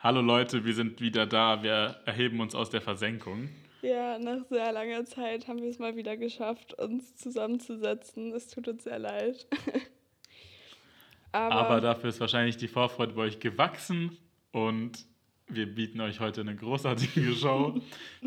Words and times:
Hallo 0.00 0.20
Leute, 0.20 0.64
wir 0.64 0.74
sind 0.74 1.00
wieder 1.00 1.26
da. 1.26 1.64
Wir 1.64 2.00
erheben 2.04 2.38
uns 2.38 2.54
aus 2.54 2.70
der 2.70 2.80
Versenkung. 2.80 3.48
Ja, 3.82 4.16
nach 4.20 4.46
sehr 4.48 4.70
langer 4.70 5.04
Zeit 5.04 5.48
haben 5.48 5.60
wir 5.60 5.68
es 5.68 5.80
mal 5.80 5.96
wieder 5.96 6.16
geschafft, 6.16 6.72
uns 6.74 7.16
zusammenzusetzen. 7.16 8.30
Es 8.30 8.46
tut 8.46 8.68
uns 8.68 8.84
sehr 8.84 9.00
leid. 9.00 9.48
Aber, 11.32 11.52
Aber 11.52 11.80
dafür 11.80 12.10
ist 12.10 12.20
wahrscheinlich 12.20 12.56
die 12.56 12.68
Vorfreude 12.68 13.14
bei 13.14 13.22
euch 13.22 13.40
gewachsen 13.40 14.16
und 14.52 15.04
wir 15.48 15.66
bieten 15.66 16.00
euch 16.00 16.20
heute 16.20 16.42
eine 16.42 16.54
großartige 16.54 17.32
Show. 17.34 17.80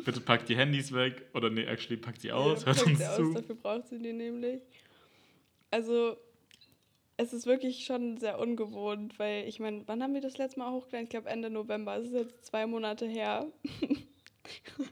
Bitte 0.03 0.19
packt 0.19 0.49
die 0.49 0.57
Handys 0.57 0.91
weg 0.91 1.25
oder 1.33 1.49
nee, 1.49 1.63
actually 1.63 1.95
packt 1.95 2.19
sie 2.19 2.33
aus, 2.33 2.61
ja, 2.61 2.67
hört 2.73 2.85
uns 2.85 2.99
sie 2.99 3.05
aus, 3.05 3.15
zu. 3.15 3.33
Dafür 3.33 3.55
braucht 3.55 3.87
sie 3.87 3.97
die 3.97 4.11
nämlich. 4.11 4.61
Also 5.69 6.17
es 7.21 7.33
ist 7.33 7.45
wirklich 7.45 7.85
schon 7.85 8.17
sehr 8.17 8.39
ungewohnt, 8.39 9.19
weil 9.19 9.47
ich 9.47 9.59
meine, 9.59 9.87
wann 9.87 10.01
haben 10.01 10.13
wir 10.13 10.21
das 10.21 10.37
letzte 10.37 10.59
Mal 10.59 10.71
hochgeladen? 10.71 11.03
Ich 11.03 11.09
glaube 11.09 11.29
Ende 11.29 11.49
November. 11.49 11.95
Es 11.97 12.07
ist 12.07 12.13
jetzt 12.13 12.45
zwei 12.45 12.65
Monate 12.65 13.05
her. 13.05 13.47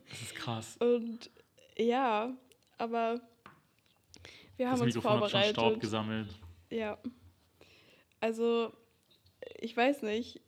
Das 0.10 0.22
ist 0.22 0.36
krass. 0.36 0.78
Und 0.78 1.32
ja, 1.76 2.32
aber 2.78 3.20
wir 4.58 4.68
haben 4.68 4.74
das 4.74 4.82
uns 4.82 4.96
Mikrofon 4.96 5.20
vorbereitet. 5.20 5.58
Hat 5.58 5.64
schon 5.64 5.72
Staub 5.72 5.80
gesammelt. 5.80 6.28
Ja. 6.70 6.98
Also, 8.20 8.74
ich 9.60 9.76
weiß 9.76 10.04
nicht. 10.04 10.40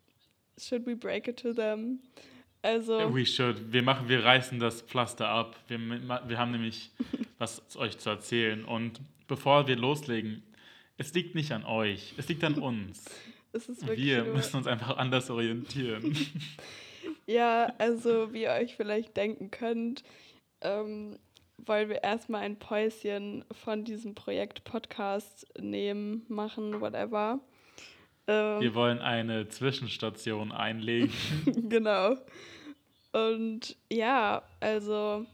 Should 0.58 0.86
we 0.86 0.96
break 0.96 1.28
it 1.28 1.40
to 1.40 1.54
them? 1.54 2.00
Also. 2.62 3.14
We 3.14 3.26
should. 3.26 3.74
Wir 3.74 3.82
machen, 3.82 4.08
wir 4.08 4.24
reißen 4.24 4.60
das 4.60 4.84
Pflaster 4.84 5.30
ab. 5.30 5.56
Wir, 5.68 5.80
wir 5.80 6.38
haben 6.38 6.52
nämlich 6.52 6.92
was 7.40 7.64
euch 7.76 7.98
zu 7.98 8.12
erzählen. 8.12 8.64
Und 8.66 9.02
bevor 9.28 9.68
wir 9.68 9.76
loslegen, 9.78 10.44
es 10.98 11.14
liegt 11.14 11.36
nicht 11.36 11.52
an 11.52 11.66
euch, 11.66 12.14
es 12.18 12.28
liegt 12.28 12.44
an 12.44 12.56
uns. 12.56 13.06
wir 13.54 14.24
müssen 14.24 14.58
uns 14.58 14.68
einfach 14.68 14.98
anders 14.98 15.30
orientieren. 15.30 16.16
ja, 17.26 17.74
also 17.78 18.34
wie 18.34 18.44
ihr 18.44 18.52
euch 18.52 18.76
vielleicht 18.76 19.18
denken 19.18 19.52
könnt, 19.52 20.04
ähm, 20.62 21.18
wollen 21.58 21.90
wir 21.90 22.04
erstmal 22.04 22.42
ein 22.42 22.58
Päuschen 22.58 23.46
von 23.52 23.84
diesem 23.84 24.16
Projekt 24.16 24.64
Podcast 24.64 25.48
nehmen, 25.60 26.26
machen, 26.28 26.82
whatever. 26.82 27.40
Ähm, 28.28 28.62
wir 28.62 28.76
wollen 28.76 29.00
eine 29.00 29.48
Zwischenstation 29.48 30.52
einlegen. 30.52 31.12
genau. 31.70 32.16
Und 33.12 33.76
ja, 33.92 34.44
also 34.60 35.26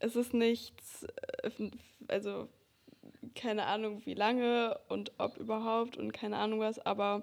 es 0.00 0.16
ist 0.16 0.34
nichts, 0.34 1.06
äh, 1.42 1.70
also 2.08 2.48
keine 3.34 3.66
Ahnung 3.66 4.02
wie 4.04 4.14
lange 4.14 4.78
und 4.88 5.12
ob 5.18 5.36
überhaupt 5.36 5.96
und 5.96 6.12
keine 6.12 6.38
Ahnung 6.38 6.60
was, 6.60 6.78
aber 6.78 7.22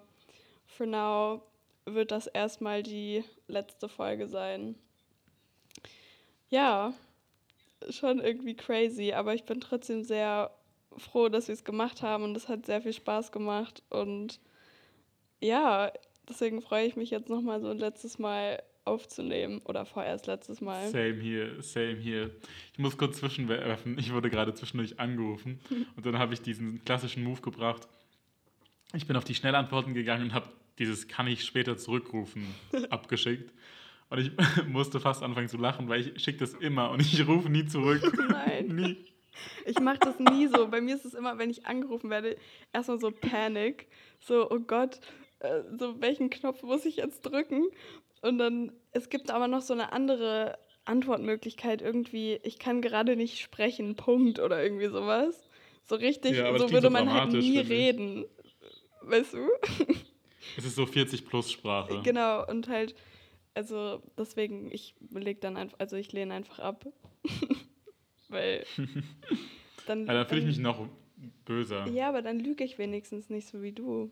for 0.66 0.86
now 0.86 1.42
wird 1.86 2.12
das 2.12 2.28
erstmal 2.28 2.84
die 2.84 3.24
letzte 3.48 3.90
Folge 3.90 4.28
sein. 4.28 4.76
Ja, 6.50 6.94
schon 7.90 8.20
irgendwie 8.20 8.56
crazy, 8.56 9.14
aber 9.14 9.34
ich 9.34 9.46
bin 9.46 9.62
trotzdem 9.62 10.04
sehr 10.04 10.52
froh, 10.98 11.30
dass 11.30 11.48
wir 11.48 11.54
es 11.54 11.64
gemacht 11.64 12.02
haben 12.02 12.24
und 12.24 12.36
es 12.36 12.48
hat 12.48 12.66
sehr 12.66 12.82
viel 12.82 12.94
Spaß 12.94 13.32
gemacht 13.32 13.84
und 13.90 14.40
ja, 15.40 15.92
deswegen 16.28 16.62
freue 16.62 16.86
ich 16.86 16.96
mich 16.96 17.12
jetzt 17.12 17.30
nochmal 17.30 17.62
so 17.62 17.70
ein 17.70 17.78
letztes 17.78 18.20
Mal 18.20 18.62
aufzunehmen 18.90 19.62
oder 19.66 19.86
vorerst 19.86 20.28
letztes 20.28 20.62
Mal. 20.62 20.90
Same 20.90 21.20
hier, 21.22 21.62
same 21.62 21.96
hier. 21.96 22.32
Ich 22.74 22.80
muss 22.80 22.98
kurz 22.98 23.18
zwischenwerfen. 23.18 23.98
Ich 24.00 24.12
wurde 24.12 24.30
gerade 24.30 24.54
zwischendurch 24.54 25.00
angerufen 25.00 25.60
und 25.96 26.06
dann 26.06 26.18
habe 26.18 26.34
ich 26.34 26.42
diesen 26.42 26.84
klassischen 26.84 27.24
Move 27.24 27.42
gebracht. 27.42 27.88
Ich 28.94 29.06
bin 29.06 29.16
auf 29.16 29.24
die 29.24 29.36
Schnellantworten 29.36 29.94
gegangen 29.94 30.24
und 30.24 30.34
habe 30.34 30.50
dieses 30.80 31.08
kann 31.08 31.28
ich 31.28 31.46
später 31.46 31.78
zurückrufen 31.78 32.44
abgeschickt. 32.90 33.54
Und 34.10 34.20
ich 34.20 34.32
musste 34.68 35.00
fast 35.00 35.22
anfangen 35.22 35.50
zu 35.50 35.58
lachen, 35.58 35.88
weil 35.88 36.02
ich 36.02 36.24
schicke 36.24 36.40
das 36.40 36.54
immer 36.54 36.90
und 36.90 37.02
ich 37.02 37.28
rufe 37.28 37.50
nie 37.50 37.66
zurück. 37.66 38.02
Nein. 38.30 38.68
nie. 38.68 38.98
Ich 39.66 39.80
mache 39.80 40.00
das 40.00 40.20
nie 40.20 40.48
so. 40.48 40.68
Bei 40.68 40.82
mir 40.82 40.96
ist 40.96 41.06
es 41.06 41.14
immer, 41.14 41.38
wenn 41.38 41.50
ich 41.50 41.66
angerufen 41.66 42.10
werde, 42.10 42.36
erstmal 42.74 43.00
so 43.00 43.12
Panik. 43.12 43.88
So, 44.20 44.50
oh 44.50 44.60
Gott, 44.60 45.00
äh, 45.40 45.62
so 45.78 46.02
welchen 46.02 46.30
Knopf 46.30 46.64
muss 46.64 46.86
ich 46.86 46.98
jetzt 46.98 47.22
drücken? 47.22 47.64
Und 48.22 48.38
dann, 48.38 48.72
es 48.92 49.10
gibt 49.10 49.32
aber 49.32 49.48
noch 49.48 49.62
so 49.62 49.74
eine 49.74 49.94
andere 49.94 50.58
Antwortmöglichkeit 50.86 51.82
irgendwie, 51.82 52.40
ich 52.44 52.60
kann 52.60 52.82
gerade 52.82 53.16
nicht 53.16 53.40
sprechen, 53.40 53.96
Punkt 53.96 54.40
oder 54.40 54.62
irgendwie 54.62 54.88
sowas. 54.88 55.50
So 55.84 55.96
richtig, 55.96 56.38
ja, 56.38 56.58
so 56.58 56.72
würde 56.72 56.90
man 56.90 57.12
halt 57.12 57.32
nie 57.32 57.60
reden. 57.60 58.26
Weißt 59.02 59.34
du? 59.34 59.50
Es 60.58 60.66
ist 60.66 60.76
so 60.76 60.86
40 60.86 61.26
plus 61.26 61.52
Sprache. 61.52 62.02
Genau, 62.04 62.46
und 62.48 62.68
halt, 62.70 62.96
also 63.54 64.02
deswegen, 64.18 64.72
ich 64.72 64.96
leg 65.12 65.42
dann 65.42 65.58
einfach, 65.58 65.80
also 65.80 65.96
ich 65.96 66.12
lehne 66.12 66.34
einfach 66.34 66.60
ab. 66.60 66.86
Weil 68.30 68.66
dann. 69.88 70.06
ja, 70.06 70.14
dann 70.14 70.28
fühle 70.28 70.42
ich 70.42 70.48
mich 70.48 70.60
noch 70.60 70.88
böser. 71.46 71.88
Ja, 71.88 72.10
aber 72.10 72.22
dann 72.22 72.40
lüge 72.40 72.64
ich 72.64 72.78
wenigstens 72.78 73.30
nicht 73.30 73.48
so 73.48 73.62
wie 73.62 73.72
du. 73.72 74.12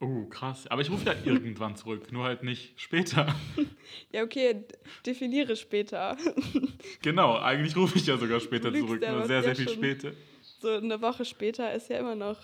Oh, 0.00 0.26
krass. 0.26 0.66
Aber 0.66 0.82
ich 0.82 0.90
rufe 0.90 1.06
ja 1.06 1.14
irgendwann 1.24 1.74
zurück, 1.74 2.12
nur 2.12 2.24
halt 2.24 2.42
nicht 2.42 2.80
später. 2.80 3.34
Ja, 4.12 4.24
okay, 4.24 4.64
definiere 5.04 5.54
später. 5.56 6.16
Genau, 7.02 7.38
eigentlich 7.38 7.76
rufe 7.76 7.98
ich 7.98 8.06
ja 8.06 8.16
sogar 8.16 8.40
später 8.40 8.72
zurück, 8.72 9.00
nur 9.00 9.24
sehr, 9.24 9.42
sehr 9.42 9.54
viel 9.54 9.68
später. 9.68 10.12
So 10.58 10.70
eine 10.70 11.00
Woche 11.00 11.24
später 11.24 11.72
ist 11.72 11.88
ja 11.88 11.98
immer 11.98 12.16
noch 12.16 12.36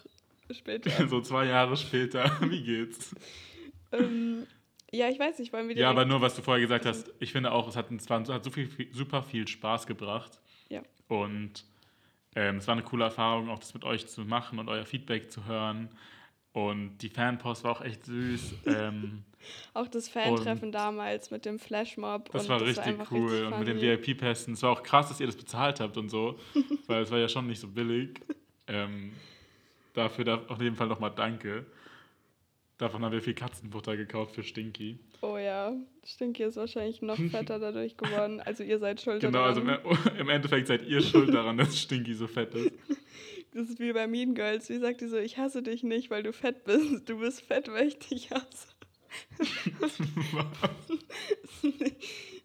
später. 0.50 0.90
so 1.08 1.20
zwei 1.20 1.46
Jahre 1.46 1.76
später. 1.76 2.30
Wie 2.42 2.62
geht's? 2.62 3.14
Ähm, 3.90 4.46
ja, 4.92 5.08
ich 5.08 5.19
weiß 5.19 5.38
nicht, 5.38 5.52
wollen 5.52 5.69
wir 5.69 5.76
Ja, 5.76 5.90
aber 5.90 6.04
nur, 6.04 6.20
was 6.20 6.36
du 6.36 6.42
vorher 6.42 6.60
gesagt 6.60 6.86
hast, 6.86 7.12
ich 7.19 7.32
finde 7.32 7.50
auch, 7.52 7.66
es 7.69 7.76
hat, 7.76 7.90
es 7.90 8.08
war, 8.08 8.24
hat 8.26 8.44
so 8.44 8.50
viel, 8.50 8.69
super 8.92 9.22
viel 9.22 9.48
Spaß 9.48 9.86
gebracht. 9.86 10.38
Ja. 10.69 10.82
Und 11.08 11.64
ähm, 12.34 12.56
es 12.56 12.66
war 12.66 12.74
eine 12.74 12.82
coole 12.82 13.04
Erfahrung, 13.04 13.50
auch 13.50 13.58
das 13.58 13.74
mit 13.74 13.84
euch 13.84 14.06
zu 14.06 14.22
machen 14.22 14.58
und 14.58 14.69
euer 14.69 14.86
Feedback 14.86 15.30
zu 15.30 15.46
hören. 15.46 15.88
Und 16.52 16.98
die 16.98 17.08
Fanpost 17.08 17.64
war 17.64 17.72
auch 17.72 17.80
echt 17.82 18.04
süß. 18.04 18.54
Ähm, 18.66 19.24
auch 19.74 19.88
das 19.88 20.08
Fantreffen 20.08 20.70
damals 20.70 21.32
mit 21.32 21.44
dem 21.44 21.58
Flashmob. 21.58 22.30
Das 22.30 22.48
war 22.48 22.60
das 22.60 22.68
richtig 22.68 22.98
war 22.98 23.06
cool. 23.10 23.28
Richtig 23.28 23.52
und 23.52 23.58
mit 23.58 23.68
den 23.68 23.80
VIP-Pässen. 23.80 24.54
Es 24.54 24.62
war 24.62 24.70
auch 24.70 24.84
krass, 24.84 25.08
dass 25.08 25.18
ihr 25.18 25.26
das 25.26 25.34
bezahlt 25.34 25.80
habt 25.80 25.96
und 25.96 26.10
so. 26.10 26.38
weil 26.86 27.02
es 27.02 27.10
war 27.10 27.18
ja 27.18 27.28
schon 27.28 27.48
nicht 27.48 27.60
so 27.60 27.66
billig. 27.66 28.20
Ähm, 28.68 29.12
dafür 29.94 30.24
da 30.24 30.42
auf 30.46 30.60
jeden 30.60 30.76
Fall 30.76 30.86
nochmal 30.86 31.12
danke. 31.14 31.66
Davon 32.78 33.04
haben 33.04 33.12
wir 33.12 33.22
viel 33.22 33.34
Katzenbutter 33.34 33.96
gekauft 33.96 34.34
für 34.34 34.42
Stinky. 34.42 34.98
Oh 35.20 35.36
ja, 35.38 35.72
Stinky 36.04 36.44
ist 36.44 36.56
wahrscheinlich 36.56 37.02
noch 37.02 37.16
fetter 37.30 37.58
dadurch 37.58 37.96
geworden. 37.96 38.40
Also 38.40 38.64
ihr 38.64 38.78
seid 38.78 39.00
schuld 39.00 39.20
genau, 39.20 39.52
daran. 39.52 39.66
Genau, 39.66 39.88
also 39.88 40.10
im 40.19 40.28
Endeffekt 40.28 40.66
seid 40.66 40.82
ihr 40.82 41.00
schuld 41.00 41.32
daran, 41.32 41.56
dass 41.56 41.78
Stinky 41.78 42.14
so 42.14 42.26
fett 42.26 42.54
ist. 42.54 42.72
Das 43.52 43.68
ist 43.68 43.80
wie 43.80 43.92
bei 43.92 44.06
Mean 44.06 44.34
Girls. 44.34 44.68
Wie 44.70 44.78
sagt 44.78 45.00
die 45.02 45.08
so, 45.08 45.18
ich 45.18 45.36
hasse 45.38 45.62
dich 45.62 45.82
nicht, 45.82 46.10
weil 46.10 46.22
du 46.22 46.32
fett 46.32 46.64
bist. 46.64 47.08
Du 47.08 47.18
bist 47.18 47.42
fett, 47.42 47.68
weil 47.68 47.88
ich 47.88 47.98
dich 47.98 48.30
hasse. 48.30 48.68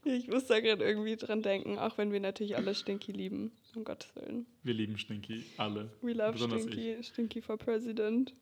ich 0.04 0.28
muss 0.28 0.48
da 0.48 0.60
gerade 0.60 0.84
irgendwie 0.84 1.16
dran 1.16 1.42
denken, 1.42 1.78
auch 1.80 1.98
wenn 1.98 2.12
wir 2.12 2.20
natürlich 2.20 2.58
alle 2.58 2.76
Stinky 2.76 3.14
lieben. 3.14 3.52
Um 3.76 3.84
Gottes 3.84 4.14
Willen. 4.16 4.46
Wir 4.64 4.74
lieben 4.74 4.98
Stinky, 4.98 5.44
alle. 5.58 5.90
We 6.02 6.14
love 6.14 6.34
Besonders 6.34 6.64
Stinky. 6.64 6.96
Ich. 6.96 7.08
Stinky 7.08 7.42
for 7.42 7.58
President. 7.58 8.34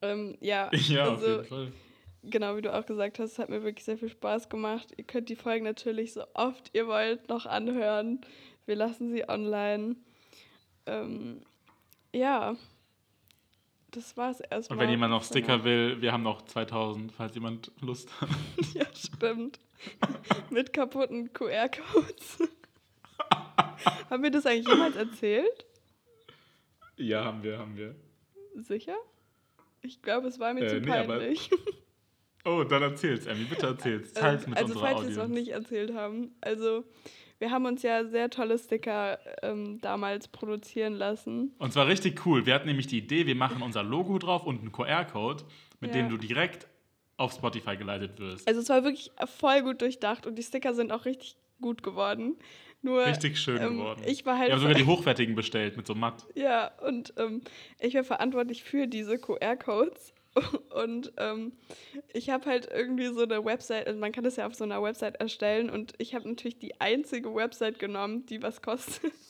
Ähm, 0.00 0.36
ja, 0.40 0.70
ja 0.88 1.10
also, 1.10 1.12
auf 1.12 1.22
jeden 1.22 1.44
Fall. 1.44 1.72
Genau, 2.24 2.56
wie 2.56 2.62
du 2.62 2.72
auch 2.72 2.86
gesagt 2.86 3.18
hast, 3.18 3.38
hat 3.38 3.48
mir 3.48 3.64
wirklich 3.64 3.84
sehr 3.84 3.98
viel 3.98 4.08
Spaß 4.08 4.48
gemacht. 4.48 4.92
Ihr 4.96 5.04
könnt 5.04 5.28
die 5.28 5.36
Folgen 5.36 5.64
natürlich 5.64 6.12
so 6.12 6.22
oft 6.34 6.70
ihr 6.72 6.86
wollt 6.86 7.28
noch 7.28 7.46
anhören. 7.46 8.20
Wir 8.64 8.76
lassen 8.76 9.12
sie 9.12 9.28
online. 9.28 9.96
Ähm, 10.86 11.42
ja, 12.14 12.56
das 13.92 14.16
war's 14.16 14.40
erstmal. 14.40 14.78
Und 14.78 14.82
wenn 14.82 14.90
jemand 14.90 15.12
noch 15.12 15.22
Sticker 15.22 15.64
will, 15.64 16.00
wir 16.00 16.12
haben 16.12 16.22
noch 16.22 16.42
2000, 16.42 17.12
falls 17.12 17.34
jemand 17.34 17.70
Lust 17.80 18.08
hat. 18.20 18.30
ja, 18.74 18.86
stimmt. 18.94 19.60
Mit 20.50 20.72
kaputten 20.72 21.32
QR-Codes. 21.32 22.48
haben 24.10 24.22
wir 24.22 24.30
das 24.30 24.46
eigentlich 24.46 24.68
jemals 24.68 24.96
erzählt? 24.96 25.66
Ja, 26.96 27.24
haben 27.24 27.42
wir, 27.42 27.58
haben 27.58 27.76
wir. 27.76 27.94
Sicher? 28.54 28.96
Ich 29.82 30.00
glaube, 30.00 30.28
es 30.28 30.38
war 30.38 30.54
mir 30.54 30.64
äh, 30.64 30.68
zu 30.68 30.80
nee, 30.80 30.86
peinlich. 30.86 31.50
oh, 32.44 32.64
dann 32.64 32.82
erzähl's, 32.82 33.26
Emmy, 33.26 33.44
bitte 33.44 33.66
erzähl's. 33.66 34.12
Teil's 34.12 34.46
mit 34.46 34.56
also, 34.56 34.72
unserer 34.72 34.86
falls 34.86 35.02
wir 35.02 35.10
es 35.10 35.16
noch 35.16 35.28
nicht 35.28 35.48
erzählt 35.48 35.94
haben. 35.94 36.34
Also, 36.40 36.84
wir 37.42 37.50
haben 37.50 37.66
uns 37.66 37.82
ja 37.82 38.04
sehr 38.04 38.30
tolle 38.30 38.56
Sticker 38.56 39.18
ähm, 39.42 39.80
damals 39.80 40.28
produzieren 40.28 40.92
lassen. 40.92 41.52
Und 41.58 41.72
zwar 41.72 41.88
richtig 41.88 42.24
cool. 42.24 42.46
Wir 42.46 42.54
hatten 42.54 42.68
nämlich 42.68 42.86
die 42.86 42.98
Idee, 42.98 43.26
wir 43.26 43.34
machen 43.34 43.62
unser 43.62 43.82
Logo 43.82 44.16
drauf 44.20 44.46
und 44.46 44.60
einen 44.60 44.70
QR-Code, 44.70 45.42
mit 45.80 45.92
ja. 45.92 46.00
dem 46.00 46.08
du 46.08 46.18
direkt 46.18 46.68
auf 47.16 47.32
Spotify 47.32 47.76
geleitet 47.76 48.20
wirst. 48.20 48.46
Also 48.46 48.60
es 48.60 48.68
war 48.68 48.84
wirklich 48.84 49.10
voll 49.26 49.60
gut 49.62 49.82
durchdacht 49.82 50.24
und 50.24 50.36
die 50.36 50.44
Sticker 50.44 50.72
sind 50.72 50.92
auch 50.92 51.04
richtig 51.04 51.34
gut 51.60 51.82
geworden. 51.82 52.36
Nur, 52.80 53.06
richtig 53.06 53.36
schön 53.40 53.60
ähm, 53.60 53.78
geworden. 53.78 54.02
Ich 54.06 54.24
war 54.24 54.38
halt. 54.38 54.48
Wir 54.48 54.54
haben 54.54 54.60
sogar 54.60 54.76
die 54.76 54.86
hochwertigen 54.86 55.34
bestellt 55.34 55.76
mit 55.76 55.84
so 55.84 55.96
matt. 55.96 56.24
Ja, 56.36 56.70
und 56.86 57.12
ähm, 57.16 57.42
ich 57.80 57.94
war 57.94 58.04
verantwortlich 58.04 58.62
für 58.62 58.86
diese 58.86 59.18
QR-Codes 59.18 60.14
Und 60.70 61.12
ähm, 61.18 61.52
ich 62.12 62.30
habe 62.30 62.46
halt 62.46 62.68
irgendwie 62.72 63.08
so 63.08 63.22
eine 63.22 63.44
Website, 63.44 63.86
also 63.86 63.98
man 63.98 64.12
kann 64.12 64.24
das 64.24 64.36
ja 64.36 64.46
auf 64.46 64.54
so 64.54 64.64
einer 64.64 64.82
Website 64.82 65.16
erstellen 65.16 65.68
und 65.70 65.94
ich 65.98 66.14
habe 66.14 66.28
natürlich 66.28 66.58
die 66.58 66.80
einzige 66.80 67.34
Website 67.34 67.78
genommen, 67.78 68.24
die 68.26 68.42
was 68.42 68.62
kostet. 68.62 69.12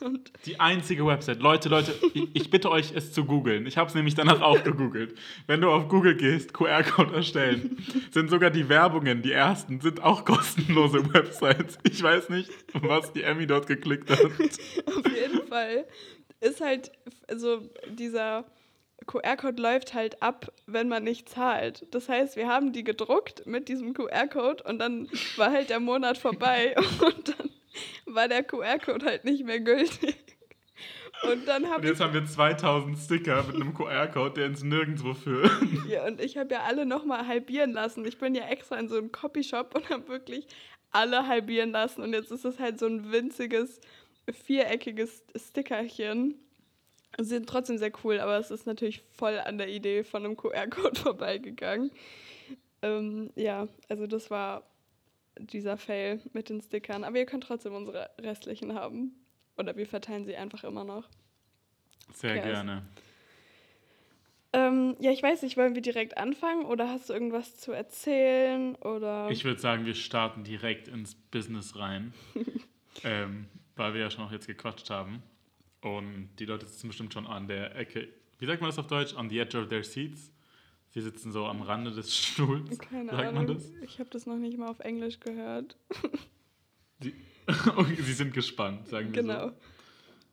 Und 0.00 0.32
Die 0.46 0.60
einzige 0.60 1.04
Website. 1.06 1.40
Leute, 1.40 1.68
Leute, 1.68 1.92
ich, 2.14 2.28
ich 2.34 2.50
bitte 2.50 2.70
euch, 2.70 2.92
es 2.94 3.12
zu 3.12 3.24
googeln. 3.24 3.66
Ich 3.66 3.78
habe 3.78 3.88
es 3.88 3.94
nämlich 3.96 4.14
danach 4.14 4.40
auch 4.40 4.62
gegoogelt. 4.62 5.18
Wenn 5.48 5.60
du 5.60 5.70
auf 5.70 5.88
Google 5.88 6.16
gehst, 6.16 6.54
QR-Code 6.54 7.14
erstellen, 7.14 7.84
sind 8.12 8.30
sogar 8.30 8.50
die 8.50 8.68
Werbungen, 8.68 9.22
die 9.22 9.32
ersten, 9.32 9.80
sind 9.80 10.02
auch 10.02 10.24
kostenlose 10.24 11.12
Websites. 11.12 11.78
Ich 11.82 12.00
weiß 12.00 12.28
nicht, 12.28 12.50
was 12.74 13.12
die 13.12 13.22
Emmy 13.22 13.46
dort 13.46 13.66
geklickt 13.66 14.08
hat. 14.08 14.20
auf 14.86 15.12
jeden 15.12 15.46
Fall 15.48 15.84
ist 16.40 16.60
halt, 16.60 16.92
also 17.28 17.68
dieser 17.88 18.44
QR-Code 19.04 19.60
läuft 19.60 19.94
halt 19.94 20.22
ab, 20.22 20.52
wenn 20.66 20.88
man 20.88 21.04
nicht 21.04 21.28
zahlt. 21.28 21.86
Das 21.90 22.08
heißt, 22.08 22.36
wir 22.36 22.48
haben 22.48 22.72
die 22.72 22.84
gedruckt 22.84 23.46
mit 23.46 23.68
diesem 23.68 23.94
QR-Code 23.94 24.64
und 24.64 24.78
dann 24.78 25.08
war 25.36 25.50
halt 25.50 25.70
der 25.70 25.80
Monat 25.80 26.18
vorbei 26.18 26.74
und 27.04 27.28
dann 27.28 27.50
war 28.06 28.28
der 28.28 28.42
QR-Code 28.42 29.06
halt 29.06 29.24
nicht 29.24 29.44
mehr 29.44 29.60
gültig. 29.60 30.16
Und 31.22 31.46
dann 31.46 31.64
Und 31.64 31.70
habe 31.70 31.86
jetzt 31.86 32.00
haben 32.00 32.14
wir 32.14 32.24
2000 32.24 32.98
Sticker 32.98 33.44
mit 33.44 33.54
einem 33.54 33.74
QR-Code, 33.74 34.34
der 34.34 34.46
uns 34.48 34.62
nirgendwo 34.62 35.14
führt. 35.14 35.50
ja, 35.88 36.04
und 36.04 36.20
ich 36.20 36.36
habe 36.36 36.52
ja 36.52 36.62
alle 36.62 36.84
nochmal 36.84 37.28
halbieren 37.28 37.72
lassen. 37.72 38.04
Ich 38.04 38.18
bin 38.18 38.34
ja 38.34 38.46
extra 38.48 38.76
in 38.76 38.88
so 38.88 38.96
einem 38.96 39.12
Copyshop 39.12 39.74
und 39.76 39.88
habe 39.88 40.08
wirklich 40.08 40.46
alle 40.90 41.28
halbieren 41.28 41.70
lassen. 41.70 42.02
Und 42.02 42.12
jetzt 42.12 42.32
ist 42.32 42.44
es 42.44 42.58
halt 42.58 42.78
so 42.78 42.86
ein 42.86 43.12
winziges, 43.12 43.80
viereckiges 44.30 45.22
Stickerchen. 45.36 46.34
Sie 47.18 47.24
sind 47.24 47.48
trotzdem 47.48 47.78
sehr 47.78 47.92
cool, 48.04 48.20
aber 48.20 48.38
es 48.38 48.50
ist 48.50 48.66
natürlich 48.66 49.02
voll 49.12 49.38
an 49.38 49.58
der 49.58 49.68
Idee 49.68 50.02
von 50.04 50.24
einem 50.24 50.36
QR-Code 50.36 50.98
vorbeigegangen. 51.00 51.90
Ähm, 52.82 53.30
ja, 53.36 53.68
also 53.88 54.06
das 54.06 54.30
war 54.30 54.66
dieser 55.38 55.76
Fail 55.76 56.20
mit 56.32 56.48
den 56.48 56.60
Stickern. 56.60 57.04
Aber 57.04 57.16
ihr 57.18 57.26
könnt 57.26 57.44
trotzdem 57.44 57.74
unsere 57.74 58.10
restlichen 58.20 58.74
haben. 58.74 59.14
Oder 59.56 59.76
wir 59.76 59.86
verteilen 59.86 60.24
sie 60.24 60.36
einfach 60.36 60.64
immer 60.64 60.84
noch. 60.84 61.08
Sehr 62.12 62.36
Ja, 62.36 62.42
ist- 62.42 62.48
gerne. 62.48 62.82
Ähm, 64.54 64.96
ja, 65.00 65.10
ich 65.10 65.22
weiß 65.22 65.42
nicht, 65.42 65.56
wollen 65.56 65.74
wir 65.74 65.80
direkt 65.80 66.18
anfangen 66.18 66.66
oder 66.66 66.88
hast 66.90 67.08
du 67.08 67.14
irgendwas 67.14 67.56
zu 67.56 67.72
erzählen? 67.72 68.74
Oder 68.76 69.30
Ich 69.30 69.44
würde 69.44 69.58
sagen, 69.58 69.86
wir 69.86 69.94
starten 69.94 70.44
direkt 70.44 70.88
ins 70.88 71.14
Business 71.14 71.76
rein, 71.78 72.12
ähm, 73.04 73.46
weil 73.76 73.94
wir 73.94 74.02
ja 74.02 74.10
schon 74.10 74.24
auch 74.24 74.32
jetzt 74.32 74.46
gequatscht 74.46 74.90
haben. 74.90 75.22
Und 75.82 76.30
die 76.38 76.44
Leute 76.46 76.66
sitzen 76.66 76.88
bestimmt 76.88 77.12
schon 77.12 77.26
an 77.26 77.46
der 77.48 77.74
Ecke. 77.76 78.08
Wie 78.38 78.46
sagt 78.46 78.60
man 78.60 78.70
das 78.70 78.78
auf 78.78 78.86
Deutsch? 78.86 79.14
On 79.14 79.28
the 79.28 79.38
edge 79.38 79.58
of 79.60 79.68
their 79.68 79.84
seats. 79.84 80.30
Sie 80.90 81.00
sitzen 81.00 81.32
so 81.32 81.46
am 81.46 81.62
Rande 81.62 81.90
des 81.92 82.16
Stuhls. 82.16 82.78
keine 82.78 83.10
sagt 83.10 83.22
Ahnung. 83.28 83.46
man 83.46 83.54
das? 83.56 83.70
Ich 83.82 83.98
habe 83.98 84.10
das 84.10 84.26
noch 84.26 84.36
nicht 84.36 84.56
mal 84.58 84.68
auf 84.68 84.80
Englisch 84.80 85.20
gehört. 85.20 85.76
Sie, 87.00 87.14
sie 88.02 88.12
sind 88.12 88.32
gespannt, 88.32 88.88
sagen 88.88 89.12
wir 89.14 89.22
Genau. 89.22 89.48
so. 89.48 89.54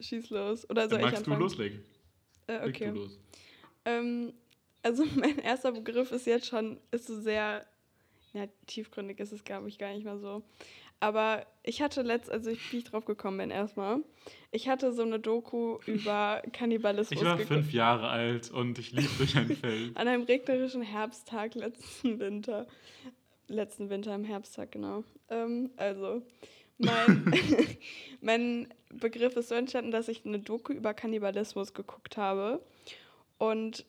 Schieß 0.02 0.30
los. 0.30 0.70
Oder 0.70 0.88
soll 0.88 1.00
ich 1.00 1.06
magst 1.06 1.18
du 1.28 1.32
anfangen? 1.32 1.42
loslegen? 1.42 1.84
Äh, 2.48 2.68
okay. 2.68 2.88
du 2.92 3.00
los. 3.00 3.20
Ähm, 3.86 4.34
also 4.84 5.04
mein 5.16 5.40
erster 5.40 5.72
Begriff 5.72 6.12
ist 6.12 6.26
jetzt 6.28 6.46
schon, 6.48 6.78
ist 6.92 7.08
so 7.08 7.20
sehr, 7.20 7.66
ja, 8.34 8.48
tiefgründig 8.68 9.20
ist 9.20 9.32
es, 9.34 9.44
glaube 9.44 9.68
ich, 9.70 9.78
gar 9.80 9.94
nicht 9.94 10.06
mal 10.06 10.20
so. 10.20 10.44
Aber 11.00 11.46
ich 11.64 11.82
hatte 11.82 12.02
letzt, 12.02 12.30
also 12.30 12.50
ich, 12.50 12.74
wie 12.74 12.78
ich 12.78 12.84
drauf 12.84 13.06
gekommen 13.06 13.38
bin 13.38 13.52
erstmal, 13.52 14.00
ich 14.52 14.68
hatte 14.68 14.92
so 14.92 15.02
eine 15.02 15.20
Doku 15.20 15.80
über 15.86 16.42
Kannibalismus 16.54 17.20
Ich 17.20 17.26
war 17.26 17.38
fünf 17.38 17.72
Jahre 17.72 18.10
alt 18.10 18.52
und 18.52 18.80
ich 18.80 18.92
lief 18.92 19.18
durch 19.18 19.38
ein 19.38 19.56
Feld. 19.56 19.96
An 19.96 20.08
einem 20.08 20.24
regnerischen 20.24 20.82
Herbsttag 20.82 21.56
letzten 21.56 22.20
Winter. 22.20 22.68
Letzten 23.48 23.90
Winter 23.90 24.14
im 24.14 24.26
Herbsttag, 24.26 24.72
genau. 24.72 25.04
Ähm, 25.30 25.72
also, 25.78 26.22
mein, 26.78 27.32
mein 28.22 28.68
Begriff 28.90 29.36
ist 29.36 29.50
so 29.50 29.56
entstanden, 29.56 29.92
dass 29.92 30.08
ich 30.08 30.26
eine 30.26 30.40
Doku 30.40 30.74
über 30.74 30.94
Kannibalismus 30.94 31.74
geguckt 31.74 32.18
habe. 32.18 32.62
Und 33.38 33.86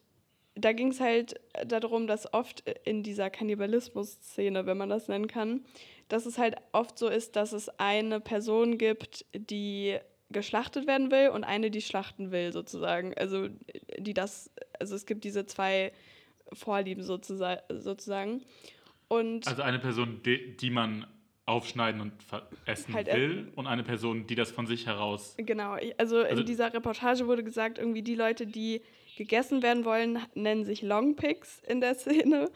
da 0.54 0.72
ging 0.72 0.88
es 0.88 1.00
halt 1.00 1.40
darum, 1.66 2.06
dass 2.06 2.32
oft 2.32 2.64
in 2.84 3.02
dieser 3.02 3.30
Kannibalismus-Szene, 3.30 4.66
wenn 4.66 4.76
man 4.76 4.88
das 4.88 5.08
nennen 5.08 5.26
kann, 5.26 5.64
dass 6.12 6.26
es 6.26 6.38
halt 6.38 6.56
oft 6.72 6.98
so 6.98 7.08
ist, 7.08 7.36
dass 7.36 7.52
es 7.52 7.68
eine 7.78 8.20
Person 8.20 8.76
gibt, 8.78 9.24
die 9.34 9.96
geschlachtet 10.30 10.86
werden 10.86 11.10
will 11.10 11.30
und 11.30 11.42
eine, 11.44 11.70
die 11.70 11.80
schlachten 11.80 12.30
will, 12.30 12.52
sozusagen. 12.52 13.14
Also, 13.14 13.48
die 13.98 14.14
das, 14.14 14.50
also 14.78 14.94
es 14.94 15.06
gibt 15.06 15.24
diese 15.24 15.46
zwei 15.46 15.92
Vorlieben 16.52 17.02
sozusa- 17.02 17.62
sozusagen. 17.68 18.42
Und 19.08 19.46
Also 19.48 19.62
eine 19.62 19.78
Person, 19.80 20.20
die, 20.24 20.56
die 20.56 20.70
man 20.70 21.06
aufschneiden 21.46 22.00
und 22.00 22.12
essen 22.64 22.94
Halt 22.94 23.08
will 23.12 23.50
und 23.56 23.66
eine 23.66 23.82
Person, 23.82 24.26
die 24.28 24.36
das 24.36 24.52
von 24.52 24.66
sich 24.68 24.86
heraus 24.86 25.34
Genau, 25.36 25.72
also, 25.98 26.18
Also- 26.22 26.40
in 26.42 26.46
dieser 26.46 26.72
Reportage 26.72 27.26
wurde 27.26 27.42
gesagt, 27.42 27.78
irgendwie 27.78 28.02
die 28.02 28.14
Leute, 28.14 28.46
die 28.46 28.82
gegessen 29.16 29.62
werden 29.62 29.84
wollen, 29.84 30.20
nennen 30.34 30.64
sich 30.64 30.82
Longpicks 30.82 31.60
in 31.66 31.80
der 31.80 31.96
Szene. 31.96 32.50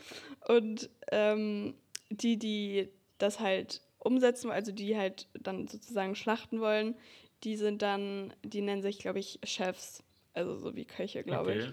Und 0.46 0.88
ähm, 1.10 1.74
die, 2.10 2.38
die 2.38 2.88
das 3.24 3.40
halt 3.40 3.82
umsetzen, 3.98 4.50
also 4.50 4.70
die 4.70 4.96
halt 4.96 5.28
dann 5.40 5.66
sozusagen 5.66 6.14
schlachten 6.14 6.60
wollen, 6.60 6.94
die 7.42 7.56
sind 7.56 7.82
dann, 7.82 8.32
die 8.42 8.60
nennen 8.60 8.82
sich, 8.82 8.98
glaube 8.98 9.18
ich, 9.18 9.40
Chefs. 9.44 10.02
Also 10.34 10.56
so 10.56 10.74
wie 10.76 10.84
Köche, 10.84 11.22
glaube 11.24 11.50
Okay. 11.52 11.72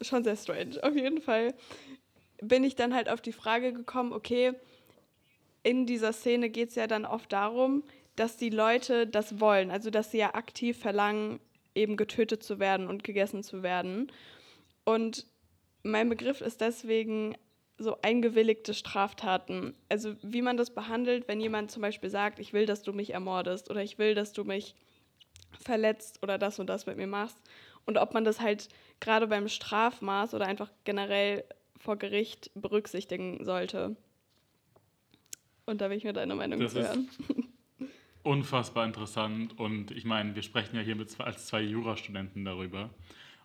ich. 0.00 0.06
Schon 0.06 0.24
sehr 0.24 0.36
strange. 0.36 0.82
Auf 0.82 0.94
jeden 0.94 1.20
Fall 1.20 1.54
bin 2.42 2.64
ich 2.64 2.74
dann 2.74 2.94
halt 2.94 3.08
auf 3.08 3.20
die 3.20 3.32
Frage 3.32 3.72
gekommen, 3.72 4.12
okay, 4.12 4.52
in 5.62 5.86
dieser 5.86 6.12
Szene 6.12 6.48
geht 6.48 6.70
es 6.70 6.74
ja 6.74 6.86
dann 6.86 7.04
oft 7.04 7.32
darum, 7.32 7.84
dass 8.16 8.36
die 8.36 8.50
Leute 8.50 9.06
das 9.06 9.40
wollen, 9.40 9.70
also 9.70 9.90
dass 9.90 10.10
sie 10.10 10.18
ja 10.18 10.34
aktiv 10.34 10.78
verlangen, 10.78 11.40
eben 11.74 11.96
getötet 11.96 12.42
zu 12.42 12.58
werden 12.58 12.88
und 12.88 13.04
gegessen 13.04 13.42
zu 13.42 13.62
werden. 13.62 14.10
Und 14.84 15.26
mein 15.82 16.08
Begriff 16.08 16.40
ist 16.40 16.60
deswegen 16.60 17.36
so 17.80 17.96
eingewilligte 18.02 18.74
Straftaten. 18.74 19.74
Also 19.88 20.14
wie 20.22 20.42
man 20.42 20.58
das 20.58 20.70
behandelt, 20.70 21.28
wenn 21.28 21.40
jemand 21.40 21.70
zum 21.70 21.80
Beispiel 21.80 22.10
sagt, 22.10 22.38
ich 22.38 22.52
will, 22.52 22.66
dass 22.66 22.82
du 22.82 22.92
mich 22.92 23.14
ermordest 23.14 23.70
oder 23.70 23.82
ich 23.82 23.98
will, 23.98 24.14
dass 24.14 24.32
du 24.32 24.44
mich 24.44 24.74
verletzt 25.58 26.22
oder 26.22 26.36
das 26.36 26.58
und 26.58 26.68
das 26.68 26.84
mit 26.86 26.98
mir 26.98 27.06
machst. 27.06 27.38
Und 27.86 27.96
ob 27.96 28.12
man 28.12 28.24
das 28.24 28.40
halt 28.40 28.68
gerade 29.00 29.26
beim 29.26 29.48
Strafmaß 29.48 30.34
oder 30.34 30.46
einfach 30.46 30.70
generell 30.84 31.44
vor 31.78 31.96
Gericht 31.96 32.50
berücksichtigen 32.54 33.42
sollte. 33.44 33.96
Und 35.64 35.80
da 35.80 35.88
will 35.88 35.96
ich 35.96 36.04
mir 36.04 36.12
deine 36.12 36.34
Meinung 36.34 36.60
Das 36.60 36.74
zu 36.74 36.82
hören. 36.82 37.08
Unfassbar 38.22 38.84
interessant 38.84 39.58
und 39.58 39.90
ich 39.92 40.04
meine, 40.04 40.34
wir 40.34 40.42
sprechen 40.42 40.76
ja 40.76 40.82
hier 40.82 40.96
mit 40.96 41.18
als 41.20 41.46
zwei 41.46 41.62
Jurastudenten 41.62 42.44
darüber 42.44 42.90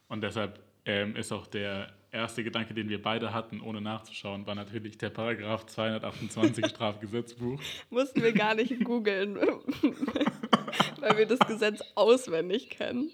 und 0.10 0.22
deshalb 0.22 0.60
ähm, 0.84 1.15
ist 1.15 1.32
auch 1.32 1.48
der 1.48 1.94
erste 2.15 2.43
Gedanke, 2.43 2.74
den 2.74 2.89
wir 2.89 3.01
beide 3.01 3.34
hatten, 3.34 3.62
ohne 3.62 3.81
nachzuschauen, 3.81 4.48
war 4.48 4.55
natürlich 4.55 4.98
der 4.98 5.10
Paragraph 5.10 5.65
228 5.65 6.65
Strafgesetzbuch. 6.69 7.62
Mussten 7.89 8.24
wir 8.24 8.34
gar 8.34 8.55
nicht 8.55 8.84
googeln, 8.84 9.36
weil 11.00 11.17
wir 11.17 11.25
das 11.25 11.39
Gesetz 11.39 11.81
auswendig 11.95 12.69
kennen. 12.69 13.12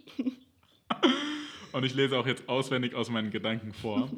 Und 1.71 1.85
ich 1.85 1.93
lese 1.93 2.17
auch 2.17 2.27
jetzt 2.27 2.47
auswendig 2.49 2.95
aus 2.95 3.09
meinen 3.09 3.31
Gedanken 3.31 3.73
vor. 3.73 4.09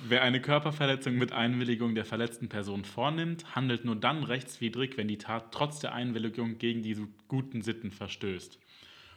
Wer 0.00 0.22
eine 0.22 0.40
Körperverletzung 0.40 1.16
mit 1.16 1.32
Einwilligung 1.32 1.94
der 1.94 2.04
verletzten 2.04 2.48
Person 2.48 2.84
vornimmt, 2.84 3.56
handelt 3.56 3.84
nur 3.84 3.96
dann 3.96 4.22
rechtswidrig, 4.22 4.96
wenn 4.96 5.08
die 5.08 5.18
Tat 5.18 5.52
trotz 5.52 5.80
der 5.80 5.92
Einwilligung 5.92 6.58
gegen 6.58 6.82
diese 6.82 7.08
guten 7.26 7.62
Sitten 7.62 7.90
verstößt. 7.90 8.60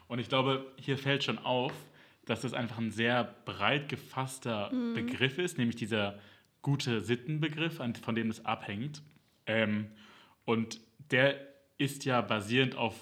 Und 0.08 0.20
ich 0.20 0.28
glaube, 0.28 0.66
hier 0.78 0.98
fällt 0.98 1.24
schon 1.24 1.38
auf, 1.38 1.74
dass 2.32 2.42
das 2.42 2.54
einfach 2.54 2.78
ein 2.78 2.92
sehr 2.92 3.26
breit 3.44 3.90
gefasster 3.90 4.72
Begriff 4.96 5.38
ist, 5.38 5.58
nämlich 5.58 5.76
dieser 5.76 6.18
gute 6.62 7.02
Sittenbegriff, 7.02 7.82
von 8.02 8.16
dem 8.16 8.30
es 8.30 8.46
abhängt. 8.46 9.02
Ähm, 9.46 9.88
und 10.46 10.80
der 11.12 11.36
ist 11.78 12.06
ja 12.06 12.22
basierend 12.22 12.76
auf 12.76 12.96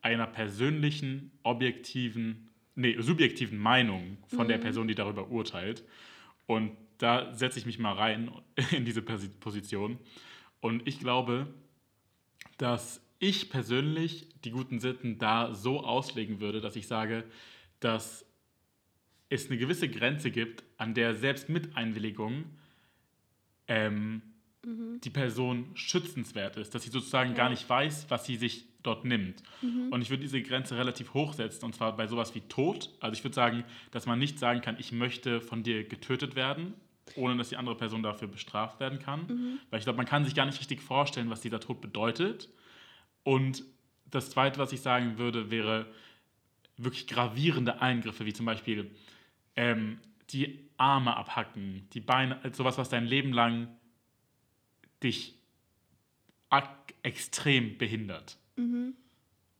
einer 0.00 0.26
persönlichen, 0.26 1.30
objektiven, 1.44 2.48
nee, 2.74 2.96
subjektiven 2.98 3.56
Meinung 3.56 4.18
von 4.26 4.48
der 4.48 4.58
Person, 4.58 4.88
die 4.88 4.96
darüber 4.96 5.28
urteilt. 5.30 5.84
Und 6.46 6.72
da 6.98 7.32
setze 7.34 7.60
ich 7.60 7.66
mich 7.66 7.78
mal 7.78 7.92
rein 7.92 8.32
in 8.72 8.84
diese 8.84 9.00
Posi- 9.00 9.30
Position. 9.38 10.00
Und 10.60 10.88
ich 10.88 10.98
glaube, 10.98 11.46
dass 12.58 13.00
ich 13.20 13.48
persönlich 13.48 14.26
die 14.44 14.50
guten 14.50 14.80
Sitten 14.80 15.18
da 15.18 15.54
so 15.54 15.84
auslegen 15.84 16.40
würde, 16.40 16.60
dass 16.60 16.74
ich 16.74 16.88
sage, 16.88 17.22
dass 17.78 18.26
es 19.32 19.48
eine 19.48 19.58
gewisse 19.58 19.88
Grenze 19.88 20.30
gibt, 20.30 20.62
an 20.76 20.94
der 20.94 21.14
selbst 21.14 21.48
mit 21.48 21.76
Einwilligung 21.76 22.44
ähm, 23.68 24.22
die 24.64 25.10
Person 25.10 25.70
schützenswert 25.74 26.56
ist, 26.56 26.74
dass 26.74 26.84
sie 26.84 26.90
sozusagen 26.90 27.34
gar 27.34 27.46
Ja. 27.46 27.50
nicht 27.50 27.68
weiß, 27.68 28.06
was 28.10 28.24
sie 28.26 28.36
sich 28.36 28.64
dort 28.84 29.04
nimmt. 29.04 29.42
Und 29.90 30.02
ich 30.02 30.10
würde 30.10 30.22
diese 30.22 30.40
Grenze 30.42 30.76
relativ 30.76 31.14
hoch 31.14 31.34
setzen, 31.34 31.64
und 31.64 31.74
zwar 31.74 31.96
bei 31.96 32.06
sowas 32.06 32.34
wie 32.34 32.40
Tod. 32.42 32.90
Also 33.00 33.14
ich 33.14 33.24
würde 33.24 33.34
sagen, 33.34 33.64
dass 33.90 34.06
man 34.06 34.18
nicht 34.18 34.38
sagen 34.38 34.60
kann, 34.60 34.76
ich 34.78 34.92
möchte 34.92 35.40
von 35.40 35.62
dir 35.62 35.84
getötet 35.84 36.36
werden, 36.36 36.74
ohne 37.16 37.36
dass 37.36 37.48
die 37.48 37.56
andere 37.56 37.76
Person 37.76 38.02
dafür 38.02 38.28
bestraft 38.28 38.78
werden 38.80 38.98
kann. 39.00 39.26
Mhm. 39.26 39.58
Weil 39.70 39.78
ich 39.78 39.84
glaube, 39.84 39.96
man 39.96 40.06
kann 40.06 40.24
sich 40.24 40.34
gar 40.34 40.46
nicht 40.46 40.60
richtig 40.60 40.80
vorstellen, 40.80 41.30
was 41.30 41.40
dieser 41.40 41.58
Tod 41.60 41.80
bedeutet. 41.80 42.48
Und 43.24 43.64
das 44.10 44.30
Zweite, 44.30 44.58
was 44.58 44.72
ich 44.72 44.80
sagen 44.80 45.18
würde, 45.18 45.50
wäre 45.50 45.86
wirklich 46.76 47.06
gravierende 47.06 47.80
Eingriffe, 47.80 48.26
wie 48.26 48.32
zum 48.32 48.46
Beispiel 48.46 48.90
ähm, 49.56 49.98
die 50.30 50.70
Arme 50.76 51.16
abhacken, 51.16 51.88
die 51.92 52.00
Beine, 52.00 52.42
also 52.42 52.62
sowas, 52.62 52.78
was 52.78 52.88
dein 52.88 53.04
Leben 53.06 53.32
lang 53.32 53.68
dich 55.02 55.34
extrem 57.02 57.78
behindert. 57.78 58.38
Mhm. 58.56 58.94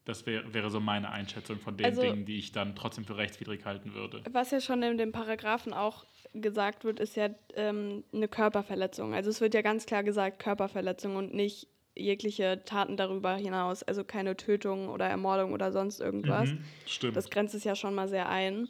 Das 0.04 0.26
wär, 0.26 0.52
wäre 0.52 0.70
so 0.70 0.80
meine 0.80 1.11
Einschätzung 1.11 1.61
von 1.61 1.76
den 1.76 1.87
Also- 1.87 2.02
Dingen, 2.02 2.25
die 2.25 2.38
ich 2.38 2.52
dann 2.52 2.75
trotzdem 2.75 3.04
für 3.04 3.16
rechtswidrig 3.16 3.64
halten 3.64 3.94
würde. 3.94 4.22
Was 4.32 4.50
ja 4.50 4.61
schon 4.61 4.82
in 4.82 4.99
dem 4.99 5.12
Paragraphen 5.12 5.72
auch 5.72 6.04
gesagt 6.34 6.84
wird, 6.84 6.99
ist 6.99 7.16
ja 7.16 7.28
ähm, 7.54 8.04
eine 8.12 8.26
Körperverletzung. 8.28 9.14
Also 9.14 9.30
es 9.30 9.40
wird 9.40 9.54
ja 9.54 9.62
ganz 9.62 9.87
klar 9.87 10.02
gesagt 10.02 10.38
Körperverletzung 10.40 11.16
und 11.16 11.34
nicht 11.34 11.68
jegliche 11.94 12.62
Taten 12.64 12.96
darüber 12.96 13.37
hinaus. 13.37 13.82
Also 13.82 14.02
keine 14.02 14.37
Tötung 14.37 14.88
oder 14.88 15.06
Ermordung 15.06 15.52
oder 15.52 15.70
sonst 15.72 16.00
irgendwas. 16.00 16.50
Mhm, 16.50 16.64
stimmt. 16.87 17.16
Das 17.16 17.30
grenzt 17.30 17.54
es 17.54 17.64
ja 17.64 17.76
schon 17.76 17.94
mal 17.94 18.08
sehr 18.08 18.28
ein. 18.28 18.68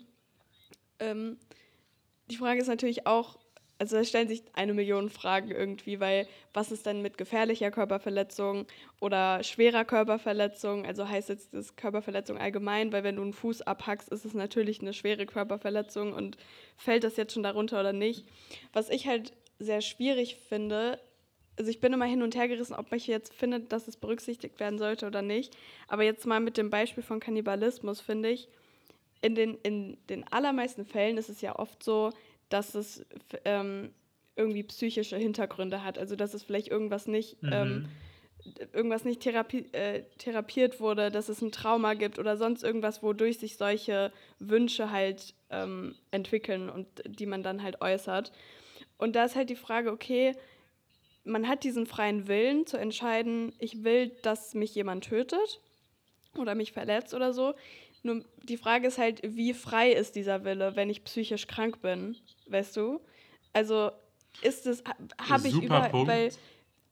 Ähm, 1.02 1.36
die 2.30 2.36
Frage 2.36 2.60
ist 2.60 2.68
natürlich 2.68 3.06
auch, 3.06 3.38
also 3.78 3.96
es 3.96 4.08
stellen 4.08 4.28
sich 4.28 4.44
eine 4.52 4.74
Million 4.74 5.10
Fragen 5.10 5.50
irgendwie, 5.50 5.98
weil 5.98 6.28
was 6.54 6.70
ist 6.70 6.86
denn 6.86 7.02
mit 7.02 7.18
gefährlicher 7.18 7.72
Körperverletzung 7.72 8.66
oder 9.00 9.42
schwerer 9.42 9.84
Körperverletzung? 9.84 10.86
Also 10.86 11.08
heißt 11.08 11.28
jetzt 11.28 11.52
das 11.52 11.74
Körperverletzung 11.74 12.38
allgemein, 12.38 12.92
weil 12.92 13.02
wenn 13.02 13.16
du 13.16 13.22
einen 13.22 13.32
Fuß 13.32 13.62
abhackst, 13.62 14.08
ist 14.10 14.24
es 14.24 14.34
natürlich 14.34 14.80
eine 14.80 14.92
schwere 14.92 15.26
Körperverletzung 15.26 16.12
und 16.12 16.36
fällt 16.76 17.02
das 17.02 17.16
jetzt 17.16 17.34
schon 17.34 17.42
darunter 17.42 17.80
oder 17.80 17.92
nicht? 17.92 18.24
Was 18.72 18.88
ich 18.88 19.08
halt 19.08 19.32
sehr 19.58 19.80
schwierig 19.80 20.36
finde, 20.36 21.00
also 21.58 21.68
ich 21.68 21.80
bin 21.80 21.92
immer 21.92 22.04
hin 22.04 22.22
und 22.22 22.36
her 22.36 22.48
gerissen, 22.48 22.74
ob 22.74 22.92
ich 22.92 23.08
jetzt 23.08 23.34
finde, 23.34 23.60
dass 23.60 23.88
es 23.88 23.96
berücksichtigt 23.96 24.60
werden 24.60 24.78
sollte 24.78 25.06
oder 25.06 25.22
nicht. 25.22 25.56
Aber 25.88 26.04
jetzt 26.04 26.24
mal 26.24 26.40
mit 26.40 26.56
dem 26.56 26.70
Beispiel 26.70 27.02
von 27.02 27.18
Kannibalismus 27.18 28.00
finde 28.00 28.30
ich, 28.30 28.48
in 29.22 29.34
den, 29.34 29.56
in 29.62 29.96
den 30.08 30.30
allermeisten 30.30 30.84
Fällen 30.84 31.16
ist 31.16 31.30
es 31.30 31.40
ja 31.40 31.58
oft 31.58 31.82
so, 31.82 32.10
dass 32.48 32.74
es 32.74 33.06
ähm, 33.44 33.94
irgendwie 34.36 34.64
psychische 34.64 35.16
Hintergründe 35.16 35.84
hat. 35.84 35.98
Also 35.98 36.16
dass 36.16 36.34
es 36.34 36.42
vielleicht 36.42 36.68
irgendwas 36.68 37.06
nicht, 37.06 37.38
ähm, 37.50 37.88
irgendwas 38.72 39.04
nicht 39.04 39.20
therapie, 39.20 39.72
äh, 39.72 40.02
therapiert 40.18 40.80
wurde, 40.80 41.10
dass 41.10 41.28
es 41.28 41.40
ein 41.40 41.52
Trauma 41.52 41.94
gibt 41.94 42.18
oder 42.18 42.36
sonst 42.36 42.64
irgendwas, 42.64 43.02
wodurch 43.02 43.38
sich 43.38 43.56
solche 43.56 44.12
Wünsche 44.38 44.90
halt 44.90 45.34
ähm, 45.50 45.94
entwickeln 46.10 46.68
und 46.68 46.86
die 47.06 47.26
man 47.26 47.42
dann 47.42 47.62
halt 47.62 47.80
äußert. 47.80 48.32
Und 48.98 49.16
da 49.16 49.24
ist 49.24 49.36
halt 49.36 49.50
die 49.50 49.56
Frage, 49.56 49.92
okay, 49.92 50.34
man 51.24 51.46
hat 51.46 51.64
diesen 51.64 51.86
freien 51.86 52.26
Willen 52.26 52.66
zu 52.66 52.76
entscheiden, 52.76 53.52
ich 53.58 53.84
will, 53.84 54.10
dass 54.22 54.54
mich 54.54 54.74
jemand 54.74 55.04
tötet 55.04 55.60
oder 56.36 56.54
mich 56.54 56.72
verletzt 56.72 57.14
oder 57.14 57.32
so. 57.32 57.54
Nur 58.02 58.24
die 58.42 58.56
Frage 58.56 58.88
ist 58.88 58.98
halt, 58.98 59.20
wie 59.24 59.54
frei 59.54 59.90
ist 59.92 60.16
dieser 60.16 60.44
Wille, 60.44 60.74
wenn 60.76 60.90
ich 60.90 61.04
psychisch 61.04 61.46
krank 61.46 61.80
bin, 61.82 62.16
weißt 62.48 62.76
du? 62.76 63.00
Also 63.52 63.92
ist 64.42 64.66
es, 64.66 64.82
habe 65.28 65.46
ich 65.48 65.54
über, 65.62 65.80
Punkt. 65.82 66.08
weil 66.10 66.30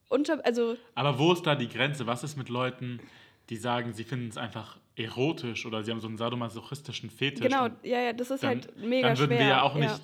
unter, 0.09 0.45
also 0.45 0.76
Aber 0.95 1.19
wo 1.19 1.33
ist 1.33 1.43
da 1.47 1.55
die 1.55 1.69
Grenze? 1.69 2.07
Was 2.07 2.23
ist 2.23 2.37
mit 2.37 2.49
Leuten, 2.49 3.00
die 3.49 3.57
sagen, 3.57 3.93
sie 3.93 4.05
finden 4.05 4.29
es 4.29 4.37
einfach 4.37 4.79
erotisch 4.97 5.67
oder 5.67 5.83
sie 5.83 5.90
haben 5.90 6.00
so 6.00 6.07
einen 6.09 6.17
sadomasochistischen 6.19 7.11
Fetisch? 7.11 7.40
genau, 7.49 7.69
ja, 7.83 8.00
ja, 8.00 8.12
das 8.12 8.31
ist 8.31 8.43
dann, 8.43 8.50
halt 8.61 8.76
mega 8.76 9.09
dann 9.09 9.19
würden 9.19 9.31
schwer. 9.31 9.38
wir 9.40 9.47
ja 9.49 9.62
auch 9.62 9.75
nicht, 9.75 10.00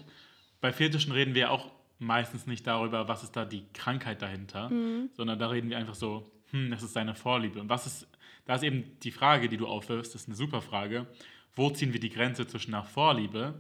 bei 0.61 0.73
Fetischen 0.73 1.13
reden 1.13 1.35
wir 1.35 1.43
ja 1.43 1.51
auch 1.51 1.71
meistens 1.99 2.47
nicht 2.47 2.67
darüber, 2.67 3.07
was 3.09 3.23
ist 3.23 3.37
da 3.37 3.45
die 3.45 3.65
Krankheit 3.75 4.23
dahinter, 4.23 4.69
Mhm. 4.71 5.11
sondern 5.13 5.39
da 5.39 5.49
reden 5.49 5.71
wir 5.71 5.79
einfach 5.79 5.95
so, 5.95 6.31
hm, 6.51 6.71
das 6.71 6.83
ist 6.83 6.93
seine 6.95 7.15
Vorliebe. 7.15 7.61
Und 7.61 7.69
was 7.69 7.87
ist, 7.87 8.09
da 8.47 8.55
ist 8.55 8.63
eben 8.63 8.97
die 9.03 9.11
Frage, 9.11 9.49
die 9.49 9.57
du 9.57 9.67
aufwirfst, 9.67 10.15
das 10.15 10.23
ist 10.23 10.29
eine 10.29 10.37
super 10.37 10.63
Frage. 10.63 11.07
Wo 11.55 11.71
ziehen 11.71 11.93
wir 11.93 12.01
die 12.01 12.11
Grenze 12.11 12.47
zwischen 12.47 12.75
einer 12.75 12.85
Vorliebe 12.85 13.55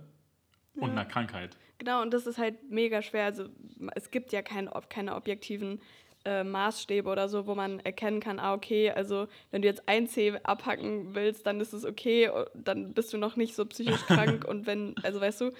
und 0.74 0.90
einer 0.90 1.04
Krankheit? 1.04 1.56
Genau, 1.78 2.02
und 2.02 2.12
das 2.12 2.26
ist 2.26 2.38
halt 2.38 2.70
mega 2.70 3.02
schwer. 3.02 3.24
Also 3.26 3.48
es 3.94 4.10
gibt 4.10 4.32
ja 4.32 4.42
kein, 4.42 4.70
keine 4.88 5.14
objektiven 5.14 5.80
äh, 6.24 6.42
Maßstäbe 6.44 7.08
oder 7.08 7.28
so, 7.28 7.46
wo 7.46 7.54
man 7.54 7.80
erkennen 7.80 8.20
kann, 8.20 8.38
ah, 8.38 8.54
okay, 8.54 8.90
also 8.90 9.28
wenn 9.50 9.62
du 9.62 9.68
jetzt 9.68 9.88
ein 9.88 10.08
C 10.08 10.38
abhacken 10.42 11.14
willst, 11.14 11.46
dann 11.46 11.60
ist 11.60 11.72
es 11.72 11.84
okay, 11.84 12.28
o- 12.30 12.46
dann 12.54 12.94
bist 12.94 13.12
du 13.12 13.18
noch 13.18 13.36
nicht 13.36 13.54
so 13.54 13.64
psychisch 13.66 14.04
krank 14.06 14.44
und 14.48 14.66
wenn, 14.66 14.94
also 15.02 15.20
weißt 15.20 15.40
du, 15.42 15.52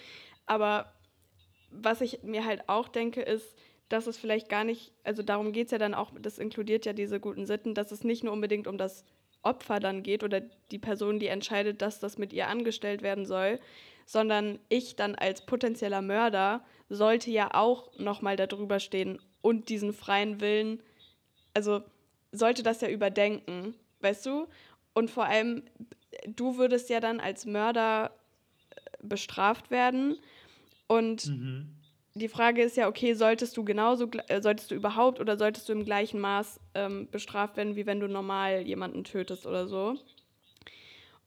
aber 0.47 0.93
was 1.71 2.01
ich 2.01 2.23
mir 2.23 2.45
halt 2.45 2.69
auch 2.69 2.89
denke, 2.89 3.21
ist, 3.23 3.55
dass 3.89 4.07
es 4.07 4.17
vielleicht 4.19 4.49
gar 4.49 4.65
nicht, 4.65 4.93
also 5.05 5.23
darum 5.23 5.53
geht 5.53 5.67
es 5.67 5.73
ja 5.73 5.79
dann 5.79 5.95
auch, 5.95 6.13
das 6.21 6.39
inkludiert 6.39 6.87
ja 6.87 6.93
diese 6.93 7.21
guten 7.21 7.47
Sitten, 7.47 7.75
dass 7.75 7.93
es 7.93 8.05
nicht 8.05 8.25
nur 8.25 8.33
unbedingt 8.33 8.67
um 8.67 8.79
das 8.79 9.05
Opfer 9.43 9.79
dann 9.79 10.03
geht 10.03 10.25
oder 10.25 10.41
die 10.71 10.79
Person, 10.79 11.21
die 11.21 11.29
entscheidet, 11.29 11.81
dass 11.83 12.01
das 12.01 12.19
mit 12.19 12.33
ihr 12.33 12.49
angestellt 12.49 13.03
werden 13.03 13.27
soll, 13.27 13.61
sondern 14.05 14.59
ich 14.69 14.97
dann 14.97 15.15
als 15.15 15.47
potenzieller 15.47 16.03
Mörder 16.03 16.65
sollte 16.89 17.31
ja 17.31 17.55
auch 17.55 17.97
nochmal 17.99 18.37
darüber 18.37 18.81
stehen 18.81 19.21
und 19.41 19.69
diesen 19.69 19.93
freien 19.93 20.41
Willen, 20.41 20.83
also 21.55 21.83
sollte 22.33 22.63
das 22.63 22.81
ja 22.81 22.89
überdenken, 22.89 23.75
weißt 24.01 24.27
du? 24.27 24.47
Und 24.95 25.11
vor 25.11 25.27
allem, 25.27 25.63
du 26.27 26.59
würdest 26.59 26.91
ja 26.91 27.01
dann 27.01 27.21
als 27.21 27.47
Mörder 27.47 28.13
äh, 28.71 28.81
bestraft 29.03 29.71
werden 29.71 30.19
und 30.89 31.27
Mhm. 31.27 31.76
Die 32.17 32.29
Frage 32.29 32.63
ist 32.63 32.77
ja, 32.77 32.89
okay, 32.89 33.15
solltest 33.15 33.57
du 33.57 33.65
genauso, 33.65 34.09
äh, 34.29 34.41
solltest 34.41 34.71
du 34.71 34.75
überhaupt 34.75 35.21
oder 35.21 35.37
solltest 35.37 35.69
du 35.69 35.73
im 35.73 35.85
gleichen 35.85 36.21
Maß 36.21 36.61
ähm, 36.75 37.09
bestraft 37.11 37.57
werden, 37.57 37.77
wie 37.77 37.87
wenn 37.87 38.01
du 38.01 38.09
normal 38.09 38.63
jemanden 38.63 39.05
tötest 39.05 39.47
oder 39.47 39.69
so? 39.69 39.97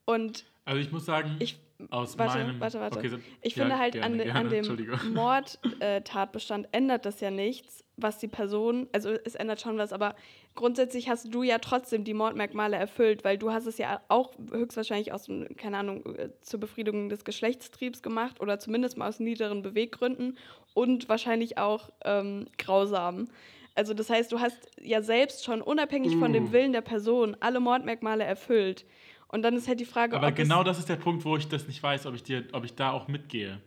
Und 0.05 0.45
Also 0.65 0.81
ich 0.81 0.91
muss 0.91 1.05
sagen, 1.05 1.35
ich, 1.39 1.59
aus 1.91 2.17
warte, 2.17 2.39
meinem... 2.39 2.59
warte, 2.59 2.79
warte. 2.79 2.97
Okay, 2.99 3.09
so- 3.09 3.17
ich 3.41 3.55
ja, 3.55 3.63
finde 3.63 3.77
halt 3.79 3.93
gerne, 3.93 4.05
an, 4.07 4.17
de, 4.17 4.25
gerne, 4.25 4.39
an 4.39 4.49
dem. 4.49 5.13
Mordtatbestand 5.13 6.67
ändert 6.71 7.05
das 7.05 7.19
ja 7.21 7.29
nichts, 7.31 7.83
was 7.95 8.17
die 8.17 8.27
Person, 8.27 8.87
also 8.91 9.09
es 9.11 9.35
ändert 9.35 9.61
schon 9.61 9.77
was, 9.77 9.93
aber 9.93 10.15
grundsätzlich 10.55 11.09
hast 11.09 11.33
du 11.33 11.43
ja 11.43 11.59
trotzdem 11.59 12.03
die 12.03 12.13
Mordmerkmale 12.13 12.77
erfüllt, 12.77 13.23
weil 13.23 13.37
du 13.37 13.51
hast 13.51 13.65
es 13.65 13.77
ja 13.77 14.01
auch 14.07 14.33
höchstwahrscheinlich 14.51 15.13
aus, 15.13 15.27
keine 15.57 15.77
Ahnung, 15.77 16.15
äh, 16.15 16.29
zur 16.41 16.59
Befriedigung 16.59 17.09
des 17.09 17.23
Geschlechtstriebs 17.23 18.01
gemacht 18.01 18.41
oder 18.41 18.59
zumindest 18.59 18.97
mal 18.97 19.07
aus 19.07 19.19
niederen 19.19 19.61
Beweggründen 19.61 20.37
und 20.79 21.09
wahrscheinlich 21.09 21.57
auch 21.57 21.89
ähm, 22.05 22.47
grausam. 22.57 23.27
Also 23.75 23.93
das 23.93 24.09
heißt, 24.09 24.31
du 24.31 24.39
hast 24.39 24.57
ja 24.81 25.01
selbst 25.01 25.43
schon 25.43 25.61
unabhängig 25.61 26.15
von 26.15 26.31
dem 26.31 26.45
Uh. 26.45 26.51
Willen 26.53 26.71
der 26.71 26.81
Person 26.81 27.35
alle 27.41 27.59
Mordmerkmale 27.59 28.23
erfüllt. 28.23 28.85
Und 29.27 29.41
dann 29.43 29.55
ist 29.55 29.67
halt 29.67 29.81
die 29.81 29.85
Frage, 29.85 30.15
Aber 30.15 30.29
ob 30.29 30.35
genau 30.35 30.63
das 30.63 30.79
ist 30.79 30.87
der 30.87 30.95
Punkt, 30.95 31.25
wo 31.25 31.35
ich 31.35 31.47
das 31.49 31.67
nicht 31.67 31.83
weiß, 31.83 32.05
ob 32.05 32.15
ich, 32.15 32.23
dir, 32.23 32.45
ob 32.53 32.63
ich 32.63 32.75
da 32.75 32.91
auch 32.91 33.09
mitgehe. 33.09 33.61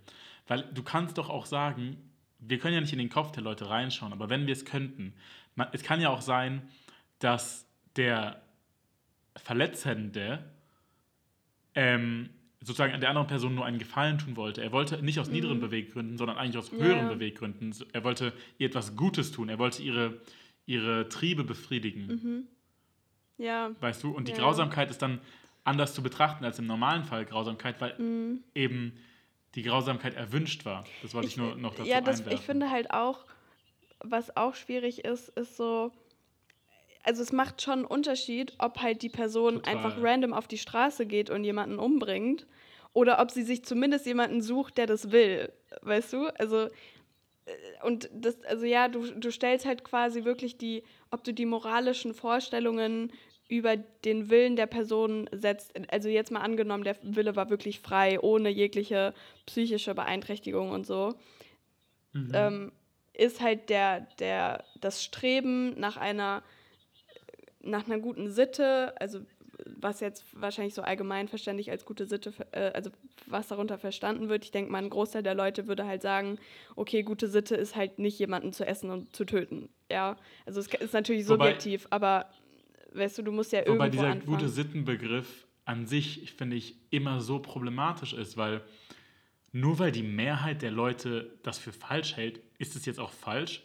Weil 0.48 0.62
du 0.72 0.82
kannst 0.82 1.18
doch 1.18 1.28
auch 1.28 1.44
sagen, 1.44 1.98
wir 2.40 2.58
können 2.58 2.74
ja 2.74 2.80
nicht 2.80 2.92
in 2.94 2.98
den 2.98 3.10
Kopf 3.10 3.30
der 3.32 3.42
Leute 3.42 3.68
reinschauen, 3.68 4.12
aber 4.12 4.30
wenn 4.30 4.46
wir 4.46 4.52
es 4.52 4.64
könnten, 4.64 5.14
man, 5.54 5.68
es 5.72 5.82
kann 5.82 6.00
ja 6.00 6.08
auch 6.08 6.22
sein, 6.22 6.62
dass 7.18 7.66
der 7.96 8.40
Verletzende 9.36 10.42
ähm, 11.74 12.30
sozusagen 12.64 12.98
der 13.00 13.08
anderen 13.08 13.26
Person 13.26 13.54
nur 13.54 13.64
einen 13.64 13.78
Gefallen 13.78 14.18
tun 14.18 14.36
wollte. 14.36 14.62
Er 14.62 14.72
wollte 14.72 15.02
nicht 15.02 15.18
aus 15.18 15.28
niederen 15.28 15.60
Beweggründen, 15.60 16.16
sondern 16.16 16.36
eigentlich 16.38 16.58
aus 16.58 16.70
höheren 16.72 17.08
ja. 17.08 17.12
Beweggründen. 17.14 17.74
Er 17.92 18.04
wollte 18.04 18.32
ihr 18.58 18.68
etwas 18.68 18.96
Gutes 18.96 19.32
tun. 19.32 19.48
Er 19.48 19.58
wollte 19.58 19.82
ihre, 19.82 20.20
ihre 20.66 21.08
Triebe 21.08 21.44
befriedigen. 21.44 22.06
Mhm. 22.06 22.46
ja, 23.38 23.70
Weißt 23.80 24.02
du? 24.04 24.10
Und 24.10 24.28
die 24.28 24.32
Ja. 24.32 24.38
Grausamkeit 24.38 24.90
ist 24.90 25.02
dann 25.02 25.20
anders 25.64 25.94
zu 25.94 26.02
betrachten 26.02 26.44
als 26.44 26.58
im 26.58 26.66
normalen 26.66 27.04
Fall 27.04 27.24
Grausamkeit, 27.24 27.80
weil 27.80 27.94
Mhm. 27.98 28.44
eben 28.54 28.92
die 29.54 29.62
Grausamkeit 29.62 30.14
erwünscht 30.14 30.64
war. 30.64 30.84
Das 31.02 31.14
wollte 31.14 31.28
ich, 31.28 31.36
nur 31.36 31.56
noch 31.56 31.74
dazu 31.74 31.88
ja, 31.88 32.00
das, 32.00 32.26
ich 32.26 32.40
finde 32.40 32.70
halt 32.70 32.90
auch, 32.90 33.24
was 34.00 34.36
auch 34.36 34.54
schwierig 34.54 35.04
ist, 35.04 35.28
ist 35.30 35.56
so, 35.56 35.92
also 37.02 37.22
es 37.22 37.32
macht 37.32 37.62
schon 37.62 37.80
einen 37.80 37.84
Unterschied, 37.84 38.54
ob 38.58 38.78
halt 38.80 39.02
die 39.02 39.08
Person 39.08 39.54
Total. 39.54 39.74
einfach 39.74 39.94
random 39.98 40.32
auf 40.32 40.46
die 40.46 40.58
Straße 40.58 41.06
geht 41.06 41.30
und 41.30 41.44
jemanden 41.44 41.78
umbringt 41.78 42.46
oder 42.92 43.20
ob 43.20 43.30
sie 43.30 43.42
sich 43.42 43.64
zumindest 43.64 44.06
jemanden 44.06 44.42
sucht, 44.42 44.78
der 44.78 44.86
das 44.86 45.10
will, 45.12 45.52
weißt 45.82 46.12
du? 46.12 46.26
Also 46.38 46.66
äh, 46.66 46.70
und 47.84 48.08
das, 48.12 48.42
also 48.44 48.66
ja, 48.66 48.88
du, 48.88 49.06
du 49.06 49.30
stellst 49.30 49.66
halt 49.66 49.84
quasi 49.84 50.24
wirklich 50.24 50.58
die, 50.58 50.82
ob 51.10 51.24
du 51.24 51.32
die 51.32 51.46
moralischen 51.46 52.14
Vorstellungen 52.14 53.12
über 53.48 53.76
den 53.76 54.30
Willen 54.30 54.56
der 54.56 54.66
Person 54.66 55.28
setzt. 55.32 55.72
Also 55.90 56.08
jetzt 56.08 56.30
mal 56.30 56.40
angenommen, 56.40 56.84
der 56.84 56.96
Wille 57.02 57.36
war 57.36 57.50
wirklich 57.50 57.80
frei, 57.80 58.18
ohne 58.20 58.48
jegliche 58.48 59.12
psychische 59.46 59.94
Beeinträchtigung 59.94 60.70
und 60.70 60.86
so 60.86 61.14
Mhm. 62.14 62.30
ähm, 62.34 62.72
ist 63.14 63.40
halt 63.40 63.68
der, 63.68 64.00
der, 64.18 64.64
das 64.80 65.02
Streben 65.02 65.78
nach 65.78 65.96
einer, 65.96 66.42
nach 67.62 67.86
einer 67.86 67.98
guten 67.98 68.30
Sitte, 68.30 68.94
also 69.00 69.20
was 69.66 70.00
jetzt 70.00 70.24
wahrscheinlich 70.32 70.74
so 70.74 70.82
allgemeinverständlich 70.82 71.70
als 71.70 71.84
gute 71.84 72.06
Sitte, 72.06 72.32
äh, 72.52 72.72
also 72.74 72.90
was 73.26 73.48
darunter 73.48 73.78
verstanden 73.78 74.28
wird. 74.28 74.44
Ich 74.44 74.50
denke 74.50 74.70
mal, 74.70 74.82
ein 74.82 74.90
Großteil 74.90 75.22
der 75.22 75.34
Leute 75.34 75.68
würde 75.68 75.86
halt 75.86 76.02
sagen, 76.02 76.38
okay, 76.76 77.02
gute 77.02 77.28
Sitte 77.28 77.54
ist 77.54 77.76
halt 77.76 77.98
nicht 77.98 78.18
jemanden 78.18 78.52
zu 78.52 78.66
essen 78.66 78.90
und 78.90 79.14
zu 79.14 79.24
töten. 79.24 79.68
Ja, 79.90 80.16
also 80.46 80.60
es 80.60 80.68
ist 80.68 80.94
natürlich 80.94 81.26
subjektiv, 81.26 81.84
wobei, 81.84 81.96
aber 81.96 82.30
weißt 82.94 83.18
du, 83.18 83.22
du 83.22 83.32
musst 83.32 83.52
ja 83.52 83.60
wobei 83.60 83.86
irgendwo 83.86 83.90
dieser 83.90 84.06
anfangen. 84.06 84.26
gute 84.26 84.48
Sittenbegriff 84.48 85.46
an 85.64 85.86
sich, 85.86 86.32
finde 86.32 86.56
ich, 86.56 86.76
immer 86.90 87.20
so 87.20 87.38
problematisch 87.38 88.14
ist, 88.14 88.36
weil 88.36 88.62
nur 89.52 89.78
weil 89.78 89.92
die 89.92 90.02
Mehrheit 90.02 90.62
der 90.62 90.70
Leute 90.70 91.38
das 91.42 91.58
für 91.58 91.72
falsch 91.72 92.16
hält, 92.16 92.40
ist 92.58 92.74
es 92.74 92.86
jetzt 92.86 92.98
auch 92.98 93.10
falsch. 93.10 93.62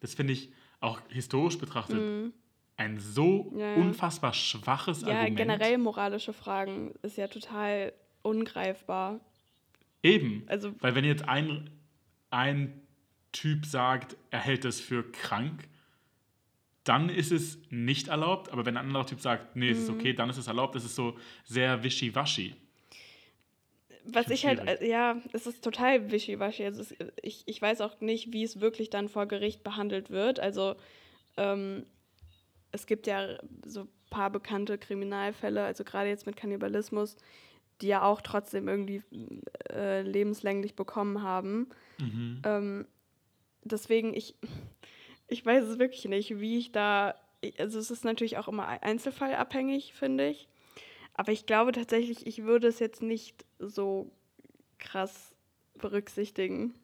Das 0.00 0.14
finde 0.14 0.32
ich 0.32 0.52
auch 0.80 1.00
historisch 1.08 1.58
betrachtet 1.58 1.98
mm. 1.98 2.32
Ein 2.78 2.98
so 2.98 3.52
ja, 3.56 3.72
ja. 3.72 3.74
unfassbar 3.74 4.32
schwaches 4.32 5.02
ja, 5.02 5.08
Argument. 5.08 5.38
Ja, 5.38 5.44
generell 5.44 5.78
moralische 5.78 6.32
Fragen 6.32 6.94
ist 7.02 7.18
ja 7.18 7.26
total 7.26 7.92
ungreifbar. 8.22 9.20
Eben. 10.02 10.44
Also, 10.46 10.72
weil 10.80 10.94
wenn 10.94 11.04
jetzt 11.04 11.28
ein, 11.28 11.70
ein 12.30 12.80
Typ 13.32 13.66
sagt, 13.66 14.16
er 14.30 14.38
hält 14.38 14.64
es 14.64 14.80
für 14.80 15.10
krank, 15.10 15.68
dann 16.84 17.08
ist 17.08 17.32
es 17.32 17.58
nicht 17.68 18.08
erlaubt. 18.08 18.50
Aber 18.52 18.64
wenn 18.64 18.76
ein 18.76 18.86
anderer 18.86 19.06
Typ 19.06 19.20
sagt, 19.20 19.56
nee, 19.56 19.70
es 19.70 19.78
ist 19.78 19.90
mhm. 19.90 19.98
okay, 19.98 20.12
dann 20.14 20.30
ist 20.30 20.38
es 20.38 20.46
erlaubt. 20.46 20.76
Das 20.76 20.84
ist 20.84 20.94
so 20.94 21.18
sehr 21.44 21.82
wischiwaschi. 21.82 22.54
Was 24.04 24.30
ich 24.30 24.46
halt, 24.46 24.60
äh, 24.60 24.88
ja, 24.88 25.20
es 25.32 25.48
ist 25.48 25.62
total 25.62 26.12
wischiwaschi. 26.12 26.64
Also 26.64 26.80
es, 26.80 26.94
ich, 27.22 27.42
ich 27.44 27.60
weiß 27.60 27.80
auch 27.80 28.00
nicht, 28.00 28.32
wie 28.32 28.44
es 28.44 28.60
wirklich 28.60 28.88
dann 28.88 29.08
vor 29.08 29.26
Gericht 29.26 29.64
behandelt 29.64 30.10
wird. 30.10 30.38
Also 30.38 30.76
ähm, 31.36 31.84
es 32.72 32.86
gibt 32.86 33.06
ja 33.06 33.38
so 33.64 33.82
ein 33.82 33.88
paar 34.10 34.30
bekannte 34.30 34.78
Kriminalfälle, 34.78 35.64
also 35.64 35.84
gerade 35.84 36.08
jetzt 36.08 36.26
mit 36.26 36.36
Kannibalismus, 36.36 37.16
die 37.80 37.88
ja 37.88 38.02
auch 38.02 38.20
trotzdem 38.20 38.68
irgendwie 38.68 39.02
äh, 39.70 40.02
lebenslänglich 40.02 40.74
bekommen 40.74 41.22
haben. 41.22 41.68
Mhm. 41.98 42.42
Ähm, 42.44 42.86
deswegen, 43.64 44.14
ich, 44.14 44.34
ich 45.28 45.44
weiß 45.44 45.64
es 45.64 45.78
wirklich 45.78 46.04
nicht, 46.06 46.40
wie 46.40 46.58
ich 46.58 46.72
da. 46.72 47.14
Also, 47.58 47.78
es 47.78 47.90
ist 47.90 48.04
natürlich 48.04 48.36
auch 48.36 48.48
immer 48.48 48.66
einzelfallabhängig, 48.82 49.94
finde 49.94 50.28
ich. 50.28 50.48
Aber 51.14 51.32
ich 51.32 51.46
glaube 51.46 51.72
tatsächlich, 51.72 52.26
ich 52.26 52.44
würde 52.44 52.68
es 52.68 52.80
jetzt 52.80 53.02
nicht 53.02 53.44
so 53.58 54.10
krass 54.78 55.34
berücksichtigen. 55.76 56.74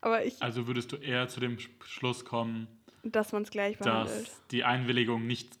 Aber 0.00 0.24
ich. 0.24 0.42
Also 0.42 0.66
würdest 0.66 0.92
du 0.92 0.96
eher 0.96 1.28
zu 1.28 1.40
dem 1.40 1.58
Schluss 1.58 2.24
kommen, 2.24 2.66
dass 3.02 3.32
man 3.32 3.42
es 3.42 3.50
gleich 3.50 3.78
behandelt. 3.78 4.26
Dass 4.26 4.46
die 4.50 4.64
Einwilligung 4.64 5.26
nicht 5.26 5.58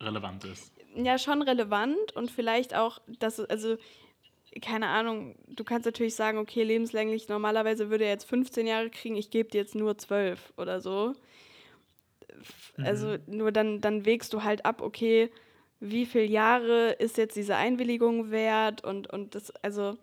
relevant 0.00 0.44
ist. 0.44 0.72
Ja, 0.96 1.18
schon 1.18 1.42
relevant 1.42 2.12
und 2.14 2.30
vielleicht 2.30 2.74
auch, 2.74 3.00
dass, 3.18 3.40
also 3.40 3.76
keine 4.62 4.88
Ahnung, 4.88 5.34
du 5.48 5.64
kannst 5.64 5.86
natürlich 5.86 6.14
sagen, 6.14 6.38
okay, 6.38 6.62
lebenslänglich, 6.62 7.28
normalerweise 7.28 7.90
würde 7.90 8.04
er 8.04 8.10
jetzt 8.10 8.28
15 8.28 8.66
Jahre 8.66 8.90
kriegen, 8.90 9.16
ich 9.16 9.30
gebe 9.30 9.48
dir 9.48 9.58
jetzt 9.58 9.74
nur 9.74 9.98
12 9.98 10.52
oder 10.56 10.80
so. 10.80 11.14
Also 12.76 13.08
mhm. 13.08 13.36
nur 13.36 13.52
dann, 13.52 13.80
dann 13.80 14.04
wägst 14.04 14.32
du 14.32 14.42
halt 14.42 14.64
ab, 14.64 14.80
okay, 14.80 15.30
wie 15.80 16.06
viele 16.06 16.24
Jahre 16.24 16.92
ist 16.92 17.18
jetzt 17.18 17.36
diese 17.36 17.56
Einwilligung 17.56 18.30
wert 18.30 18.84
und, 18.84 19.12
und 19.12 19.34
das, 19.34 19.50
also, 19.62 19.96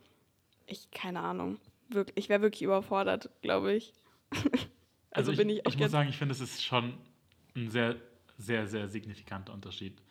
ich, 0.67 0.91
keine 0.91 1.21
Ahnung. 1.21 1.57
Wirklich, 1.89 2.17
ich 2.17 2.29
wäre 2.29 2.41
wirklich 2.41 2.61
überfordert, 2.61 3.29
glaube 3.41 3.73
ich. 3.73 3.93
also, 5.11 5.31
also, 5.31 5.41
bin 5.41 5.49
ich 5.49 5.65
auch 5.65 5.71
Ich 5.71 5.77
muss 5.77 5.91
sagen, 5.91 6.09
ich 6.09 6.17
finde, 6.17 6.33
es 6.33 6.41
ist 6.41 6.63
schon 6.63 6.93
ein 7.55 7.69
sehr, 7.69 7.95
sehr, 8.37 8.67
sehr 8.67 8.87
signifikanter 8.87 9.53
Unterschied. 9.53 10.01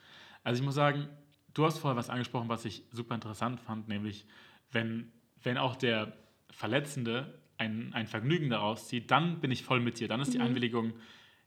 Also 0.44 0.60
ich 0.60 0.64
muss 0.64 0.74
sagen, 0.74 1.08
du 1.54 1.64
hast 1.64 1.78
vorher 1.78 1.96
was 1.96 2.10
angesprochen, 2.10 2.48
was 2.48 2.64
ich 2.64 2.84
super 2.92 3.14
interessant 3.14 3.60
fand, 3.60 3.88
nämlich 3.88 4.26
wenn, 4.72 5.12
wenn 5.42 5.58
auch 5.58 5.76
der 5.76 6.12
Verletzende 6.50 7.38
ein, 7.58 7.92
ein 7.92 8.06
Vergnügen 8.06 8.50
daraus 8.50 8.88
zieht, 8.88 9.10
dann 9.10 9.40
bin 9.40 9.50
ich 9.50 9.62
voll 9.62 9.80
mit 9.80 10.00
dir. 10.00 10.08
Dann 10.08 10.20
ist 10.20 10.28
mhm. 10.28 10.32
die 10.32 10.40
Einwilligung 10.40 10.92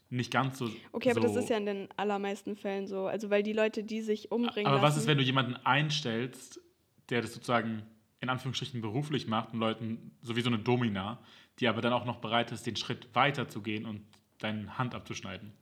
nicht 0.10 0.32
ganz 0.32 0.60
so. 0.60 0.70
Okay, 0.92 1.12
aber 1.12 1.22
so 1.22 1.28
das 1.28 1.44
ist 1.44 1.50
ja 1.50 1.58
in 1.58 1.66
den 1.66 1.90
allermeisten 1.98 2.56
Fällen 2.56 2.88
so. 2.88 3.08
Also, 3.08 3.30
weil 3.32 3.42
die 3.42 3.54
Leute, 3.54 3.84
die 3.84 4.02
sich 4.02 4.32
umbringen. 4.32 4.72
Aber 4.72 4.82
was 4.82 4.96
ist, 4.96 5.08
wenn 5.08 5.18
du 5.18 5.24
jemanden 5.24 5.56
einstellst, 5.56 6.62
der 7.10 7.22
das 7.22 7.34
sozusagen 7.34 7.84
in 8.24 8.30
Anführungsstrichen 8.30 8.82
beruflich 8.82 9.28
macht 9.28 9.54
und 9.54 9.60
Leuten, 9.60 10.12
so 10.22 10.36
wie 10.36 10.42
so 10.42 10.50
eine 10.50 10.60
Domina, 10.60 11.20
die 11.60 11.68
aber 11.68 11.82
dann 11.82 11.94
auch 11.94 12.06
noch 12.06 12.18
bereit 12.18 12.52
ist, 12.52 12.66
den 12.66 12.76
Schritt 12.76 13.14
weiter 13.14 13.48
zu 13.48 13.62
gehen 13.62 13.86
und 13.86 14.02
deine 14.40 14.78
Hand 14.78 14.96
abzuschneiden? 14.96 15.54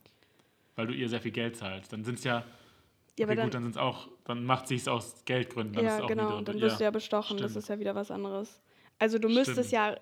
Weil 0.76 0.86
du 0.86 0.94
ihr 0.94 1.08
sehr 1.08 1.20
viel 1.20 1.32
Geld 1.32 1.56
zahlst. 1.56 1.92
Dann 1.92 2.04
sind 2.04 2.18
es 2.18 2.24
ja 2.24 2.44
ja, 3.18 3.26
okay, 3.26 3.36
dann, 3.36 3.44
gut, 3.44 3.54
dann 3.54 3.62
sind 3.64 3.78
auch, 3.78 4.08
dann 4.24 4.44
macht 4.44 4.68
sie 4.68 4.76
es 4.76 4.88
aus 4.88 5.24
Geldgründen. 5.26 5.74
Dann 5.74 5.84
ja, 5.84 6.06
genau, 6.06 6.38
und 6.38 6.48
dann 6.48 6.60
wirst 6.60 6.74
ja, 6.74 6.78
du 6.78 6.84
ja 6.84 6.90
bestochen, 6.90 7.36
stimmt. 7.36 7.42
das 7.42 7.56
ist 7.56 7.68
ja 7.68 7.78
wieder 7.78 7.94
was 7.94 8.10
anderes. 8.10 8.62
Also 8.98 9.18
du 9.18 9.28
müsstest 9.28 9.68
stimmt. 9.68 9.72
ja 9.72 9.96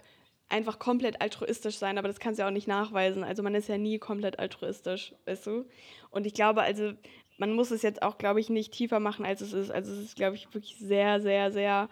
einfach 0.48 0.78
komplett 0.78 1.20
altruistisch 1.20 1.76
sein, 1.76 1.98
aber 1.98 2.06
das 2.06 2.20
kannst 2.20 2.38
du 2.38 2.42
ja 2.42 2.48
auch 2.48 2.52
nicht 2.52 2.68
nachweisen. 2.68 3.24
Also 3.24 3.42
man 3.42 3.54
ist 3.54 3.68
ja 3.68 3.78
nie 3.78 3.98
komplett 3.98 4.38
altruistisch, 4.38 5.14
weißt 5.24 5.46
du? 5.46 5.64
Und 6.10 6.26
ich 6.26 6.34
glaube, 6.34 6.62
also 6.62 6.92
man 7.36 7.52
muss 7.52 7.70
es 7.70 7.82
jetzt 7.82 8.02
auch, 8.02 8.18
glaube 8.18 8.38
ich, 8.38 8.50
nicht 8.50 8.72
tiefer 8.72 9.00
machen, 9.00 9.24
als 9.24 9.40
es 9.40 9.54
ist. 9.54 9.70
Also 9.70 9.92
es 9.92 9.98
ist, 10.00 10.16
glaube 10.16 10.36
ich, 10.36 10.52
wirklich 10.52 10.76
sehr, 10.78 11.20
sehr, 11.20 11.50
sehr, 11.50 11.88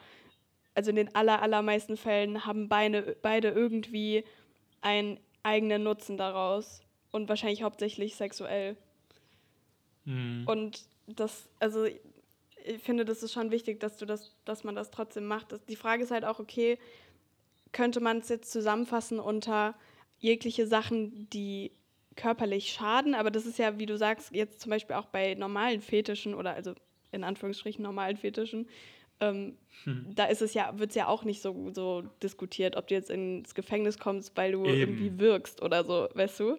also 0.78 0.90
in 0.90 0.96
den 0.96 1.12
aller, 1.16 1.42
allermeisten 1.42 1.96
Fällen 1.96 2.46
haben 2.46 2.68
beide, 2.68 3.16
beide 3.20 3.48
irgendwie 3.48 4.22
einen 4.80 5.18
eigenen 5.42 5.82
Nutzen 5.82 6.16
daraus. 6.16 6.82
Und 7.10 7.28
wahrscheinlich 7.28 7.64
hauptsächlich 7.64 8.14
sexuell. 8.14 8.76
Mhm. 10.04 10.44
Und 10.46 10.84
das, 11.08 11.48
also 11.58 11.84
ich 11.84 11.98
finde, 12.80 13.04
das 13.04 13.24
ist 13.24 13.32
schon 13.32 13.50
wichtig, 13.50 13.80
dass 13.80 13.96
du 13.96 14.06
das, 14.06 14.36
dass 14.44 14.62
man 14.62 14.76
das 14.76 14.92
trotzdem 14.92 15.26
macht. 15.26 15.48
Die 15.68 15.74
Frage 15.74 16.04
ist 16.04 16.12
halt 16.12 16.24
auch, 16.24 16.38
okay, 16.38 16.78
könnte 17.72 17.98
man 17.98 18.18
es 18.18 18.28
jetzt 18.28 18.52
zusammenfassen 18.52 19.18
unter 19.18 19.74
jegliche 20.20 20.68
Sachen, 20.68 21.28
die 21.30 21.72
körperlich 22.14 22.70
schaden, 22.70 23.16
aber 23.16 23.32
das 23.32 23.46
ist 23.46 23.58
ja, 23.58 23.80
wie 23.80 23.86
du 23.86 23.98
sagst, 23.98 24.32
jetzt 24.32 24.60
zum 24.60 24.70
Beispiel 24.70 24.94
auch 24.94 25.06
bei 25.06 25.34
normalen 25.34 25.80
Fetischen 25.80 26.34
oder 26.34 26.54
also 26.54 26.74
in 27.10 27.24
Anführungsstrichen 27.24 27.82
normalen 27.82 28.16
Fetischen, 28.16 28.68
ähm, 29.20 29.56
hm. 29.84 30.06
da 30.14 30.26
ist 30.26 30.42
es 30.42 30.54
ja, 30.54 30.78
wird 30.78 30.90
es 30.90 30.96
ja 30.96 31.08
auch 31.08 31.24
nicht 31.24 31.42
so, 31.42 31.70
so 31.72 32.02
diskutiert, 32.22 32.76
ob 32.76 32.88
du 32.88 32.94
jetzt 32.94 33.10
ins 33.10 33.54
Gefängnis 33.54 33.98
kommst, 33.98 34.36
weil 34.36 34.52
du 34.52 34.64
Eben. 34.64 34.78
irgendwie 34.78 35.18
wirkst 35.18 35.62
oder 35.62 35.84
so, 35.84 36.08
weißt 36.14 36.40
du? 36.40 36.58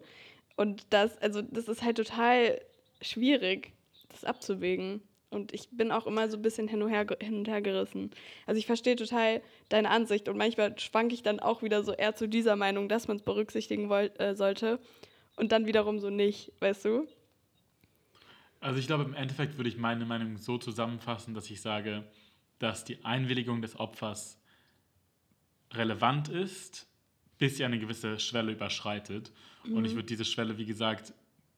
Und 0.56 0.86
das, 0.90 1.16
also 1.18 1.42
das 1.42 1.68
ist 1.68 1.82
halt 1.82 1.96
total 1.96 2.60
schwierig 3.00 3.72
das 4.10 4.24
abzuwägen. 4.24 5.02
Und 5.30 5.54
ich 5.54 5.68
bin 5.70 5.92
auch 5.92 6.06
immer 6.06 6.28
so 6.28 6.36
ein 6.36 6.42
bisschen 6.42 6.66
hin 6.66 6.82
und 6.82 6.90
her, 6.90 7.06
hin 7.20 7.34
und 7.36 7.48
her 7.48 7.62
gerissen. 7.62 8.10
Also 8.46 8.58
ich 8.58 8.66
verstehe 8.66 8.96
total 8.96 9.40
deine 9.68 9.88
Ansicht 9.90 10.28
und 10.28 10.36
manchmal 10.36 10.76
schwanke 10.78 11.14
ich 11.14 11.22
dann 11.22 11.38
auch 11.38 11.62
wieder 11.62 11.84
so 11.84 11.92
eher 11.92 12.16
zu 12.16 12.28
dieser 12.28 12.56
Meinung, 12.56 12.88
dass 12.88 13.06
man 13.06 13.18
es 13.18 13.22
berücksichtigen 13.22 13.88
wollt, 13.88 14.18
äh, 14.20 14.34
sollte 14.34 14.80
und 15.36 15.52
dann 15.52 15.66
wiederum 15.66 16.00
so 16.00 16.10
nicht, 16.10 16.52
weißt 16.58 16.84
du? 16.84 17.06
Also 18.58 18.80
ich 18.80 18.88
glaube, 18.88 19.04
im 19.04 19.14
Endeffekt 19.14 19.56
würde 19.56 19.70
ich 19.70 19.78
meine 19.78 20.04
Meinung 20.04 20.36
so 20.36 20.58
zusammenfassen, 20.58 21.32
dass 21.32 21.48
ich 21.48 21.60
sage, 21.60 22.04
dass 22.60 22.84
die 22.84 23.04
Einwilligung 23.04 23.62
des 23.62 23.78
Opfers 23.78 24.40
relevant 25.72 26.28
ist, 26.28 26.86
bis 27.38 27.56
sie 27.56 27.64
eine 27.64 27.78
gewisse 27.78 28.20
Schwelle 28.20 28.52
überschreitet. 28.52 29.32
Mhm. 29.64 29.74
Und 29.74 29.84
ich 29.84 29.92
mhm. 29.92 29.96
würde 29.96 30.06
diese 30.06 30.24
Schwelle, 30.24 30.58
wie 30.58 30.66
gesagt, 30.66 31.12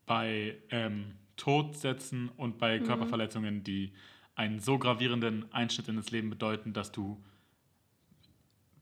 bei 0.06 0.56
ähm, 0.70 1.12
Tod 1.36 1.76
setzen 1.76 2.30
und 2.36 2.58
bei 2.58 2.80
mhm. 2.80 2.84
Körperverletzungen, 2.84 3.64
die 3.64 3.92
einen 4.34 4.60
so 4.60 4.78
gravierenden 4.78 5.52
Einschnitt 5.52 5.88
in 5.88 5.96
das 5.96 6.10
Leben 6.10 6.30
bedeuten, 6.30 6.72
dass 6.72 6.92
du 6.92 7.22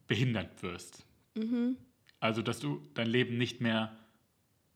behindert 0.07 0.63
wirst. 0.63 1.07
Mhm. 1.35 1.77
Also, 2.21 2.43
dass 2.43 2.61
du 2.61 2.83
dein 2.95 3.07
Leben 3.07 3.39
nicht 3.39 3.61
mehr 3.61 3.97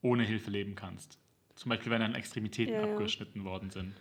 ohne 0.01 0.25
Hilfe 0.25 0.51
leben 0.51 0.75
kannst. 0.75 1.19
Zum 1.57 1.69
Beispiel, 1.69 1.93
wenn 1.93 2.01
deine 2.01 2.17
Extremitäten 2.17 2.75
ja, 2.75 2.83
abgeschnitten 2.83 3.41
ja. 3.41 3.45
worden 3.45 3.71
sind. 3.71 3.95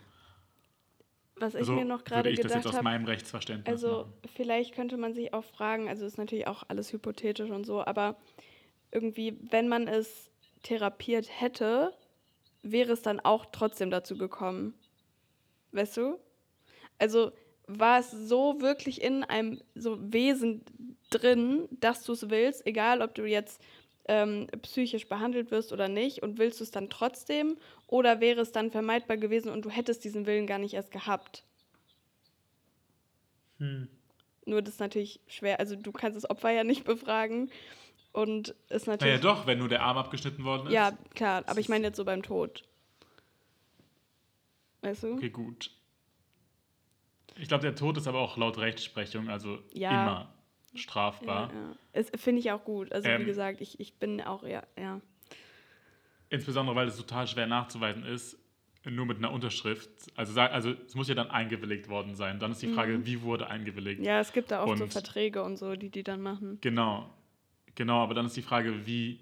Was 1.36 1.54
ich 1.54 1.60
also 1.60 1.72
mir 1.72 1.84
noch 1.84 2.04
gerade 2.04 2.30
gedacht 2.30 2.44
habe. 2.44 2.54
das 2.54 2.64
jetzt 2.64 2.76
aus 2.78 2.82
meinem 2.82 3.04
Rechtsverständnis 3.06 3.66
Also, 3.66 3.88
machen. 3.88 4.12
vielleicht 4.36 4.74
könnte 4.74 4.96
man 4.96 5.14
sich 5.14 5.34
auch 5.34 5.44
fragen, 5.44 5.88
also 5.88 6.06
ist 6.06 6.16
natürlich 6.18 6.46
auch 6.46 6.62
alles 6.68 6.92
hypothetisch 6.92 7.50
und 7.50 7.64
so, 7.64 7.84
aber 7.84 8.16
irgendwie, 8.92 9.36
wenn 9.50 9.68
man 9.68 9.88
es 9.88 10.30
therapiert 10.62 11.28
hätte, 11.40 11.92
wäre 12.62 12.92
es 12.92 13.02
dann 13.02 13.20
auch 13.20 13.46
trotzdem 13.46 13.90
dazu 13.90 14.16
gekommen. 14.16 14.74
Weißt 15.72 15.96
du? 15.96 16.18
Also 16.98 17.32
war 17.66 17.98
es 17.98 18.10
so 18.10 18.60
wirklich 18.60 19.02
in 19.02 19.24
einem 19.24 19.60
so 19.74 19.98
Wesen 20.00 20.64
drin, 21.10 21.68
dass 21.70 22.04
du 22.04 22.12
es 22.12 22.30
willst, 22.30 22.66
egal 22.66 23.02
ob 23.02 23.14
du 23.14 23.24
jetzt 23.24 23.60
ähm, 24.06 24.46
psychisch 24.62 25.08
behandelt 25.08 25.50
wirst 25.50 25.72
oder 25.72 25.88
nicht, 25.88 26.22
und 26.22 26.38
willst 26.38 26.60
du 26.60 26.64
es 26.64 26.70
dann 26.70 26.90
trotzdem, 26.90 27.56
oder 27.86 28.20
wäre 28.20 28.40
es 28.40 28.52
dann 28.52 28.70
vermeidbar 28.70 29.16
gewesen 29.16 29.50
und 29.50 29.64
du 29.64 29.70
hättest 29.70 30.04
diesen 30.04 30.26
Willen 30.26 30.46
gar 30.46 30.58
nicht 30.58 30.74
erst 30.74 30.90
gehabt? 30.90 31.44
Hm. 33.58 33.88
Nur 34.46 34.60
das 34.60 34.74
ist 34.74 34.80
natürlich 34.80 35.20
schwer, 35.26 35.58
also 35.58 35.74
du 35.76 35.92
kannst 35.92 36.16
das 36.16 36.28
Opfer 36.28 36.50
ja 36.50 36.64
nicht 36.64 36.84
befragen. 36.84 37.50
Und 38.12 38.54
ist 38.68 38.86
natürlich. 38.86 39.14
Naja, 39.14 39.34
doch, 39.34 39.46
wenn 39.46 39.58
nur 39.58 39.68
der 39.68 39.82
Arm 39.82 39.96
abgeschnitten 39.96 40.44
worden 40.44 40.68
ist. 40.68 40.72
Ja, 40.72 40.92
klar, 41.14 41.42
aber 41.46 41.58
ich 41.58 41.68
meine 41.68 41.88
jetzt 41.88 41.96
so 41.96 42.04
beim 42.04 42.22
Tod. 42.22 42.62
Weißt 44.82 45.02
du? 45.02 45.14
Okay, 45.14 45.30
gut. 45.30 45.72
Ich 47.36 47.48
glaube, 47.48 47.62
der 47.62 47.74
Tod 47.74 47.96
ist 47.96 48.06
aber 48.06 48.20
auch 48.20 48.36
laut 48.36 48.58
Rechtsprechung, 48.58 49.28
also 49.28 49.58
Ja. 49.72 49.90
immer 49.90 50.32
strafbar. 50.74 51.50
Ja, 51.94 52.00
ja. 52.02 52.06
Finde 52.16 52.40
ich 52.40 52.50
auch 52.52 52.64
gut. 52.64 52.92
Also 52.92 53.08
wie 53.08 53.12
Ähm. 53.12 53.24
gesagt, 53.26 53.60
ich, 53.60 53.80
ich 53.80 53.94
bin 53.94 54.20
auch, 54.20 54.42
ja, 54.44 54.62
ja. 54.78 55.00
Insbesondere, 56.30 56.74
weil 56.74 56.88
es 56.88 56.96
total 56.96 57.26
schwer 57.26 57.46
nachzuweisen 57.46 58.04
ist, 58.04 58.38
nur 58.90 59.06
mit 59.06 59.18
einer 59.18 59.32
Unterschrift. 59.32 59.88
Also, 60.16 60.38
also 60.40 60.74
es 60.86 60.94
muss 60.94 61.08
ja 61.08 61.14
dann 61.14 61.30
eingewilligt 61.30 61.88
worden 61.88 62.14
sein. 62.14 62.38
Dann 62.38 62.52
ist 62.52 62.60
die 62.62 62.68
Frage, 62.68 63.06
wie 63.06 63.22
wurde 63.22 63.48
eingewilligt? 63.48 64.00
Mhm. 64.00 64.06
Ja, 64.06 64.20
es 64.20 64.32
gibt 64.32 64.50
da 64.50 64.64
so 64.64 64.70
Und- 64.72 64.92
Verträge 64.92 65.42
und 65.42 65.56
so, 65.56 65.74
die 65.76 65.90
die 65.90 66.02
dann 66.02 66.20
machen. 66.20 66.58
Genau. 66.60 67.08
Genau, 67.76 68.02
aber 68.02 68.14
dann 68.14 68.26
ist 68.26 68.36
die 68.36 68.42
Frage, 68.42 68.86
wie, 68.86 69.20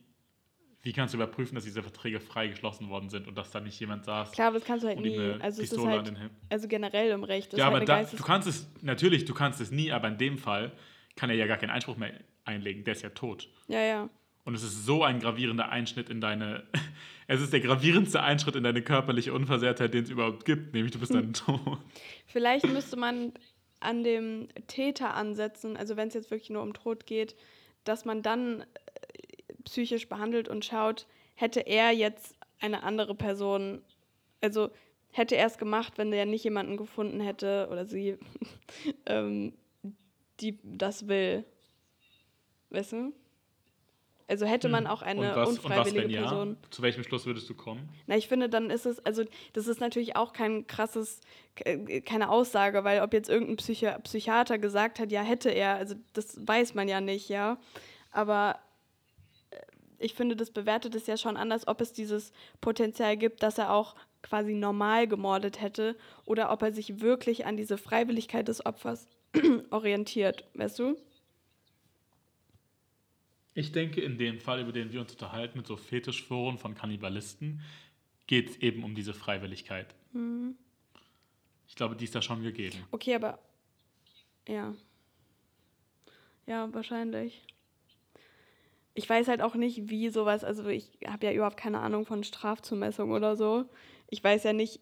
wie 0.83 0.93
kannst 0.93 1.15
du 1.15 1.19
überprüfen, 1.19 1.55
dass 1.55 1.65
diese 1.65 1.83
Verträge 1.83 2.21
frei 2.21 2.49
geschlossen 2.49 2.89
worden 2.89 3.09
sind 3.09 3.27
und 3.29 3.37
dass 3.39 3.51
da 3.51 3.61
nicht 3.61 3.79
jemand 3.81 4.05
saß 4.05 4.33
Klar, 4.33 4.49
aber 4.49 4.59
das 4.59 4.67
kannst 4.67 4.85
du 4.85 4.89
halt 4.89 5.01
nie. 5.01 5.19
Also 5.41 5.63
es 5.63 5.73
ist 5.73 5.87
halt, 5.87 6.13
also 6.51 6.69
generell 6.69 7.11
im 7.13 7.25
Recht. 7.25 7.53
Ja, 7.53 7.59
ist 7.59 7.65
aber 7.65 7.79
halt 7.79 7.89
da, 7.89 8.03
du 8.03 8.23
kannst 8.23 8.49
es, 8.49 8.69
natürlich, 8.83 9.25
du 9.25 9.33
kannst 9.33 9.61
es 9.61 9.71
nie, 9.71 9.91
aber 9.93 10.09
in 10.09 10.19
dem 10.19 10.39
Fall 10.39 10.73
kann 11.17 11.31
er 11.31 11.37
ja 11.37 11.47
gar 11.47 11.57
keinen 11.57 11.71
Einspruch 11.71 11.97
mehr 11.97 12.13
einlegen. 12.45 12.85
Der 12.85 12.93
ist 12.93 13.03
ja 13.03 13.11
tot. 13.11 13.49
Ja, 13.69 13.81
ja. 13.81 14.11
Und 14.45 14.55
es 14.55 14.63
ist 14.63 14.85
so 14.85 15.05
ein 15.05 15.21
gravierender 15.21 15.69
Einschnitt 15.69 16.11
in 16.11 16.21
deine. 16.21 16.65
Es 17.29 17.41
ist 17.41 17.53
der 17.53 17.61
gravierendste 17.61 18.23
Einschnitt 18.23 18.57
in 18.57 18.65
deine 18.65 18.83
körperliche 18.83 19.33
Unversehrtheit, 19.33 19.95
den 19.95 20.05
es 20.05 20.11
überhaupt 20.11 20.45
gibt, 20.45 20.75
nämlich 20.75 20.93
du 20.93 20.99
bist 20.99 21.15
dann 21.15 21.33
tot. 21.33 21.79
Vielleicht 22.27 22.67
müsste 22.67 22.97
man 22.97 23.33
an 23.81 24.05
dem 24.05 24.49
Täter 24.67 25.15
ansetzen, 25.15 25.79
also 25.79 25.97
wenn 25.97 26.09
es 26.09 26.15
jetzt 26.15 26.31
wirklich 26.31 26.51
nur 26.51 26.63
um 26.63 26.75
Tod 26.75 27.07
geht, 27.07 27.35
dass 27.85 28.05
man 28.05 28.21
dann 28.23 28.61
äh, 28.61 28.67
psychisch 29.65 30.09
behandelt 30.09 30.49
und 30.49 30.65
schaut, 30.65 31.07
hätte 31.35 31.61
er 31.61 31.93
jetzt 31.93 32.37
eine 32.61 32.83
andere 32.83 33.15
Person, 33.15 33.83
also 34.43 34.71
hätte 35.11 35.37
er 35.37 35.47
es 35.47 35.59
gemacht, 35.59 35.95
wenn 35.97 36.13
er 36.13 36.27
nicht 36.27 36.45
jemanden 36.45 36.77
gefunden 36.77 37.21
hätte 37.21 37.69
oder 37.71 37.87
sie, 37.87 38.19
ähm, 39.07 39.55
die 40.41 40.59
das 40.63 41.09
will. 41.09 41.45
Weißt 42.71 42.93
du? 42.93 43.13
Also 44.29 44.47
hätte 44.47 44.69
man 44.71 44.87
auch 44.87 45.03
eine 45.03 45.31
Hm. 45.35 45.37
was, 45.37 45.49
und 45.49 45.57
was 45.65 45.65
unfreiwillige 45.65 46.05
wenn 46.05 46.11
ja? 46.11 46.21
Person. 46.23 46.57
Zu 46.71 46.81
welchem 46.81 47.05
Schluss 47.05 47.27
würdest 47.27 47.51
du 47.51 47.55
kommen? 47.55 47.87
Na, 48.07 48.17
ich 48.17 48.29
finde, 48.29 48.49
dann 48.49 48.71
ist 48.71 48.87
es, 48.87 48.99
also 49.05 49.25
das 49.53 49.67
ist 49.67 49.81
natürlich 49.81 50.17
auch 50.17 50.33
kein 50.33 50.67
krasses, 50.67 51.21
ke- 51.55 52.01
keine 52.01 52.31
Aussage, 52.31 52.83
weil 52.83 53.03
ob 53.03 53.13
jetzt 53.13 53.29
irgendein 53.29 53.57
Psychi 53.57 53.91
Psychiater 54.05 54.59
gesagt 54.59 55.01
hat, 55.01 55.13
ja, 55.13 55.21
hätte 55.23 55.51
er, 55.51 55.75
also 55.75 55.97
das 56.15 56.47
weiß 56.47 56.75
man 56.75 56.89
ja 56.89 57.03
nicht, 57.03 57.29
ja. 57.29 57.59
Aber 58.11 58.59
äh, 59.51 59.57
ich 59.99 60.15
finde, 60.15 60.35
das 60.35 60.51
bewertet 60.51 60.95
es 60.95 61.07
ja 61.07 61.19
schon 61.19 61.37
anders, 61.37 61.69
ob 61.69 61.83
es 61.83 61.93
dieses 61.93 62.33
Potenzial 62.63 63.19
gibt, 63.19 63.43
dass 63.43 63.59
er 63.59 63.71
auch 63.75 63.97
quasi 64.23 64.55
normal 64.55 65.09
gemordet 65.09 65.61
hätte 65.61 65.95
oder 66.25 66.51
ob 66.53 66.63
er 66.63 66.73
sich 66.73 67.01
wirklich 67.01 67.45
an 67.45 67.59
diese 67.59 67.77
Freiwilligkeit 67.77 68.49
des 68.49 68.65
Opfers 68.65 69.09
orientiert, 69.71 70.45
weißt 70.55 70.79
du? 70.79 70.97
Ich 73.55 73.73
denke, 73.73 74.01
in 74.01 74.17
dem 74.17 74.41
Fall, 74.41 74.61
über 74.61 74.73
den 74.73 74.93
wir 74.93 75.01
uns 75.01 75.13
unterhalten, 75.13 75.59
mit 75.59 75.67
so 75.67 75.77
Fetischforen 75.77 76.59
von 76.59 76.75
Kannibalisten, 76.75 77.61
geht 78.27 78.51
es 78.51 78.57
eben 78.59 78.83
um 78.83 78.95
diese 78.95 79.13
Freiwilligkeit. 79.13 79.95
Mhm. 80.13 80.57
Ich 81.69 81.75
glaube, 81.75 81.97
die 81.97 82.05
ist 82.05 82.15
da 82.15 82.23
schon 82.23 82.43
gegeben. 82.43 82.79
Okay, 82.91 83.15
aber 83.15 83.39
ja. 84.49 84.75
Ja, 86.47 86.73
wahrscheinlich. 86.73 87.47
Ich 88.95 89.09
weiß 89.09 89.29
halt 89.29 89.41
auch 89.41 89.55
nicht, 89.55 89.89
wie 89.89 90.11
sowas, 90.11 90.45
also 90.45 90.67
ich 90.69 90.91
habe 91.07 91.27
ja 91.27 91.33
überhaupt 91.33 91.57
keine 91.57 91.81
Ahnung 91.81 92.05
von 92.05 92.25
Strafzumessung 92.25 93.11
oder 93.11 93.37
so. 93.37 93.65
Ich 94.09 94.23
weiß 94.23 94.45
ja 94.45 94.53
nicht, 94.53 94.81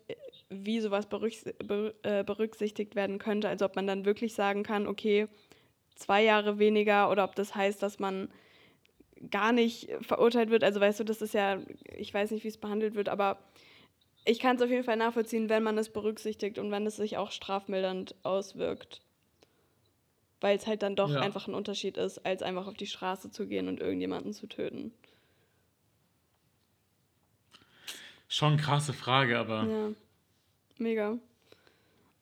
wie 0.50 0.80
sowas 0.80 1.06
äh, 1.06 2.24
berücksichtigt 2.24 2.96
werden 2.96 3.18
könnte. 3.18 3.48
Also 3.48 3.64
ob 3.64 3.76
man 3.76 3.86
dann 3.86 4.04
wirklich 4.04 4.34
sagen 4.34 4.62
kann, 4.64 4.86
okay, 4.86 5.28
zwei 5.94 6.22
Jahre 6.22 6.58
weniger 6.58 7.10
oder 7.10 7.24
ob 7.24 7.36
das 7.36 7.54
heißt, 7.54 7.82
dass 7.82 7.98
man 7.98 8.28
gar 9.30 9.52
nicht 9.52 9.90
verurteilt 10.00 10.50
wird. 10.50 10.64
Also 10.64 10.80
weißt 10.80 11.00
du, 11.00 11.04
das 11.04 11.22
ist 11.22 11.34
ja, 11.34 11.60
ich 11.96 12.12
weiß 12.12 12.32
nicht, 12.32 12.42
wie 12.42 12.48
es 12.48 12.58
behandelt 12.58 12.94
wird, 12.94 13.08
aber 13.08 13.38
ich 14.24 14.38
kann 14.40 14.56
es 14.56 14.62
auf 14.62 14.70
jeden 14.70 14.84
Fall 14.84 14.96
nachvollziehen, 14.96 15.48
wenn 15.48 15.62
man 15.62 15.78
es 15.78 15.90
berücksichtigt 15.90 16.58
und 16.58 16.70
wenn 16.70 16.86
es 16.86 16.96
sich 16.96 17.16
auch 17.16 17.30
strafmildernd 17.30 18.14
auswirkt. 18.22 19.02
Weil 20.40 20.56
es 20.56 20.66
halt 20.66 20.82
dann 20.82 20.96
doch 20.96 21.10
Ja. 21.10 21.20
einfach 21.20 21.46
ein 21.48 21.54
Unterschied 21.54 21.96
ist, 21.96 22.18
als 22.24 22.42
einfach 22.42 22.66
auf 22.66 22.76
die 22.76 22.86
Straße 22.86 23.30
zu 23.30 23.46
gehen 23.46 23.68
und 23.68 23.80
irgendjemanden 23.80 24.32
zu 24.32 24.46
töten. 24.46 24.92
Schon 28.26 28.56
krasse 28.56 28.92
Frage, 28.92 29.38
aber 29.38 29.66
Ja, 29.66 29.90
mega. 30.80 31.18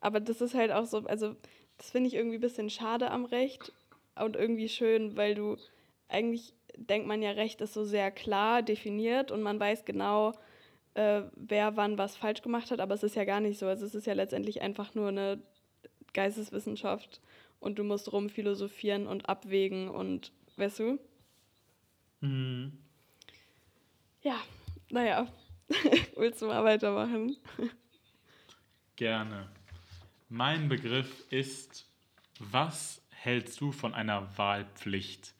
Aber 0.00 0.20
das 0.20 0.40
ist 0.40 0.54
halt 0.54 0.70
auch 0.72 0.86
so, 0.86 0.98
also 1.06 1.34
das 1.76 1.90
finde 1.90 2.08
ich 2.08 2.14
irgendwie 2.14 2.36
ein 2.38 2.42
bisschen 2.42 2.70
schade 2.70 3.10
am 3.10 3.24
Recht 3.24 3.72
und 4.16 4.36
irgendwie 4.36 4.68
schön, 4.68 5.16
weil 5.16 5.34
du 5.34 5.56
eigentlich 6.08 6.54
denkt 6.76 7.06
man 7.08 7.22
ja, 7.22 7.32
Recht 7.32 7.60
ist 7.60 7.74
so 7.74 7.84
sehr 7.84 8.10
klar 8.10 8.62
definiert 8.62 9.30
und 9.32 9.42
man 9.42 9.58
weiß 9.58 9.84
genau, 9.84 10.32
äh, 10.94 11.22
wer 11.34 11.76
wann 11.76 11.98
was 11.98 12.16
falsch 12.16 12.42
gemacht 12.42 12.70
hat, 12.70 12.80
aber 12.80 12.94
es 12.94 13.02
ist 13.02 13.16
ja 13.16 13.24
gar 13.24 13.40
nicht 13.40 13.58
so. 13.58 13.66
Also 13.66 13.84
es 13.86 13.94
ist 13.94 14.06
ja 14.06 14.12
letztendlich 14.14 14.62
einfach 14.62 14.94
nur 14.94 15.08
eine 15.08 15.42
Geisteswissenschaft 16.14 17.20
und 17.60 17.78
du 17.78 17.84
musst 17.84 18.12
rumphilosophieren 18.12 19.06
und 19.06 19.28
abwägen 19.28 19.88
und, 19.88 20.32
weißt 20.56 20.78
du? 20.80 20.98
hm, 22.20 22.72
Ja, 24.22 24.36
naja. 24.90 25.26
Willst 26.16 26.40
du 26.42 26.46
mal 26.46 26.64
weitermachen? 26.64 27.36
Gerne. 28.98 29.48
Mein 30.28 30.68
Begriff 30.68 31.24
ist, 31.30 31.86
was 32.38 33.00
hältst 33.10 33.60
du 33.60 33.72
von 33.72 33.94
einer 33.94 34.36
Wahlpflicht? 34.36 35.32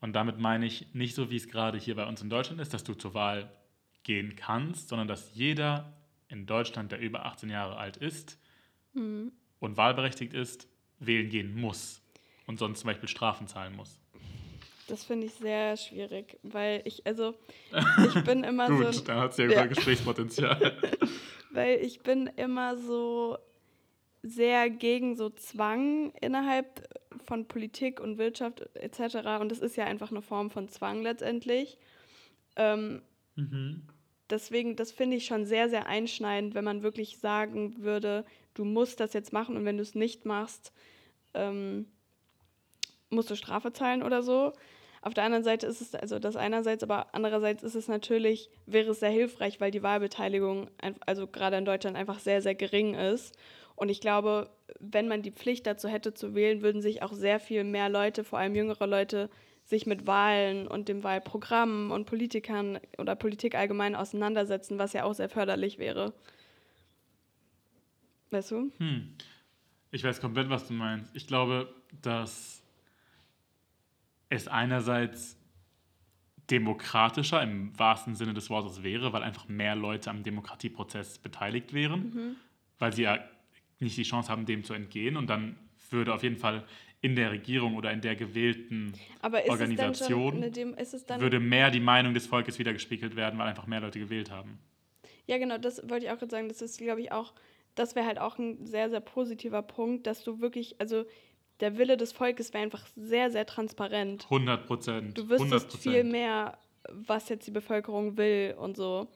Und 0.00 0.12
damit 0.12 0.38
meine 0.38 0.66
ich 0.66 0.86
nicht 0.94 1.14
so, 1.14 1.30
wie 1.30 1.36
es 1.36 1.48
gerade 1.48 1.78
hier 1.78 1.96
bei 1.96 2.06
uns 2.06 2.22
in 2.22 2.30
Deutschland 2.30 2.60
ist, 2.60 2.72
dass 2.74 2.84
du 2.84 2.94
zur 2.94 3.14
Wahl 3.14 3.50
gehen 4.04 4.36
kannst, 4.36 4.88
sondern 4.88 5.08
dass 5.08 5.34
jeder 5.34 5.92
in 6.28 6.46
Deutschland, 6.46 6.92
der 6.92 7.00
über 7.00 7.24
18 7.26 7.50
Jahre 7.50 7.76
alt 7.76 7.96
ist 7.96 8.38
Mhm. 8.92 9.32
und 9.58 9.76
wahlberechtigt 9.76 10.34
ist, 10.34 10.68
wählen 11.00 11.28
gehen 11.28 11.58
muss 11.60 12.00
und 12.46 12.58
sonst 12.58 12.80
zum 12.80 12.88
Beispiel 12.88 13.08
Strafen 13.08 13.48
zahlen 13.48 13.74
muss. 13.74 13.98
Das 14.86 15.02
finde 15.04 15.26
ich 15.26 15.32
sehr 15.32 15.76
schwierig, 15.76 16.38
weil 16.42 16.82
ich, 16.84 17.04
also, 17.06 17.34
ich 18.14 18.22
bin 18.24 18.44
immer 18.44 18.68
Gut, 18.68 18.94
so, 18.94 19.00
dann 19.00 19.18
hat 19.18 19.32
es 19.32 19.38
ja, 19.38 19.46
Ja. 19.50 19.66
Gesprächspotenzial. 19.66 20.76
weil 21.54 21.80
ich 21.80 22.00
bin 22.00 22.26
immer 22.36 22.76
so 22.76 23.38
sehr 24.22 24.70
gegen 24.70 25.16
so 25.16 25.30
Zwang 25.30 26.12
innerhalb 26.20 26.88
von 27.24 27.46
Politik 27.46 28.00
und 28.00 28.18
Wirtschaft 28.18 28.62
etc. 28.74 29.40
Und 29.40 29.50
das 29.50 29.58
ist 29.58 29.76
ja 29.76 29.84
einfach 29.84 30.10
eine 30.10 30.22
Form 30.22 30.50
von 30.50 30.68
Zwang 30.68 31.02
letztendlich. 31.02 31.78
Ähm, 32.56 33.02
mhm. 33.36 33.82
deswegen, 34.30 34.76
das 34.76 34.92
finde 34.92 35.16
ich 35.16 35.26
schon 35.26 35.44
sehr, 35.44 35.68
sehr 35.68 35.86
einschneidend, 35.86 36.54
wenn 36.54 36.64
man 36.64 36.82
wirklich 36.82 37.18
sagen 37.18 37.82
würde, 37.82 38.24
du 38.54 38.64
musst 38.64 39.00
das 39.00 39.12
jetzt 39.12 39.32
machen 39.32 39.56
und 39.56 39.64
wenn 39.64 39.76
du 39.76 39.82
es 39.82 39.94
nicht 39.94 40.24
machst, 40.24 40.72
ähm, 41.34 41.86
musst 43.10 43.30
du 43.30 43.36
Strafe 43.36 43.72
zahlen 43.72 44.02
oder 44.02 44.22
so. 44.22 44.52
Auf 45.04 45.12
der 45.12 45.24
anderen 45.24 45.44
Seite 45.44 45.66
ist 45.66 45.82
es, 45.82 45.94
also 45.94 46.18
das 46.18 46.34
einerseits, 46.34 46.82
aber 46.82 47.14
andererseits 47.14 47.62
ist 47.62 47.74
es 47.74 47.88
natürlich, 47.88 48.48
wäre 48.64 48.92
es 48.92 49.00
sehr 49.00 49.10
hilfreich, 49.10 49.60
weil 49.60 49.70
die 49.70 49.82
Wahlbeteiligung, 49.82 50.70
also 51.04 51.26
gerade 51.26 51.58
in 51.58 51.66
Deutschland, 51.66 51.94
einfach 51.94 52.20
sehr, 52.20 52.40
sehr 52.40 52.54
gering 52.54 52.94
ist. 52.94 53.36
Und 53.76 53.90
ich 53.90 54.00
glaube, 54.00 54.48
wenn 54.80 55.06
man 55.06 55.20
die 55.20 55.30
Pflicht 55.30 55.66
dazu 55.66 55.88
hätte 55.88 56.14
zu 56.14 56.34
wählen, 56.34 56.62
würden 56.62 56.80
sich 56.80 57.02
auch 57.02 57.12
sehr 57.12 57.38
viel 57.38 57.64
mehr 57.64 57.90
Leute, 57.90 58.24
vor 58.24 58.38
allem 58.38 58.54
jüngere 58.54 58.86
Leute, 58.86 59.28
sich 59.66 59.84
mit 59.84 60.06
Wahlen 60.06 60.66
und 60.66 60.88
dem 60.88 61.04
Wahlprogramm 61.04 61.90
und 61.90 62.06
Politikern 62.06 62.80
oder 62.96 63.14
Politik 63.14 63.56
allgemein 63.56 63.94
auseinandersetzen, 63.94 64.78
was 64.78 64.94
ja 64.94 65.04
auch 65.04 65.12
sehr 65.12 65.28
förderlich 65.28 65.78
wäre. 65.78 66.14
Weißt 68.30 68.52
du? 68.52 68.72
Hm. 68.78 69.16
Ich 69.90 70.02
weiß 70.02 70.22
komplett, 70.22 70.48
was 70.48 70.66
du 70.66 70.72
meinst. 70.72 71.14
Ich 71.14 71.26
glaube, 71.26 71.68
dass 72.00 72.63
es 74.34 74.48
einerseits 74.48 75.36
demokratischer 76.50 77.42
im 77.42 77.78
wahrsten 77.78 78.14
Sinne 78.14 78.34
des 78.34 78.50
Wortes 78.50 78.82
wäre, 78.82 79.12
weil 79.12 79.22
einfach 79.22 79.48
mehr 79.48 79.74
Leute 79.74 80.10
am 80.10 80.22
Demokratieprozess 80.22 81.18
beteiligt 81.18 81.72
wären, 81.72 82.36
weil 82.78 82.92
sie 82.92 83.02
ja 83.02 83.18
nicht 83.80 83.96
die 83.96 84.02
Chance 84.02 84.30
haben, 84.30 84.44
dem 84.46 84.64
zu 84.64 84.74
entgehen. 84.74 85.16
Und 85.16 85.28
dann 85.28 85.56
würde 85.90 86.12
auf 86.12 86.22
jeden 86.22 86.36
Fall 86.36 86.64
in 87.00 87.16
der 87.16 87.30
Regierung 87.30 87.76
oder 87.76 87.92
in 87.92 88.00
der 88.00 88.16
gewählten 88.16 88.94
Organisation 89.22 90.40
Dem 90.52 90.74
würde 91.18 91.38
mehr 91.40 91.70
die 91.70 91.80
Meinung 91.80 92.14
des 92.14 92.26
Volkes 92.26 92.58
wiedergespiegelt 92.58 93.14
werden, 93.14 93.38
weil 93.38 93.48
einfach 93.48 93.66
mehr 93.66 93.80
Leute 93.80 93.98
gewählt 93.98 94.30
haben. 94.30 94.58
Ja, 95.26 95.38
genau, 95.38 95.58
das 95.58 95.88
wollte 95.88 96.06
ich 96.06 96.12
auch 96.12 96.18
gerade 96.18 96.30
sagen. 96.30 96.48
Das 96.48 96.62
ist, 96.62 96.78
glaube 96.78 97.00
ich, 97.00 97.12
auch, 97.12 97.34
das 97.74 97.94
wäre 97.94 98.06
halt 98.06 98.18
auch 98.18 98.38
ein 98.38 98.66
sehr, 98.66 98.90
sehr 98.90 99.00
positiver 99.00 99.62
Punkt, 99.62 100.06
dass 100.06 100.24
du 100.24 100.40
wirklich, 100.40 100.80
also 100.80 101.04
der 101.60 101.78
Wille 101.78 101.96
des 101.96 102.12
Volkes 102.12 102.52
wäre 102.52 102.64
einfach 102.64 102.86
sehr, 102.96 103.30
sehr 103.30 103.46
transparent. 103.46 104.24
100 104.24 104.66
Prozent. 104.66 105.18
Du 105.18 105.28
wüsstest 105.28 105.76
viel 105.76 106.04
mehr, 106.04 106.58
was 106.88 107.28
jetzt 107.28 107.46
die 107.46 107.50
Bevölkerung 107.52 108.16
will 108.16 108.54
und 108.58 108.76
so. 108.76 109.08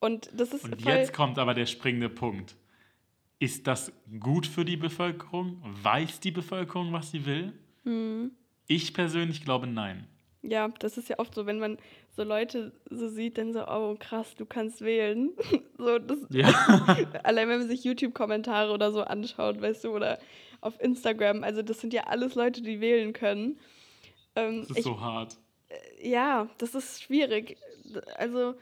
Und 0.00 0.30
das 0.34 0.52
ist 0.52 0.64
Und 0.64 0.80
jetzt 0.84 1.12
kommt 1.12 1.38
aber 1.38 1.54
der 1.54 1.66
springende 1.66 2.08
Punkt. 2.08 2.56
ist 3.40 3.66
das 3.66 3.92
gut 4.20 4.46
für 4.46 4.64
die 4.64 4.76
Bevölkerung? 4.76 5.62
Weiß 5.82 6.20
die 6.20 6.30
Bevölkerung, 6.30 6.92
was 6.92 7.10
sie 7.10 7.24
will? 7.24 7.52
Hm. 7.84 8.32
Ich 8.66 8.92
persönlich 8.94 9.44
glaube 9.44 9.66
nein. 9.66 10.06
Ja, 10.42 10.68
das 10.78 10.98
ist 10.98 11.08
ja 11.08 11.18
oft 11.18 11.34
so, 11.34 11.46
wenn 11.46 11.58
man 11.58 11.78
so 12.10 12.22
Leute 12.22 12.72
so 12.90 13.08
sieht, 13.08 13.38
dann 13.38 13.52
so, 13.52 13.66
oh 13.66 13.96
krass, 13.98 14.34
du 14.36 14.46
kannst 14.46 14.82
wählen. 14.82 15.30
so, 15.78 15.98
das, 15.98 16.18
Ja. 16.30 16.48
allein 17.24 17.48
wenn 17.48 17.58
man 17.60 17.68
sich 17.68 17.84
YouTube-Kommentare 17.84 18.72
oder 18.72 18.92
so 18.92 19.02
anschaut, 19.02 19.60
weißt 19.60 19.84
du, 19.84 19.90
oder 19.90 20.18
auf 20.60 20.80
Instagram, 20.80 21.44
also 21.44 21.62
das 21.62 21.80
sind 21.80 21.92
ja 21.92 22.04
alles 22.04 22.34
Leute, 22.34 22.62
die 22.62 22.80
wählen 22.80 23.12
können. 23.12 23.58
Ähm, 24.34 24.60
Das 24.60 24.70
ist 24.70 24.78
ich, 24.78 24.84
so 24.84 25.00
hart. 25.00 25.36
ja, 26.00 26.48
das 26.58 26.74
ist 26.74 27.02
schwierig. 27.02 27.56
Also, 28.16 28.54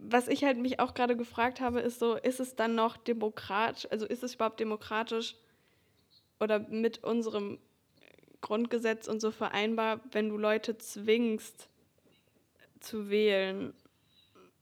was 0.00 0.28
ich 0.28 0.44
halt 0.44 0.58
mich 0.58 0.80
auch 0.80 0.94
gerade 0.94 1.16
gefragt 1.16 1.60
habe, 1.60 1.80
ist 1.80 1.98
so, 1.98 2.14
ist 2.14 2.40
es 2.40 2.56
dann 2.56 2.74
noch 2.74 2.96
demokratisch, 2.96 3.86
also 3.90 4.06
ist 4.06 4.22
es 4.22 4.34
überhaupt 4.34 4.60
demokratisch 4.60 5.36
oder 6.40 6.60
mit 6.60 7.04
unserem 7.04 7.58
Grundgesetz 8.40 9.08
und 9.08 9.20
so 9.20 9.30
vereinbar, 9.30 10.00
wenn 10.12 10.28
du 10.28 10.38
Leute 10.38 10.78
zwingst 10.78 11.68
zu 12.80 13.10
wählen? 13.10 13.74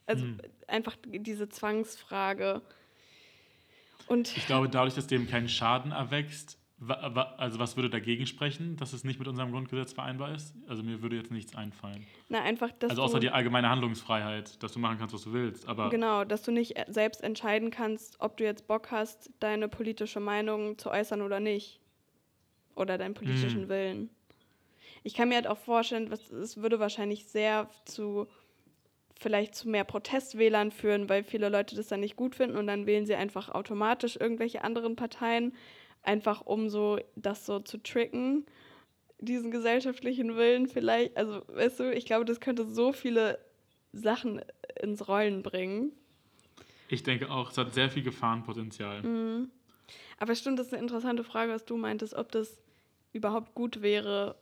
Also 0.07 0.25
Hm. 0.25 0.39
einfach 0.67 0.97
diese 1.05 1.49
Zwangsfrage. 1.49 2.63
Und 4.07 4.37
Ich 4.37 4.47
glaube, 4.47 4.69
dadurch, 4.69 4.95
dass 4.95 5.07
dem 5.07 5.27
kein 5.29 5.49
Schaden 5.49 5.93
erwächst, 5.93 6.59
also 6.87 7.59
was 7.59 7.77
würde 7.77 7.89
dagegen 7.89 8.27
sprechen, 8.27 8.77
dass 8.77 8.93
es 8.93 9.05
nicht 9.05 9.19
mit 9.19 9.29
unserem 9.29 9.53
Grundgesetz 9.53 9.93
vereinbar 9.93 10.35
ist? 10.35 10.55
Also 10.69 10.83
mir 10.83 11.01
würde 11.03 11.17
jetzt 11.17 11.31
nichts 11.31 11.55
einfallen. 11.55 12.05
na, 12.29 12.43
einfach, 12.43 12.71
dass 12.73 12.91
Also 12.91 13.03
außer 13.03 13.21
die 13.21 13.31
allgemeine 13.31 13.71
Handlungsfreiheit, 13.71 14.63
dass 14.63 14.73
du 14.73 14.81
machen 14.81 14.99
kannst, 14.99 15.15
was 15.15 15.23
du 15.23 15.33
willst. 15.33 15.67
Aber 15.69 15.89
Genau, 15.89 16.25
dass 16.25 16.43
du 16.43 16.51
nicht 16.51 16.77
äh, 16.77 16.85
selbst 16.89 17.23
entscheiden 17.23 17.71
kannst, 17.71 18.21
ob 18.21 18.37
du 18.37 18.45
jetzt 18.45 18.67
Bock 18.67 18.91
hast, 18.91 19.31
deine 19.41 19.69
politische 19.69 20.21
Meinung 20.21 20.77
zu 20.77 20.91
äußern 20.91 21.23
oder 21.23 21.41
nicht. 21.41 21.81
Oder 22.75 22.99
deinen 22.99 23.15
politischen 23.15 23.63
Hm. 23.63 23.69
Willen. 23.69 24.11
Ich 25.05 25.15
kann 25.15 25.29
mir 25.29 25.37
halt 25.37 25.47
auch 25.47 25.59
vorstellen, 25.59 26.11
was, 26.11 26.29
es 26.31 26.57
würde 26.57 26.81
wahrscheinlich 26.81 27.27
sehr 27.27 27.69
zu 27.85 28.27
vielleicht 29.19 29.55
zu 29.55 29.69
mehr 29.69 29.85
Protestwählern 29.85 30.71
führen, 30.71 31.09
weil 31.09 31.25
viele 31.25 31.49
Leute 31.49 31.77
das 31.77 31.89
dann 31.89 32.01
nicht 32.01 32.17
gut 32.17 32.35
finden 32.35 32.57
und 32.57 32.67
dann 32.67 32.87
wählen 32.87 33.07
sie 33.07 33.15
einfach 33.15 33.49
automatisch 33.49 34.17
irgendwelche 34.17 34.65
anderen 34.65 34.97
Parteien, 34.97 35.55
einfach 36.03 36.43
um 36.43 36.69
so 36.69 36.99
das 37.17 37.47
so 37.47 37.61
zu 37.61 37.79
tricken, 37.79 38.45
diesen 39.21 39.51
gesellschaftlichen 39.51 40.37
Willen 40.37 40.67
vielleicht. 40.67 41.17
Also, 41.17 41.43
weißt 41.49 41.81
du, 41.81 41.93
ich 41.93 42.07
glaube, 42.07 42.25
das 42.25 42.41
könnte 42.41 42.67
so 42.67 42.93
viele 42.93 43.39
Sachen 43.93 44.43
ins 44.81 45.09
Rollen 45.09 45.43
bringen. 45.43 45.93
ich 46.89 47.03
denke 47.03 47.31
auch, 47.31 47.51
es 47.51 47.59
hat 47.59 47.73
sehr 47.73 47.91
viel 47.91 48.03
Gefahrenpotenzial. 48.03 49.03
Mhm. 49.03 49.51
Aber 50.19 50.35
stimmt, 50.35 50.59
das 50.59 50.69
ist 50.69 50.75
eine 50.75 50.83
interessante 50.83 51.25
Frage, 51.25 51.53
was 51.53 51.65
du 51.65 51.77
meintest, 51.77 52.15
ob 52.15 52.33
das 52.33 52.61
überhaupt 53.13 53.55
gut 53.55 53.83
wäre, 53.83 54.37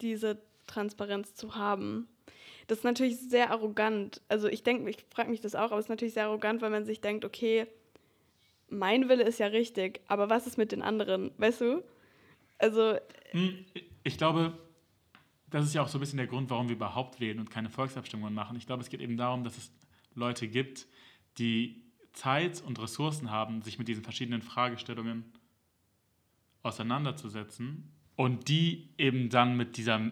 diese 0.00 0.42
Transparenz 0.66 1.34
zu 1.34 1.54
haben. 1.54 2.08
Das 2.72 2.78
ist 2.78 2.84
natürlich 2.84 3.18
sehr 3.18 3.50
arrogant. 3.50 4.22
Also 4.28 4.48
ich 4.48 4.62
denke, 4.62 4.88
ich 4.88 5.04
frage 5.10 5.28
mich 5.28 5.42
das 5.42 5.54
auch, 5.54 5.72
aber 5.72 5.78
es 5.78 5.84
ist 5.84 5.90
natürlich 5.90 6.14
sehr 6.14 6.24
arrogant, 6.24 6.62
weil 6.62 6.70
man 6.70 6.86
sich 6.86 7.02
denkt, 7.02 7.22
okay, 7.26 7.66
mein 8.70 9.10
Wille 9.10 9.24
ist 9.24 9.38
ja 9.38 9.48
richtig, 9.48 10.00
aber 10.08 10.30
was 10.30 10.46
ist 10.46 10.56
mit 10.56 10.72
den 10.72 10.80
anderen? 10.80 11.32
Weißt 11.36 11.60
du? 11.60 11.84
Also, 12.56 12.96
Hm, 13.32 13.66
Ich 14.04 14.16
glaube, 14.16 14.54
das 15.50 15.66
ist 15.66 15.74
ja 15.74 15.82
auch 15.82 15.88
so 15.88 15.98
ein 15.98 16.00
bisschen 16.00 16.16
der 16.16 16.26
Grund, 16.26 16.48
warum 16.48 16.70
wir 16.70 16.76
überhaupt 16.76 17.20
wählen 17.20 17.40
und 17.40 17.50
keine 17.50 17.68
Volksabstimmungen 17.68 18.32
machen. 18.32 18.56
Ich 18.56 18.66
glaube, 18.66 18.82
es 18.82 18.88
geht 18.88 19.02
eben 19.02 19.18
darum, 19.18 19.44
dass 19.44 19.58
es 19.58 19.70
Leute 20.14 20.48
gibt, 20.48 20.86
die 21.36 21.82
Zeit 22.14 22.62
und 22.66 22.80
Ressourcen 22.80 23.30
haben, 23.30 23.60
sich 23.60 23.78
mit 23.78 23.86
diesen 23.86 24.02
verschiedenen 24.02 24.40
Fragestellungen 24.40 25.30
auseinanderzusetzen 26.62 27.92
und 28.16 28.48
die 28.48 28.88
eben 28.96 29.28
dann 29.28 29.58
mit 29.58 29.76
dieser 29.76 30.10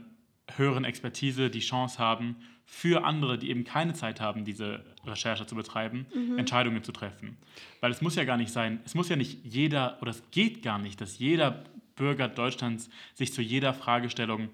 höheren 0.57 0.85
Expertise 0.85 1.51
die 1.51 1.61
Chance 1.61 1.99
haben, 1.99 2.37
für 2.65 3.05
andere, 3.05 3.37
die 3.37 3.51
eben 3.51 3.65
keine 3.65 3.95
Zeit 3.95 4.21
haben, 4.21 4.45
diese 4.45 4.85
Recherche 5.05 5.45
zu 5.45 5.57
betreiben, 5.57 6.07
Entscheidungen 6.39 6.85
zu 6.85 6.93
treffen. 6.93 7.37
Weil 7.81 7.91
es 7.91 8.01
muss 8.01 8.15
ja 8.15 8.25
gar 8.25 8.37
nicht 8.37 8.53
sein, 8.53 8.81
es 8.85 8.95
muss 8.95 9.09
ja 9.09 9.17
nicht 9.17 9.45
jeder, 9.45 9.99
oder 10.01 10.13
es 10.13 10.23
geht 10.31 10.63
gar 10.63 10.79
nicht, 10.79 11.01
dass 11.01 11.19
jeder 11.19 11.65
Bürger 11.97 12.29
Deutschlands 12.29 12.89
sich 13.15 13.33
zu 13.33 13.43
jeder 13.43 13.75
Fragestellung 13.75 14.51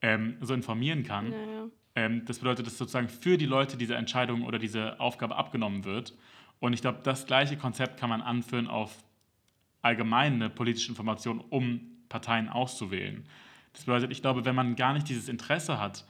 ähm, 0.00 0.36
so 0.40 0.54
informieren 0.54 1.02
kann. 1.02 1.30
naja. 1.30 1.68
Ähm, 1.96 2.24
das 2.26 2.38
bedeutet, 2.38 2.66
dass 2.66 2.78
sozusagen 2.78 3.08
für 3.08 3.38
die 3.38 3.46
Leute 3.46 3.76
diese 3.76 3.96
Entscheidung 3.96 4.44
oder 4.44 4.58
diese 4.58 5.00
Aufgabe 5.00 5.34
abgenommen 5.34 5.84
wird. 5.84 6.14
Und 6.60 6.72
ich 6.72 6.82
glaube, 6.82 7.00
das 7.02 7.26
gleiche 7.26 7.56
Konzept 7.56 7.98
kann 7.98 8.10
man 8.10 8.20
anführen 8.20 8.68
auf 8.68 9.02
allgemeine 9.82 10.50
politische 10.50 10.90
Informationen, 10.90 11.40
um 11.48 11.80
Parteien 12.08 12.48
auszuwählen. 12.48 13.24
Das 13.76 13.84
bedeutet, 13.84 14.10
ich 14.10 14.22
glaube, 14.22 14.46
wenn 14.46 14.54
man 14.54 14.74
gar 14.74 14.94
nicht 14.94 15.06
dieses 15.08 15.28
Interesse 15.28 15.78
hat, 15.78 16.06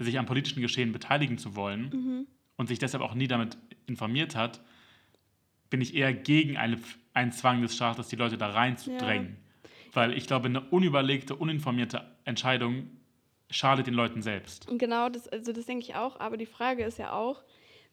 sich 0.00 0.18
am 0.18 0.26
politischen 0.26 0.60
Geschehen 0.60 0.90
beteiligen 0.92 1.38
zu 1.38 1.54
wollen 1.54 2.26
und 2.56 2.66
sich 2.66 2.80
deshalb 2.80 3.04
auch 3.04 3.14
nie 3.14 3.28
damit 3.28 3.56
informiert 3.86 4.34
hat, 4.34 4.60
bin 5.70 5.80
ich 5.80 5.94
eher 5.94 6.12
gegen 6.12 6.56
eine, 6.56 6.78
einen 7.14 7.30
Zwang 7.30 7.62
des 7.62 7.76
Staates, 7.76 8.08
die 8.08 8.16
Leute 8.16 8.36
da 8.36 8.48
reinzudrängen. 8.48 9.36
Weil 9.92 10.12
ich 10.12 10.26
glaube, 10.26 10.46
eine 10.46 10.60
unüberlegte, 10.60 11.36
uninformierte 11.36 12.04
Entscheidung 12.24 12.90
schadet 13.48 13.86
den 13.86 13.94
Leuten 13.94 14.20
selbst. 14.20 14.66
Genau, 14.68 15.08
das, 15.08 15.28
also 15.28 15.52
das 15.52 15.66
denke 15.66 15.84
ich 15.84 15.94
auch. 15.94 16.18
Aber 16.18 16.36
die 16.36 16.46
Frage 16.46 16.84
ist 16.84 16.98
ja 16.98 17.12
auch, 17.12 17.44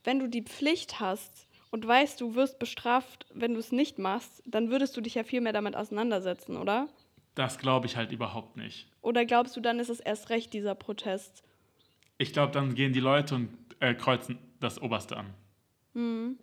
wenn 0.03 0.19
du 0.19 0.27
die 0.27 0.41
Pflicht 0.41 0.99
hast 0.99 1.47
und 1.69 1.87
weißt, 1.87 2.19
du 2.21 2.33
wirst 2.33 2.57
bestraft, 2.57 3.27
wenn 3.33 3.53
du 3.53 3.59
es 3.59 3.71
nicht 3.71 3.99
machst, 3.99 4.41
dann 4.45 4.71
würdest 4.71 4.97
du 4.97 5.01
dich 5.01 5.13
ja 5.13 5.23
viel 5.23 5.41
mehr 5.41 5.53
damit 5.53 5.75
auseinandersetzen, 5.75 6.57
oder? 6.57 6.87
Das 7.35 7.57
glaube 7.57 7.85
ich 7.85 7.97
halt 7.97 8.11
überhaupt 8.11 8.57
nicht. 8.57 8.87
Oder 9.01 9.25
glaubst 9.25 9.55
du, 9.55 9.61
dann 9.61 9.79
ist 9.79 9.89
es 9.89 9.99
erst 9.99 10.29
recht 10.29 10.53
dieser 10.53 10.73
Protest? 10.73 11.43
Ich 12.17 12.31
glaube, 12.33 12.53
dann 12.53 12.75
gehen 12.75 12.93
die 12.93 13.01
Leute 13.01 13.35
und 13.35 13.49
äh, 13.79 13.93
kreuzen 13.93 14.39
das 14.59 14.81
Oberste 14.81 15.17
an. 15.17 15.33
Hm. 15.93 16.37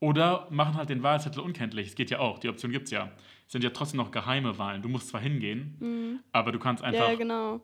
Oder 0.00 0.46
machen 0.50 0.76
halt 0.76 0.90
den 0.90 1.02
Wahlzettel 1.02 1.40
unkenntlich. 1.40 1.88
Es 1.88 1.94
geht 1.94 2.10
ja 2.10 2.18
auch, 2.18 2.38
die 2.38 2.48
Option 2.48 2.70
gibt 2.70 2.86
es 2.86 2.90
ja. 2.90 3.10
Es 3.46 3.52
sind 3.52 3.64
ja 3.64 3.70
trotzdem 3.70 3.98
noch 3.98 4.10
geheime 4.10 4.58
Wahlen. 4.58 4.82
Du 4.82 4.88
musst 4.88 5.08
zwar 5.08 5.20
hingehen, 5.20 6.22
aber 6.32 6.52
du 6.52 6.58
kannst 6.58 6.84
einfach, 6.84 7.08
ja, 7.08 7.14
genau. 7.14 7.60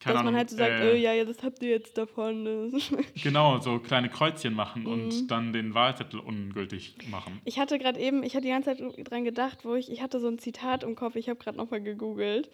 Keine 0.00 0.14
Dass 0.14 0.20
Ahnung, 0.20 0.32
man 0.32 0.38
halt 0.38 0.50
so 0.50 0.56
sagt, 0.56 0.70
äh, 0.70 0.92
äh, 0.92 0.96
ja, 0.96 1.12
ja, 1.12 1.24
das 1.24 1.42
habt 1.42 1.62
ihr 1.62 1.70
jetzt 1.70 1.98
davon. 1.98 2.72
genau, 3.22 3.58
so 3.58 3.78
kleine 3.80 4.08
Kreuzchen 4.08 4.54
machen 4.54 4.82
Mhm. 4.82 4.86
und 4.88 5.30
dann 5.30 5.52
den 5.52 5.74
Wahlzettel 5.74 6.20
ungültig 6.20 6.94
machen. 7.10 7.40
Ich 7.44 7.58
hatte 7.58 7.78
gerade 7.78 7.98
eben, 7.98 8.22
ich 8.22 8.34
hatte 8.34 8.44
die 8.46 8.50
ganze 8.52 8.76
Zeit 8.76 9.10
dran 9.10 9.24
gedacht, 9.24 9.64
wo 9.64 9.74
ich, 9.74 9.90
ich 9.90 10.00
hatte 10.02 10.20
so 10.20 10.28
ein 10.28 10.38
Zitat 10.38 10.84
im 10.84 10.94
Kopf, 10.94 11.16
ich 11.16 11.28
habe 11.28 11.38
gerade 11.38 11.58
nochmal 11.58 11.80
gegoogelt. 11.82 12.48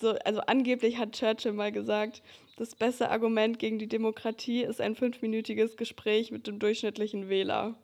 So, 0.00 0.10
also 0.24 0.40
angeblich 0.40 0.98
hat 0.98 1.12
Churchill 1.12 1.52
mal 1.52 1.72
gesagt, 1.72 2.22
das 2.56 2.74
beste 2.74 3.10
Argument 3.10 3.58
gegen 3.58 3.78
die 3.78 3.88
Demokratie 3.88 4.62
ist 4.62 4.80
ein 4.80 4.94
fünfminütiges 4.94 5.76
Gespräch 5.76 6.30
mit 6.30 6.46
dem 6.46 6.58
durchschnittlichen 6.58 7.28
Wähler. 7.28 7.74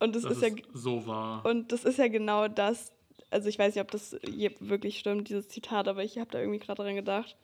Und 0.00 0.14
das, 0.16 0.22
Das 0.22 0.32
ist, 0.32 0.42
ist, 0.42 0.56
ja 0.58 0.62
so 0.74 1.06
wahr. 1.06 1.44
und 1.46 1.72
das 1.72 1.84
ist 1.84 1.98
ja 1.98 2.08
genau 2.08 2.48
das, 2.48 2.92
also 3.30 3.48
ich 3.48 3.58
weiß 3.58 3.74
nicht, 3.74 3.82
ob 3.82 3.90
das 3.90 4.16
wirklich 4.60 4.98
stimmt, 4.98 5.28
dieses 5.28 5.48
Zitat, 5.48 5.88
aber 5.88 6.04
ich 6.04 6.18
habe 6.18 6.30
da 6.30 6.40
irgendwie 6.40 6.58
gerade 6.58 6.82
dran 6.82 6.94
gedacht, 6.94 7.36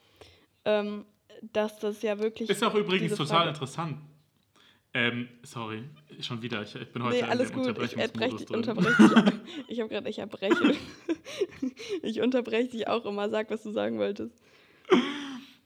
ähm, 0.65 1.05
dass 1.41 1.79
das 1.79 2.01
ja 2.01 2.19
wirklich. 2.19 2.49
Ist 2.49 2.63
auch 2.63 2.75
übrigens 2.75 3.15
total 3.15 3.47
interessant. 3.49 3.97
Ähm, 4.93 5.29
sorry, 5.43 5.83
schon 6.19 6.41
wieder. 6.41 6.61
Ich, 6.63 6.75
ich 6.75 6.91
bin 6.91 7.01
heute 7.01 7.17
Nee, 7.17 7.23
alles 7.23 7.53
gut. 7.53 7.63
Ich 7.63 7.97
Unterbrechungsmodus 7.97 8.41
erbreche 8.41 8.45
drin. 8.45 8.55
unterbreche 8.57 9.31
dich. 9.31 9.65
Ich 9.69 9.79
habe 9.79 9.89
gerade, 9.89 10.09
ich 10.09 10.19
erbreche. 10.19 10.75
ich 12.01 12.21
unterbreche 12.21 12.69
dich 12.69 12.87
auch 12.87 13.05
immer. 13.05 13.29
Sag, 13.29 13.49
was 13.49 13.63
du 13.63 13.71
sagen 13.71 13.99
wolltest. 13.99 14.35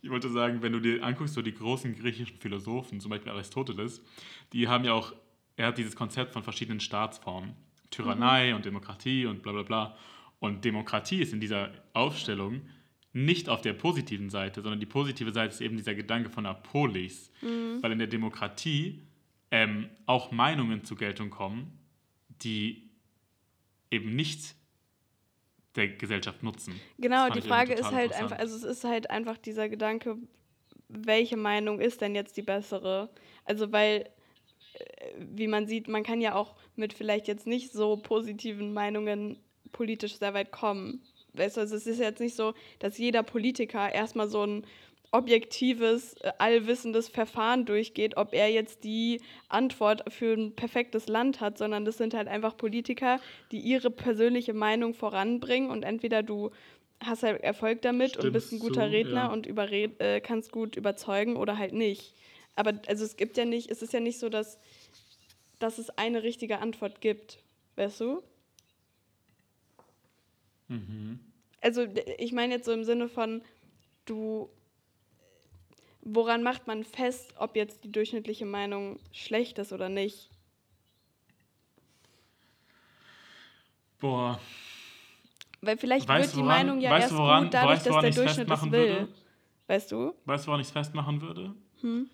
Ich 0.03 0.11
wollte 0.11 0.29
sagen, 0.29 0.61
wenn 0.61 0.73
du 0.73 0.79
dir 0.79 1.03
anguckst, 1.03 1.33
so 1.33 1.41
die 1.41 1.55
großen 1.55 1.95
griechischen 1.95 2.37
Philosophen, 2.37 2.99
zum 2.99 3.09
Beispiel 3.09 3.31
Aristoteles, 3.31 4.03
die 4.53 4.67
haben 4.67 4.85
ja 4.85 4.93
auch, 4.93 5.13
er 5.55 5.67
hat 5.67 5.79
dieses 5.79 5.95
Konzept 5.95 6.33
von 6.33 6.43
verschiedenen 6.43 6.79
Staatsformen. 6.79 7.55
Tyrannei 7.89 8.53
und 8.53 8.65
Demokratie 8.65 9.25
und 9.25 9.41
bla 9.41 9.53
bla 9.53 9.63
bla. 9.63 9.97
Und 10.37 10.63
Demokratie 10.63 11.21
ist 11.21 11.33
in 11.33 11.39
dieser 11.39 11.71
Aufstellung 11.93 12.61
nicht 13.15 13.47
auf 13.47 13.61
der 13.61 13.73
positiven 13.73 14.29
Seite, 14.29 14.61
sondern 14.61 14.79
die 14.79 14.85
positive 14.85 15.31
Seite 15.31 15.53
ist 15.53 15.61
eben 15.61 15.77
dieser 15.77 15.95
Gedanke 15.95 16.29
von 16.29 16.43
der 16.43 16.53
Polis. 16.53 17.31
Weil 17.81 17.93
in 17.93 17.99
der 17.99 18.07
Demokratie 18.07 19.01
ähm, 19.51 19.89
auch 20.05 20.31
Meinungen 20.31 20.83
zur 20.83 20.97
Geltung 20.97 21.29
kommen, 21.29 21.79
die 22.43 22.89
eben 23.89 24.15
nicht 24.15 24.55
der 25.75 25.87
Gesellschaft 25.89 26.43
nutzen. 26.43 26.79
Genau, 26.97 27.29
die 27.29 27.41
Frage 27.41 27.73
ist 27.73 27.91
halt 27.91 28.11
einfach, 28.13 28.37
also 28.37 28.55
es 28.55 28.63
ist 28.63 28.83
halt 28.83 29.09
einfach 29.09 29.37
dieser 29.37 29.69
Gedanke, 29.69 30.17
welche 30.89 31.37
Meinung 31.37 31.79
ist 31.79 32.01
denn 32.01 32.15
jetzt 32.15 32.35
die 32.35 32.41
bessere? 32.41 33.09
Also 33.45 33.71
weil, 33.71 34.09
äh, 34.73 35.11
wie 35.19 35.47
man 35.47 35.67
sieht, 35.67 35.87
man 35.87 36.03
kann 36.03 36.19
ja 36.19 36.35
auch 36.35 36.55
mit 36.75 36.93
vielleicht 36.93 37.27
jetzt 37.27 37.47
nicht 37.47 37.71
so 37.71 37.97
positiven 37.97 38.73
Meinungen 38.73 39.39
politisch 39.71 40.17
sehr 40.17 40.33
weit 40.33 40.51
kommen. 40.51 41.01
Weißt 41.37 41.57
du, 41.57 41.61
also 41.61 41.75
es 41.75 41.87
ist 41.87 41.99
jetzt 41.99 42.19
nicht 42.19 42.35
so, 42.35 42.53
dass 42.79 42.97
jeder 42.97 43.23
Politiker 43.23 43.93
erstmal 43.93 44.27
so 44.27 44.45
ein 44.45 44.65
objektives, 45.11 46.15
äh, 46.21 46.31
allwissendes 46.37 47.07
Verfahren 47.07 47.65
durchgeht, 47.65 48.17
ob 48.17 48.33
er 48.33 48.51
jetzt 48.51 48.83
die 48.83 49.21
Antwort 49.47 50.03
für 50.11 50.33
ein 50.33 50.55
perfektes 50.55 51.07
Land 51.07 51.39
hat, 51.39 51.57
sondern 51.57 51.85
das 51.85 51.97
sind 51.97 52.13
halt 52.13 52.27
einfach 52.27 52.57
Politiker, 52.57 53.19
die 53.51 53.59
ihre 53.59 53.89
persönliche 53.89 54.53
Meinung 54.53 54.93
voranbringen 54.93 55.69
und 55.69 55.83
entweder 55.83 56.21
du 56.21 56.51
hast 56.99 57.23
halt 57.23 57.41
Erfolg 57.41 57.81
damit 57.81 58.11
Stimmt 58.11 58.25
und 58.25 58.33
bist 58.33 58.51
ein 58.51 58.59
guter 58.59 58.87
so, 58.87 58.91
Redner 58.91 59.13
ja. 59.15 59.27
und 59.27 59.45
überred, 59.45 59.99
äh, 60.01 60.21
kannst 60.21 60.51
gut 60.51 60.75
überzeugen 60.75 61.37
oder 61.37 61.57
halt 61.57 61.73
nicht. 61.73 62.13
Aber 62.55 62.73
also 62.87 63.03
es 63.03 63.17
gibt 63.17 63.37
ja 63.37 63.45
nicht, 63.45 63.69
es 63.69 63.81
ist 63.81 63.93
ja 63.93 63.99
nicht 63.99 64.19
so, 64.19 64.29
dass, 64.29 64.59
dass 65.59 65.77
es 65.77 65.89
eine 65.97 66.23
richtige 66.23 66.59
Antwort 66.59 67.01
gibt, 67.01 67.39
weißt 67.75 68.01
du? 68.01 68.23
Mhm. 70.67 71.19
Also 71.61 71.87
ich 72.17 72.31
meine 72.33 72.55
jetzt 72.55 72.65
so 72.65 72.71
im 72.71 72.83
Sinne 72.83 73.07
von, 73.09 73.41
du, 74.05 74.49
woran 76.01 76.43
macht 76.43 76.67
man 76.67 76.83
fest, 76.83 77.33
ob 77.37 77.55
jetzt 77.55 77.83
die 77.83 77.91
durchschnittliche 77.91 78.45
Meinung 78.45 78.99
schlecht 79.11 79.57
ist 79.57 79.73
oder 79.73 79.89
nicht? 79.89 80.29
Boah, 83.99 84.39
Weil 85.61 85.77
vielleicht 85.77 86.07
Weißt 86.07 86.35
wird 86.35 86.35
die 86.35 86.45
woran- 86.45 86.65
Meinung 86.67 86.81
ja 86.81 86.95
erst 86.97 87.15
woran- 87.15 87.43
gut 87.45 87.53
dadurch, 87.53 87.71
weißt 87.77 87.87
dass 87.87 88.01
der 88.01 88.11
Durchschnitt 88.11 88.51
es 88.51 88.63
will. 88.63 88.71
würde? 88.71 89.07
Weißt 89.67 89.91
du? 89.91 90.13
weißt 90.25 90.43
du, 90.45 90.47
woran 90.47 90.61
ich 90.61 90.67
es 90.67 90.73
festmachen 90.73 91.21
würde? 91.21 91.55
Hm? 91.81 92.07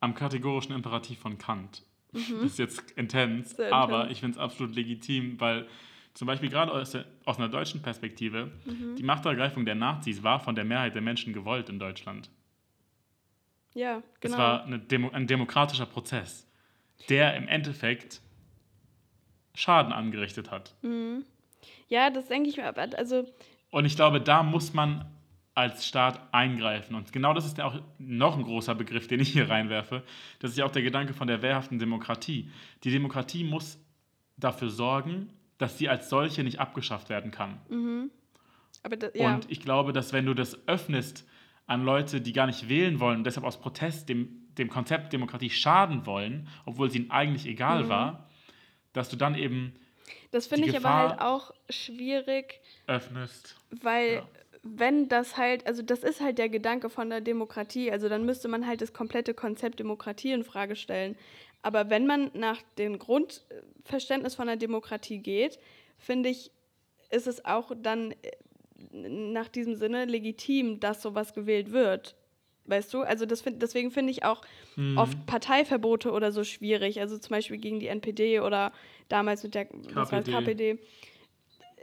Am 0.00 0.14
kategorischen 0.14 0.74
Imperativ 0.74 1.18
von 1.18 1.36
Kant. 1.36 1.82
Das 2.12 2.22
ist 2.30 2.58
jetzt 2.58 2.92
intens, 2.92 3.58
Mhm. 3.58 3.64
Aber 3.72 4.10
ich 4.10 4.20
finde 4.20 4.38
es 4.38 4.42
absolut 4.42 4.74
legitim, 4.74 5.38
weil 5.38 5.66
zum 6.16 6.26
Beispiel 6.26 6.48
gerade 6.48 6.72
aus, 6.72 6.90
der, 6.92 7.04
aus 7.24 7.38
einer 7.38 7.48
deutschen 7.48 7.82
Perspektive, 7.82 8.50
Mhm. 8.64 8.96
die 8.96 9.02
Machtergreifung 9.02 9.64
der 9.64 9.74
Nazis 9.74 10.22
war 10.22 10.40
von 10.40 10.54
der 10.54 10.64
Mehrheit 10.64 10.94
der 10.94 11.02
Menschen 11.02 11.32
gewollt 11.32 11.68
in 11.68 11.78
Deutschland. 11.78 12.30
Ja, 13.74 13.98
Es 13.98 14.20
genau. 14.32 14.38
war 14.38 14.64
eine 14.64 14.78
Demo 14.78 15.10
ein 15.10 15.26
demokratischer 15.26 15.86
Prozess, 15.86 16.46
der 17.10 17.36
im 17.36 17.46
Endeffekt 17.48 18.20
Schaden 19.54 19.92
angerichtet 19.92 20.50
hat. 20.50 20.74
ja, 21.88 22.10
das 22.10 22.28
denke 22.28 22.48
ich 22.48 22.56
mir. 22.56 22.66
aber 22.66 22.82
Also, 22.98 23.26
Und 23.70 23.84
ich 23.84 23.96
glaube, 23.96 24.20
da 24.20 24.42
muss 24.42 24.72
man 24.72 25.04
als 25.54 25.86
Staat 25.86 26.20
eingreifen. 26.34 26.94
Und 26.94 27.12
genau 27.14 27.32
das 27.32 27.46
ist 27.46 27.56
ja 27.56 27.64
auch 27.64 27.80
noch 27.98 28.36
ein 28.36 28.44
großer 28.44 28.74
Begriff, 28.74 29.08
den 29.08 29.20
ich 29.20 29.32
hier 29.32 29.48
reinwerfe. 29.48 30.02
Das 30.40 30.50
ist 30.50 30.58
ja 30.58 30.66
auch 30.66 30.70
der 30.70 30.82
Gedanke 30.82 31.14
von 31.14 31.26
der 31.28 31.40
wehrhaften 31.40 31.78
Demokratie. 31.78 32.50
Die 32.84 32.90
Demokratie 32.90 33.42
muss 33.44 33.78
dafür 34.36 34.68
sorgen, 34.68 35.30
dass 35.58 35.78
sie 35.78 35.88
als 35.88 36.08
solche 36.10 36.44
nicht 36.44 36.60
abgeschafft 36.60 37.08
werden 37.08 37.30
kann. 37.30 37.60
aber 38.82 38.96
das, 38.96 39.12
ja. 39.14 39.34
Und 39.34 39.50
ich 39.50 39.60
glaube, 39.60 39.92
dass 39.92 40.12
wenn 40.12 40.26
du 40.26 40.34
das 40.34 40.66
öffnest 40.68 41.26
an 41.66 41.84
Leute, 41.84 42.20
die 42.20 42.32
gar 42.32 42.46
nicht 42.46 42.68
wählen 42.68 43.00
wollen 43.00 43.18
und 43.18 43.24
deshalb 43.24 43.44
aus 43.46 43.58
Protest 43.60 44.08
dem, 44.08 44.46
dem 44.58 44.68
Konzept 44.68 45.12
Demokratie 45.12 45.50
schaden 45.50 46.06
wollen, 46.06 46.48
obwohl 46.64 46.88
es 46.88 46.94
ihnen 46.94 47.10
eigentlich 47.10 47.46
egal 47.46 47.84
Mhm. 47.84 47.88
war, 47.88 48.28
dass 48.92 49.08
du 49.08 49.16
dann 49.16 49.34
eben 49.34 49.74
das 50.30 50.46
finde 50.46 50.68
ich 50.68 50.76
aber 50.76 50.94
halt 50.94 51.10
Gefahr- 51.12 51.28
auch 51.34 51.52
schwierig, 51.70 52.60
öffnest. 52.86 53.56
weil 53.82 54.14
Ja. 54.14 54.28
wenn 54.62 55.08
das 55.08 55.36
halt, 55.36 55.66
also 55.66 55.82
das 55.82 56.00
ist 56.04 56.20
halt 56.20 56.38
der 56.38 56.48
Gedanke 56.48 56.90
von 56.90 57.10
der 57.10 57.20
Demokratie, 57.20 57.90
also 57.90 58.08
dann 58.08 58.24
müsste 58.24 58.48
man 58.48 58.66
halt 58.66 58.80
das 58.80 58.92
komplette 58.92 59.34
Konzept 59.34 59.78
Demokratie 59.80 60.32
in 60.32 60.44
Frage 60.44 60.76
stellen. 60.76 61.16
Aber 61.66 61.90
wenn 61.90 62.06
man 62.06 62.30
nach 62.32 62.62
dem 62.78 62.96
Grundverständnis 62.96 64.36
von 64.36 64.46
der 64.46 64.54
Demokratie 64.54 65.18
geht, 65.18 65.58
finde 65.98 66.28
ich, 66.28 66.52
ist 67.10 67.26
es 67.26 67.44
auch 67.44 67.72
dann 67.76 68.12
äh, 68.12 69.08
nach 69.08 69.48
diesem 69.48 69.74
Sinne 69.74 70.04
legitim, 70.04 70.78
dass 70.78 71.02
sowas 71.02 71.34
gewählt 71.34 71.72
wird. 71.72 72.14
Weißt 72.66 72.94
du? 72.94 73.00
Also 73.02 73.26
find, 73.34 73.60
deswegen 73.60 73.90
finde 73.90 74.12
ich 74.12 74.22
auch 74.24 74.42
Mhm. 74.76 74.96
oft 74.96 75.26
Parteiverbote 75.26 76.12
oder 76.12 76.30
so 76.30 76.44
schwierig. 76.44 77.00
Also 77.00 77.18
zum 77.18 77.30
Beispiel 77.30 77.56
gegen 77.58 77.80
die 77.80 77.88
NPD 77.88 78.38
oder 78.38 78.72
damals 79.08 79.42
mit 79.42 79.56
der 79.56 79.64
KPD. 79.64 80.30
KPD. 80.30 80.78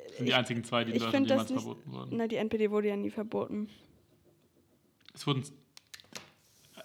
Das 0.08 0.16
sind 0.18 0.26
die 0.30 0.34
einzigen 0.34 0.64
zwei, 0.64 0.86
die 0.86 0.92
in 0.92 0.96
Ich 0.96 1.04
Deutschland 1.04 1.28
jemals 1.30 1.50
nicht. 1.50 1.62
verboten 1.62 1.92
wurden. 1.92 2.16
Na, 2.16 2.28
die 2.28 2.38
NPD 2.38 2.72
wurde 2.72 2.88
ja 2.88 2.96
nie 2.96 3.10
verboten. 3.10 3.68
Es 5.14 5.28
wurden. 5.28 5.44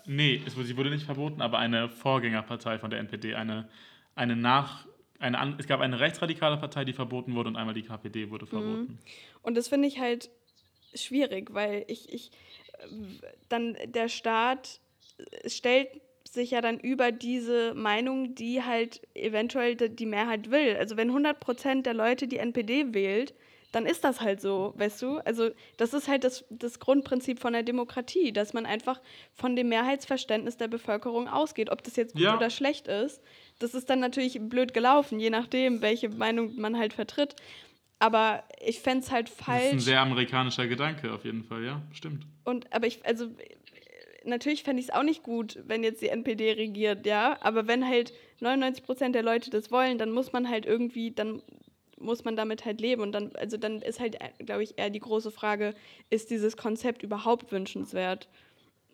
Nee, 0.09 0.43
es 0.47 0.55
sie 0.55 0.77
wurde 0.77 0.91
nicht 0.91 1.05
verboten, 1.05 1.43
aber 1.43 1.59
eine 1.59 1.89
Vorgängerpartei 1.89 2.79
von 2.79 2.91
der 2.91 2.99
NPD, 2.99 3.35
eine, 3.35 3.69
eine 4.15 4.37
nach. 4.37 4.87
Eine, 5.21 5.57
es 5.59 5.67
gab 5.67 5.81
eine 5.81 5.99
rechtsradikale 6.01 6.57
Partei, 6.57 6.85
die 6.85 6.93
verboten 6.93 7.35
wurde, 7.35 7.49
und 7.49 7.57
einmal 7.57 7.75
die 7.75 7.83
KPD 7.83 8.31
wurde 8.31 8.47
verboten. 8.47 8.99
Und 9.43 9.57
das 9.57 9.69
finde 9.69 9.89
ich 9.89 9.99
halt 9.99 10.31
schwierig, 10.95 11.53
weil 11.53 11.85
ich, 11.89 12.13
ich 12.13 12.31
dann 13.49 13.77
der 13.85 14.09
Staat 14.09 14.81
stellt 15.47 15.89
sich 16.25 16.53
ja 16.53 16.61
dann 16.61 16.79
über 16.79 17.11
diese 17.11 17.75
Meinung, 17.75 18.35
die 18.35 18.63
halt 18.63 19.01
eventuell 19.15 19.77
die 19.77 20.07
Mehrheit 20.07 20.51
will. 20.51 20.77
Also 20.77 20.97
wenn 20.97 21.11
100% 21.11 21.83
der 21.83 21.95
Leute 21.95 22.29
die 22.29 22.39
NPD 22.39 22.95
wählt, 22.95 23.35
dann 23.73 23.85
ist 23.87 24.03
das 24.05 24.21
halt 24.23 24.41
so, 24.41 24.73
weißt 24.77 25.03
du? 25.03 25.19
Also 25.19 25.51
das 25.77 25.93
ist 25.93 26.09
halt 26.09 26.25
das, 26.25 26.45
das 26.51 26.79
Grundprinzip 26.81 27.39
von 27.39 27.53
der 27.53 27.63
Demokratie, 27.63 28.33
dass 28.33 28.55
man 28.55 28.65
einfach 28.67 29.01
von 29.35 29.57
dem 29.57 29.69
Mehrheitsverständnis 29.69 30.57
der 30.57 30.69
Bevölkerung 30.69 31.29
ausgeht. 31.29 31.71
Ob 31.71 31.83
das 31.83 31.97
jetzt 31.97 32.15
gut 32.15 32.23
Ja. 32.23 32.37
oder 32.37 32.49
schlecht 32.51 32.89
ist, 32.89 33.21
das 33.59 33.75
ist 33.75 33.91
dann 33.91 34.01
natürlich 34.01 34.39
blöd 34.41 34.73
gelaufen, 34.73 35.21
je 35.21 35.31
nachdem, 35.31 35.83
welche 35.83 36.09
Meinung 36.09 36.55
man 36.57 36.79
halt 36.79 36.93
vertritt. 36.95 37.37
Aber 37.99 38.45
ich 38.65 38.81
fände 38.81 39.05
es 39.05 39.11
halt 39.11 39.27
Das 39.29 39.35
ist 39.35 39.41
ein 39.49 39.71
falsch. 39.71 39.83
sehr 39.85 40.01
amerikanischer 40.01 40.67
Gedanke, 40.67 41.13
auf 41.13 41.25
jeden 41.25 41.45
Fall, 41.45 41.65
ja, 41.65 41.83
stimmt. 41.93 42.25
Und 42.45 42.73
aber 42.73 42.87
ich, 42.87 43.05
also 43.05 43.27
natürlich 44.25 44.63
fände 44.63 44.81
ich 44.81 44.89
es 44.89 44.95
auch 44.95 45.03
nicht 45.03 45.23
gut, 45.23 45.59
wenn 45.67 45.83
jetzt 45.83 46.01
die 46.03 46.09
NPD 46.09 46.53
regiert, 46.53 47.07
ja. 47.07 47.37
Aber 47.41 47.67
wenn 47.67 47.87
halt 47.87 48.13
99 48.41 48.85
Prozent 48.85 49.15
der 49.15 49.23
Leute 49.23 49.51
das 49.51 49.71
wollen, 49.71 49.99
dann 49.99 50.11
muss 50.13 50.33
man 50.33 50.49
halt 50.49 50.65
irgendwie, 50.65 51.11
dann 51.11 51.43
muss 52.01 52.25
man 52.25 52.37
damit 52.37 52.65
halt 52.65 52.81
leben. 52.81 53.03
Und 53.03 53.13
dann, 53.13 53.35
also 53.37 53.57
dann 53.57 53.83
ist 53.83 54.01
halt, 54.01 54.19
glaube 54.39 54.63
ich, 54.63 54.79
eher 54.79 54.91
die 54.91 55.01
große 55.01 55.31
Frage, 55.31 55.75
ist 56.11 56.31
dieses 56.31 56.57
Konzept 56.57 57.03
überhaupt 57.03 57.53
wünschenswert? 57.53 58.29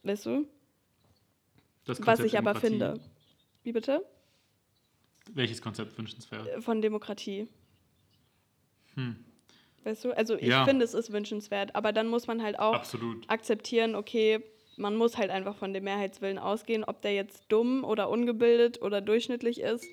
Weißt 0.02 0.26
du? 0.26 0.46
Was 1.86 2.20
ich 2.20 2.38
aber 2.38 2.54
Demokratie. 2.54 2.66
finde. 2.66 3.00
Wie 3.62 3.72
bitte? 3.72 4.04
Welches 5.32 5.60
Konzept 5.62 5.96
wünschenswert? 5.98 6.46
Äh, 6.48 6.60
Von 6.60 6.82
Demokratie. 6.82 7.48
Hm. 8.94 9.16
Weißt 9.84 10.04
du? 10.04 10.16
Also 10.16 10.34
ich 10.36 10.46
Ja. 10.48 10.64
finde, 10.64 10.84
es 10.84 10.94
ist 10.94 11.12
wünschenswert, 11.12 11.74
aber 11.74 11.92
dann 11.92 12.08
muss 12.08 12.26
man 12.26 12.42
halt 12.42 12.58
auch 12.58 12.74
Absolut. 12.74 13.28
akzeptieren, 13.28 13.94
okay, 13.94 14.42
man 14.76 14.96
muss 14.96 15.16
halt 15.16 15.30
einfach 15.30 15.56
von 15.56 15.72
dem 15.72 15.84
Mehrheitswillen 15.84 16.38
ausgehen, 16.38 16.84
ob 16.84 17.02
der 17.02 17.14
jetzt 17.14 17.44
dumm 17.48 17.84
oder 17.84 18.08
ungebildet 18.08 18.82
oder 18.82 19.00
durchschnittlich 19.00 19.60
ist. 19.60 19.84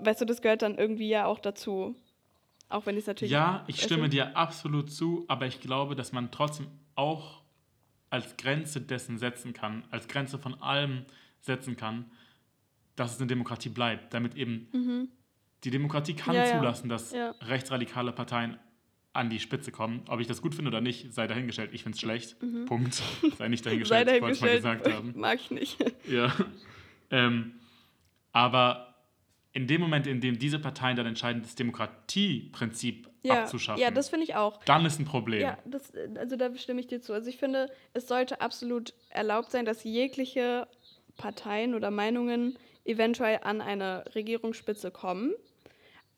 Weißt 0.00 0.20
du, 0.20 0.24
das 0.24 0.42
gehört 0.42 0.62
dann 0.62 0.78
irgendwie 0.78 1.08
ja 1.08 1.26
auch 1.26 1.38
dazu. 1.38 1.94
Auch 2.68 2.86
wenn 2.86 2.96
es 2.96 3.06
natürlich. 3.06 3.30
Ja, 3.32 3.64
ich 3.68 3.80
stimme 3.82 4.08
dir 4.08 4.36
absolut 4.36 4.90
zu, 4.90 5.24
aber 5.28 5.46
ich 5.46 5.60
glaube, 5.60 5.94
dass 5.94 6.12
man 6.12 6.30
trotzdem 6.30 6.66
auch 6.94 7.42
als 8.10 8.36
Grenze 8.36 8.80
dessen 8.80 9.18
setzen 9.18 9.52
kann, 9.52 9.84
als 9.90 10.08
Grenze 10.08 10.38
von 10.38 10.54
allem 10.60 11.04
setzen 11.40 11.76
kann, 11.76 12.10
dass 12.96 13.12
es 13.14 13.18
eine 13.20 13.26
Demokratie 13.28 13.68
bleibt, 13.68 14.14
damit 14.14 14.34
eben 14.36 15.08
die 15.64 15.70
Demokratie 15.70 16.14
kann 16.14 16.34
Mhm. 16.34 16.40
Ja, 16.42 16.58
zulassen, 16.58 16.88
dass 16.88 17.12
Ja. 17.12 17.34
rechtsradikale 17.42 18.12
Parteien 18.12 18.56
an 19.12 19.30
die 19.30 19.40
Spitze 19.40 19.72
kommen. 19.72 20.02
Ob 20.08 20.20
ich 20.20 20.26
das 20.26 20.42
gut 20.42 20.54
finde 20.54 20.68
oder 20.68 20.80
nicht, 20.80 21.12
sei 21.12 21.26
dahingestellt. 21.26 21.70
Ich 21.72 21.82
finde 21.82 21.96
es 21.96 22.00
schlecht. 22.00 22.36
Punkt. 22.66 22.94
Sei 23.38 23.48
nicht 23.48 23.64
Mhm. 23.64 23.84
Sei 23.84 24.04
dahingestellt, 24.04 24.08
ich 24.08 24.22
wollte 24.22 24.32
es 24.34 24.40
mal 24.40 24.48
dahingestellt, 24.48 24.82
gesagt 24.82 24.92
haben. 24.92 25.12
mag 25.16 25.40
ich 25.40 25.50
nicht. 25.50 25.78
Ja. 26.08 26.34
Ähm, 27.10 27.52
aber 28.32 28.85
in 29.56 29.66
dem 29.66 29.80
Moment, 29.80 30.06
in 30.06 30.20
dem 30.20 30.38
diese 30.38 30.58
Parteien 30.58 30.96
dann 30.96 31.06
entscheiden, 31.06 31.40
das 31.40 31.54
Demokratieprinzip 31.54 33.08
Ja, 33.22 33.40
abzuschaffen, 33.42 33.80
ja, 33.82 33.90
das 33.90 34.10
finde 34.10 34.24
ich 34.24 34.34
auch. 34.34 34.60
dann 34.66 34.84
ist 34.84 35.00
ein 35.00 35.06
Problem. 35.06 35.42
Ja, 35.42 35.58
das, 35.64 35.92
also 36.16 36.36
da 36.36 36.54
stimme 36.56 36.80
ich 36.80 36.88
dir 36.88 37.00
zu. 37.00 37.14
Also 37.14 37.30
ich 37.30 37.38
finde, 37.38 37.70
es 37.94 38.06
sollte 38.06 38.42
absolut 38.42 38.92
erlaubt 39.08 39.50
sein, 39.50 39.64
dass 39.64 39.82
jegliche 39.82 40.68
Parteien 41.16 41.74
oder 41.74 41.90
Meinungen 41.90 42.58
eventuell 42.84 43.40
an 43.42 43.62
eine 43.62 44.04
Regierungsspitze 44.14 44.90
kommen. 44.90 45.32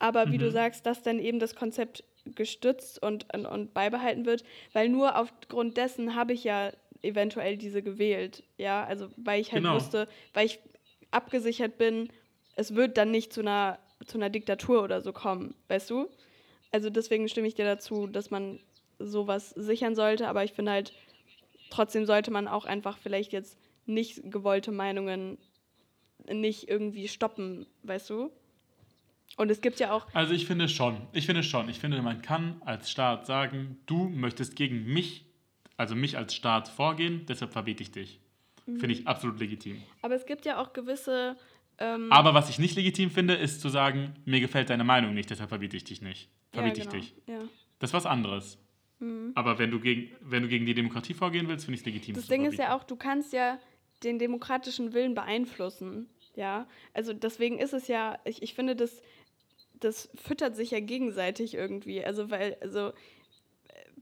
Aber 0.01 0.33
wie 0.33 0.38
du 0.38 0.48
Mhm. 0.48 0.53
sagst, 0.53 0.85
dass 0.87 1.03
dann 1.03 1.20
eben 1.20 1.38
das 1.38 1.55
Konzept 1.55 2.03
gestützt 2.24 3.01
und, 3.01 3.32
und, 3.32 3.47
und 3.47 3.72
beibehalten 3.72 4.26
wird, 4.26 4.43
weil 4.72 4.89
nur 4.89 5.16
aufgrund 5.16 5.76
dessen 5.76 6.16
habe 6.16 6.32
ich 6.32 6.43
ja 6.43 6.72
eventuell 7.03 7.57
diese 7.57 7.82
gewählt. 7.82 8.43
Ja, 8.57 8.84
also 8.84 9.09
weil 9.16 9.41
ich 9.41 9.53
halt 9.53 9.62
Genau. 9.62 9.74
wusste, 9.74 10.09
weil 10.34 10.47
ich 10.47 10.59
abgesichert 11.12 11.78
bin, 11.78 12.09
es 12.59 12.74
wird 12.74 12.96
dann 12.96 13.11
nicht 13.11 13.32
zu 13.32 13.40
einer, 13.40 13.78
zu 14.06 14.18
einer 14.18 14.30
Diktatur 14.30 14.82
oder 14.82 15.00
so 15.00 15.12
kommen, 15.12 15.54
weißt 15.68 15.90
du? 15.90 16.09
Also 16.72 16.90
deswegen 16.90 17.28
stimme 17.28 17.46
ich 17.46 17.54
dir 17.54 17.64
dazu, 17.64 18.06
dass 18.06 18.30
man 18.30 18.59
sowas 18.98 19.50
sichern 19.50 19.94
sollte, 19.94 20.28
aber 20.28 20.44
ich 20.44 20.52
finde 20.52 20.72
halt, 20.72 20.92
trotzdem 21.70 22.04
sollte 22.04 22.30
man 22.30 22.48
auch 22.48 22.64
einfach 22.64 22.98
vielleicht 22.98 23.32
jetzt 23.32 23.59
nicht 23.86 24.30
gewollte 24.30 24.72
Meinungen 24.72 25.38
nicht 26.30 26.68
irgendwie 26.68 27.09
stoppen, 27.09 27.66
weißt 27.84 28.11
du? 28.11 28.30
Und 29.36 29.50
es 29.50 29.61
gibt 29.61 29.78
ja 29.78 29.92
auch, 29.92 30.06
Also 30.12 30.34
ich 30.34 30.46
finde 30.46 30.68
schon, 30.68 31.00
ich 31.12 31.26
finde 31.26 31.44
schon, 31.44 31.68
ich 31.68 31.78
finde, 31.78 32.02
man 32.02 32.22
kann 32.22 32.61
als 32.64 32.90
Staat 32.90 33.24
sagen, 33.24 33.78
du 33.86 34.09
möchtest 34.09 34.56
gegen 34.56 34.84
mich 34.84 35.28
also 35.78 35.94
mich 35.94 36.18
als 36.18 36.34
Staat 36.34 36.68
vorgehen, 36.68 37.24
deshalb 37.26 37.52
verbiete 37.52 37.84
ich 37.84 37.92
dich. 37.92 38.20
Finde 38.64 38.90
ich 38.90 39.06
absolut 39.06 39.38
legitim. 39.40 39.80
Aber 40.02 40.14
es 40.14 40.26
gibt 40.26 40.44
ja 40.44 40.61
auch 40.61 40.74
gewisse. 40.74 41.36
Ähm, 41.79 42.11
Aber 42.11 42.35
was 42.35 42.51
ich 42.51 42.59
nicht 42.59 42.76
legitim 42.76 43.11
finde, 43.11 43.35
ist 43.35 43.61
zu 43.61 43.68
sagen, 43.68 44.14
mir 44.24 44.41
gefällt 44.41 44.70
deine 44.70 44.85
Meinung 44.85 45.14
nicht, 45.14 45.31
deshalb 45.31 45.49
verbiete 45.49 45.76
ich 45.76 45.85
dich 45.85 46.03
nicht. 46.03 46.29
Verbiete 46.53 46.81
ja, 46.81 46.85
genau. 46.85 46.97
ich 46.97 47.14
dich. 47.14 47.22
Ja. 47.26 47.41
Das 47.79 47.91
ist 47.91 47.95
was 47.95 48.07
anderes. 48.07 48.59
Aber 49.35 49.59
wenn 49.61 49.70
du, 49.70 49.79
gegen, 49.79 50.11
wenn 50.20 50.43
du 50.43 50.49
gegen 50.49 50.66
die 50.66 50.74
Demokratie 50.74 51.14
vorgehen 51.14 51.47
willst, 51.47 51.66
finde 51.66 51.76
ich 51.76 51.83
es 51.83 51.87
legitim. 51.87 52.14
Das 52.16 52.26
Ding 52.26 52.45
ist 52.45 52.59
ja 52.59 52.66
verbieten. 52.66 52.83
auch, 52.83 52.85
du 52.85 52.97
kannst 52.97 53.33
ja 53.33 53.59
den 54.03 54.18
demokratischen 54.18 54.93
Willen 54.93 55.14
beeinflussen. 55.14 56.09
Ja, 56.35 56.66
also 56.95 57.12
deswegen 57.12 57.59
ist 57.59 57.74
es 57.74 57.87
ja, 57.87 58.18
ich, 58.24 58.43
ich 58.43 58.55
finde, 58.55 58.74
das, 58.74 59.01
das 59.79 60.11
füttert 60.16 60.57
sich 60.57 60.72
ja 60.72 60.81
gegenseitig 60.81 61.55
irgendwie. 61.55 62.05
Also, 62.05 62.31
weil, 62.31 62.57
also, 62.61 62.93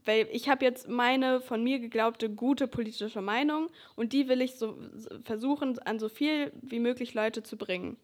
weil 0.07 0.27
ich 0.31 0.47
habe 0.47 0.63
jetzt 0.63 0.87
meine 0.87 1.41
von 1.41 1.63
mir 1.63 1.79
geglaubte 1.79 2.29
gute 2.29 2.67
politische 2.67 3.21
Meinung 3.21 3.69
und 3.95 4.13
die 4.13 4.27
will 4.29 4.41
ich 4.41 4.55
so 4.55 4.77
versuchen, 5.23 5.77
an 5.79 5.99
so 5.99 6.07
viel 6.07 6.51
wie 6.61 6.79
möglich 6.79 7.13
Leute 7.13 7.43
zu 7.43 7.57
bringen. 7.57 7.97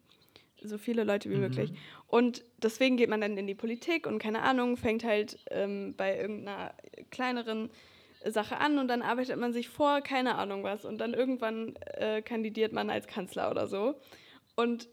So 0.62 0.78
viele 0.78 1.04
Leute 1.04 1.28
wie 1.30 1.36
möglich. 1.36 1.72
Und 2.06 2.42
deswegen 2.62 2.96
geht 2.96 3.10
man 3.10 3.20
dann 3.20 3.36
in 3.36 3.46
die 3.46 3.54
Politik 3.54 4.06
und 4.06 4.18
keine 4.18 4.42
Ahnung, 4.42 4.76
fängt 4.76 5.04
halt 5.04 5.38
ähm, 5.50 5.94
bei 5.96 6.18
irgendeiner 6.18 6.74
kleineren 7.10 7.70
Sache 8.24 8.58
an 8.58 8.78
und 8.78 8.88
dann 8.88 9.02
arbeitet 9.02 9.38
man 9.38 9.52
sich 9.52 9.68
vor, 9.68 10.00
keine 10.00 10.36
Ahnung 10.36 10.62
was. 10.62 10.84
Und 10.84 10.98
dann 10.98 11.12
irgendwann 11.12 11.74
äh, 11.94 12.22
kandidiert 12.22 12.72
man 12.72 12.88
als 12.88 13.06
Kanzler 13.06 13.50
oder 13.50 13.66
so. 13.66 13.94
Und 14.56 14.88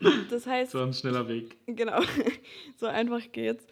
das 0.30 0.46
heißt, 0.46 0.72
So 0.72 0.82
ein 0.82 0.92
schneller 0.92 1.28
Weg. 1.28 1.56
genau, 1.66 2.00
so 2.76 2.86
einfach 2.86 3.32
geht's. 3.32 3.66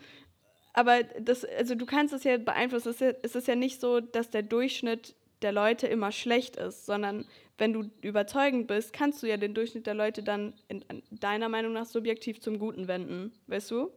Aber 0.75 1.05
das, 1.05 1.45
also 1.45 1.77
du 1.77 1.87
kannst 1.87 2.13
es 2.13 2.25
ja 2.25 2.37
beeinflussen. 2.37 2.91
Es 2.91 2.97
ist 2.97 3.01
ja, 3.01 3.13
es 3.23 3.35
ist 3.35 3.49
ja 3.49 3.55
nicht 3.55 3.81
so, 3.81 4.01
dass 4.01 4.29
der 4.29 4.43
Durchschnitt 4.43 5.15
der 5.41 5.53
Leute 5.53 5.87
immer 5.87 6.11
schlecht 6.11 6.57
ist, 6.57 6.85
sondern 6.85 7.27
wenn 7.59 7.73
du 7.73 7.91
überzeugend 8.03 8.67
bist, 8.67 8.93
kannst 8.93 9.23
du 9.23 9.29
ja 9.29 9.37
den 9.37 9.55
Durchschnitt 9.55 9.87
der 9.87 9.95
Leute 9.95 10.23
dann 10.23 10.55
in, 10.69 10.83
in 10.83 11.03
deiner 11.11 11.49
Meinung 11.49 11.73
nach 11.73 11.87
subjektiv 11.87 12.41
zum 12.41 12.59
Guten 12.59 12.89
wenden, 12.89 13.33
weißt 13.47 13.71
du? 13.71 13.91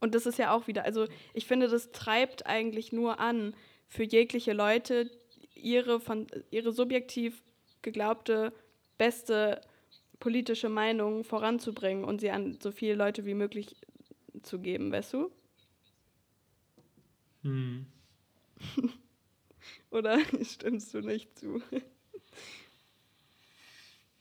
Und 0.00 0.14
das 0.14 0.26
ist 0.26 0.38
ja 0.38 0.54
auch 0.54 0.68
wieder, 0.68 0.84
also 0.84 1.06
ich 1.34 1.46
finde, 1.46 1.68
das 1.68 1.90
treibt 1.90 2.46
eigentlich 2.46 2.92
nur 2.92 3.18
an, 3.18 3.54
für 3.88 4.04
jegliche 4.04 4.52
Leute 4.52 5.10
ihre, 5.54 6.00
von, 6.00 6.26
ihre 6.50 6.72
subjektiv 6.72 7.42
geglaubte 7.82 8.52
beste 8.98 9.60
politische 10.20 10.68
Meinung 10.68 11.24
voranzubringen 11.24 12.04
und 12.04 12.20
sie 12.20 12.30
an 12.30 12.58
so 12.60 12.70
viele 12.70 12.94
Leute 12.94 13.26
wie 13.26 13.34
möglich 13.34 13.76
zu 14.42 14.60
geben, 14.60 14.92
weißt 14.92 15.14
du? 15.14 15.30
Hm. 17.42 17.86
Oder 19.90 20.18
stimmst 20.44 20.94
du 20.94 21.00
nicht 21.00 21.38
zu? 21.38 21.62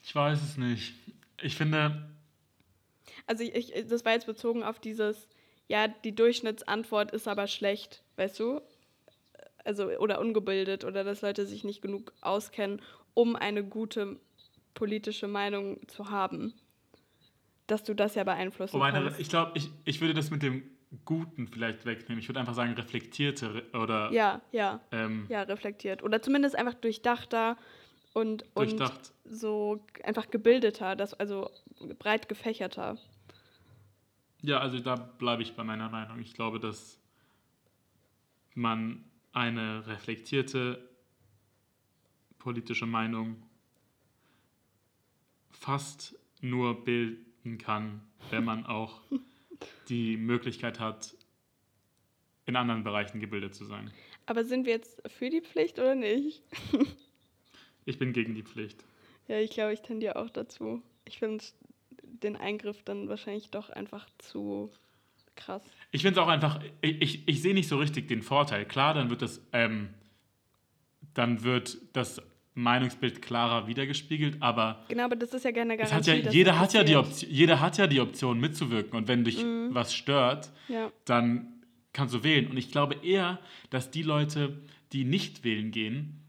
Ich 0.03 0.16
weiß 0.16 0.41
es 0.41 0.57
nicht. 0.57 0.93
Ich 1.41 1.55
finde, 1.55 2.09
Also 3.28 3.43
ich, 3.43 3.55
ich, 3.74 3.88
das 3.88 4.05
war 4.05 4.13
jetzt 4.13 4.26
bezogen 4.26 4.63
auf 4.63 4.80
dieses, 4.80 5.28
ja, 5.68 5.88
die 5.88 6.16
Durchschnittsantwort 6.16 7.11
ist 7.11 7.28
aber 7.28 7.47
schlecht, 7.47 8.03
weißt 8.18 8.39
du? 8.39 8.61
Also, 9.63 9.88
oder 9.97 10.20
ungebildet 10.20 10.84
oder 10.86 11.03
dass 11.03 11.22
Leute 11.22 11.45
sich 11.47 11.63
nicht 11.63 11.82
genug 11.82 12.13
auskennen, 12.22 12.82
um 13.16 13.36
eine 13.36 13.63
gute 13.63 14.20
politische 14.76 15.28
Meinung 15.28 15.88
zu 15.88 16.09
haben. 16.11 16.53
Dass 17.68 17.84
du 17.84 17.93
das 17.95 18.16
ja 18.16 18.24
beeinflussen 18.24 18.76
um 18.76 18.82
eine, 18.82 19.01
kannst. 19.01 19.20
ich 19.20 19.30
glaube, 19.30 19.51
ich, 19.55 19.70
ich 19.86 20.01
würde 20.01 20.13
das 20.13 20.30
mit 20.32 20.43
dem 20.43 20.63
Guten 21.03 21.47
vielleicht 21.47 21.86
wegnehmen. 21.86 22.20
Ich 22.20 22.30
würde 22.30 22.39
einfach 22.39 22.53
sagen, 22.53 22.74
reflektierte 22.74 23.55
re- 23.55 23.63
oder 23.74 24.11
Ja, 24.11 24.41
ja, 24.51 24.80
ähm, 24.91 25.26
ja, 25.30 25.41
reflektiert. 25.41 26.03
Oder 26.03 26.22
zumindest 26.22 26.55
einfach 26.55 26.76
durchdachter 26.76 27.57
und, 28.13 28.43
und 28.43 28.55
durchdacht. 28.55 29.13
so 29.26 29.84
einfach 30.03 30.30
gebildeter, 30.30 30.95
das, 30.95 31.13
also 31.13 31.49
breit 31.99 32.30
gefächerter. 32.30 32.97
Ja, 34.41 34.59
also 34.59 34.80
da 34.80 34.95
bleibe 34.95 35.41
ich 35.41 35.55
bei 35.55 35.63
meiner 35.63 35.89
Meinung. 35.89 36.20
Ich 36.20 36.34
glaube, 36.34 36.59
dass 36.59 36.99
man 38.53 39.03
eine 39.34 39.86
reflektierte 39.88 40.88
politische 42.38 42.86
Meinung 42.86 43.41
fast 45.51 46.16
nur 46.41 46.86
bilden 47.46 47.58
kann, 47.58 48.02
wenn 48.32 48.43
man 48.43 48.66
auch 48.66 49.00
die 49.88 50.18
Möglichkeit 50.18 50.80
hat, 50.80 51.16
in 52.46 52.56
anderen 52.56 52.84
Bereichen 52.84 53.20
gebildet 53.20 53.56
zu 53.56 53.66
sein. 53.66 53.91
Aber 54.26 54.43
sind 54.43 54.66
wir 54.66 54.74
jetzt 54.74 55.02
für 55.08 55.30
die 55.30 55.41
Pflicht 55.41 55.80
oder 55.80 55.96
nicht? 55.96 56.43
Ich 57.88 58.00
bin 58.00 58.14
gegen 58.14 58.34
die 58.34 58.41
Pflicht. 58.41 58.84
Ja, 59.28 59.39
ich 59.39 59.52
glaube, 59.52 59.72
ich 59.72 59.84
tendiere 59.84 60.16
auch 60.16 60.32
dazu. 60.32 60.82
Ich 61.08 61.20
finde 61.20 61.43
den 62.02 62.36
Eingriff 62.36 62.82
dann 62.82 63.10
wahrscheinlich 63.10 63.52
doch 63.52 63.70
einfach 63.70 64.08
zu 64.18 64.72
krass. 65.36 65.62
Ich 65.91 66.02
finde 66.02 66.20
es 66.20 66.26
auch 66.26 66.28
einfach, 66.28 66.60
ich, 66.82 67.00
ich, 67.00 67.28
ich 67.28 67.43
sehe 67.43 67.54
nicht 67.54 67.68
so 67.68 67.78
richtig 67.78 68.08
den 68.08 68.24
Vorteil. 68.24 68.66
Klar, 68.66 68.96
dann 68.96 69.12
wird 69.12 69.22
das, 69.22 69.39
ähm, 69.54 69.93
dann 71.14 71.43
wird 71.43 71.78
das 71.93 72.24
Meinungsbild 72.56 73.22
klarer 73.22 73.68
wiedergespiegelt, 73.68 74.38
aber 74.41 74.84
Genau, 74.88 75.03
aber 75.06 75.16
das 75.18 75.34
ist 75.34 75.43
ja 75.45 75.51
gerne 75.51 75.76
Garantie. 75.78 75.93
hat 75.95 76.08
ja, 76.08 76.32
jeder, 76.32 76.58
hat 76.60 76.74
ja 76.74 76.84
die. 76.84 76.95
Option, 76.95 77.30
jeder 77.30 77.60
hat 77.60 77.78
ja 77.78 77.86
die 77.88 77.99
Option 77.99 78.39
mitzuwirken 78.39 78.97
und 78.97 79.08
wenn 79.08 79.24
dich 79.26 79.43
Mhm. 79.43 79.70
was 79.72 79.93
stört, 79.93 80.51
Ja, 80.70 80.91
dann 81.06 81.47
kannst 81.93 82.14
du 82.14 82.24
wählen. 82.24 82.47
Und 82.47 82.58
ich 82.58 82.72
glaube 82.72 82.95
eher, 83.03 83.39
dass 83.70 83.91
die 83.91 84.03
Leute, 84.03 84.62
die 84.93 85.03
nicht 85.03 85.43
wählen 85.43 85.72
gehen, 85.72 86.22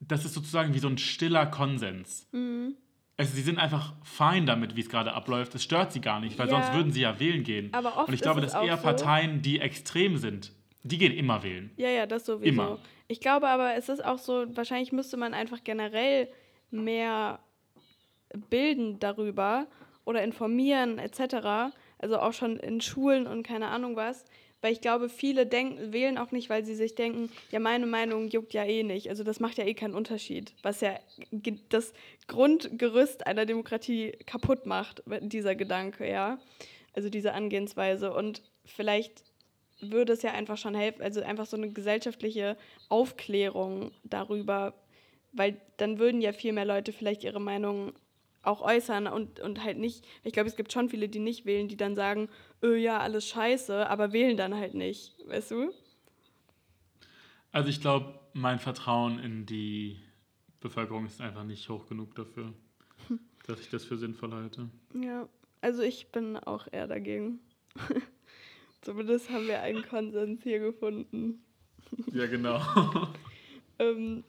das 0.00 0.24
ist 0.24 0.34
sozusagen 0.34 0.74
wie 0.74 0.78
so 0.78 0.88
ein 0.88 0.98
stiller 0.98 1.46
Konsens. 1.46 2.28
Mhm. 2.32 2.74
Also 3.16 3.34
sie 3.34 3.42
sind 3.42 3.58
einfach 3.58 3.94
fein 4.04 4.46
damit, 4.46 4.76
wie 4.76 4.80
es 4.80 4.88
gerade 4.88 5.12
abläuft. 5.12 5.54
Es 5.56 5.64
stört 5.64 5.92
sie 5.92 6.00
gar 6.00 6.20
nicht, 6.20 6.38
weil 6.38 6.48
Ja. 6.48 6.54
sonst 6.62 6.72
würden 6.72 6.92
sie 6.92 7.00
ja 7.00 7.18
wählen 7.18 7.42
gehen. 7.42 7.68
Aber 7.72 7.96
oft 7.96 8.08
Und 8.08 8.14
ich 8.14 8.20
glaube, 8.20 8.40
dass 8.40 8.54
eher 8.54 8.76
Parteien, 8.76 9.42
die 9.42 9.58
extrem 9.60 10.16
sind, 10.18 10.52
die 10.84 10.98
gehen 10.98 11.12
immer 11.12 11.42
wählen. 11.42 11.70
ja, 11.76 11.88
ja, 11.88 12.06
das 12.06 12.26
sowieso. 12.26 12.44
Immer. 12.48 12.78
Ich 13.08 13.20
glaube 13.20 13.48
aber, 13.48 13.74
es 13.74 13.88
ist 13.88 14.04
auch 14.04 14.18
so, 14.18 14.44
wahrscheinlich 14.54 14.92
müsste 14.92 15.16
man 15.16 15.34
einfach 15.34 15.64
generell 15.64 16.28
mehr 16.70 17.40
bilden 18.50 19.00
darüber 19.00 19.66
oder 20.04 20.22
informieren 20.22 20.98
etc. 20.98 21.74
Also 21.98 22.18
auch 22.18 22.34
schon 22.34 22.58
in 22.58 22.80
Schulen 22.80 23.26
und 23.26 23.42
keine 23.42 23.68
Ahnung 23.68 23.96
was. 23.96 24.24
Weil 24.60 24.72
ich 24.72 24.80
glaube, 24.80 25.08
viele 25.08 25.46
denken, 25.46 25.92
wählen 25.92 26.18
auch 26.18 26.32
nicht, 26.32 26.50
weil 26.50 26.64
sie 26.64 26.74
sich 26.74 26.96
denken, 26.96 27.30
ja, 27.52 27.60
meine 27.60 27.86
Meinung 27.86 28.28
juckt 28.28 28.52
ja 28.52 28.64
eh 28.64 28.82
nicht. 28.82 29.08
Also 29.08 29.22
das 29.22 29.38
macht 29.38 29.56
ja 29.56 29.64
eh 29.64 29.74
keinen 29.74 29.94
Unterschied. 29.94 30.52
Was 30.62 30.80
ja 30.80 30.98
das 31.68 31.92
Grundgerüst 32.26 33.26
einer 33.26 33.46
Demokratie 33.46 34.12
kaputt 34.26 34.66
macht, 34.66 35.02
dieser 35.20 35.54
Gedanke, 35.54 36.10
ja. 36.10 36.38
Also 36.92 37.08
diese 37.08 37.34
Angehensweise. 37.34 38.12
Und 38.12 38.42
vielleicht 38.64 39.22
würde 39.80 40.12
es 40.12 40.22
ja 40.22 40.32
einfach 40.32 40.56
schon 40.56 40.74
helfen, 40.74 41.02
also 41.02 41.22
einfach 41.22 41.46
so 41.46 41.56
eine 41.56 41.70
gesellschaftliche 41.70 42.56
Aufklärung 42.88 43.92
darüber, 44.04 44.74
weil 45.32 45.60
dann 45.76 45.98
würden 45.98 46.20
ja 46.20 46.32
viel 46.32 46.52
mehr 46.52 46.64
Leute 46.64 46.92
vielleicht 46.92 47.24
ihre 47.24 47.40
Meinung 47.40 47.92
auch 48.42 48.62
äußern 48.62 49.06
und, 49.06 49.40
und 49.40 49.62
halt 49.62 49.78
nicht, 49.78 50.06
ich 50.24 50.32
glaube, 50.32 50.48
es 50.48 50.56
gibt 50.56 50.72
schon 50.72 50.88
viele, 50.88 51.08
die 51.08 51.18
nicht 51.18 51.44
wählen, 51.44 51.68
die 51.68 51.76
dann 51.76 51.94
sagen, 51.94 52.28
öh, 52.62 52.76
ja, 52.76 52.98
alles 52.98 53.26
scheiße, 53.26 53.88
aber 53.88 54.12
wählen 54.12 54.36
dann 54.36 54.54
halt 54.54 54.74
nicht, 54.74 55.14
weißt 55.26 55.50
du? 55.50 55.72
Also 57.52 57.68
ich 57.68 57.80
glaube, 57.80 58.18
mein 58.32 58.58
Vertrauen 58.58 59.18
in 59.18 59.46
die 59.46 59.98
Bevölkerung 60.60 61.06
ist 61.06 61.20
einfach 61.20 61.44
nicht 61.44 61.68
hoch 61.68 61.86
genug 61.86 62.14
dafür, 62.14 62.52
dass 63.46 63.60
ich 63.60 63.70
das 63.70 63.84
für 63.84 63.96
sinnvoll 63.96 64.32
halte. 64.32 64.68
Ja, 64.94 65.28
also 65.60 65.82
ich 65.82 66.08
bin 66.08 66.36
auch 66.36 66.68
eher 66.70 66.86
dagegen. 66.86 67.40
Zumindest 68.82 69.30
haben 69.30 69.46
wir 69.46 69.60
einen 69.62 69.82
Konsens 69.86 70.42
hier 70.42 70.58
gefunden. 70.60 71.44
Ja, 72.12 72.26
genau. 72.26 72.60
Ähm, 73.80 74.24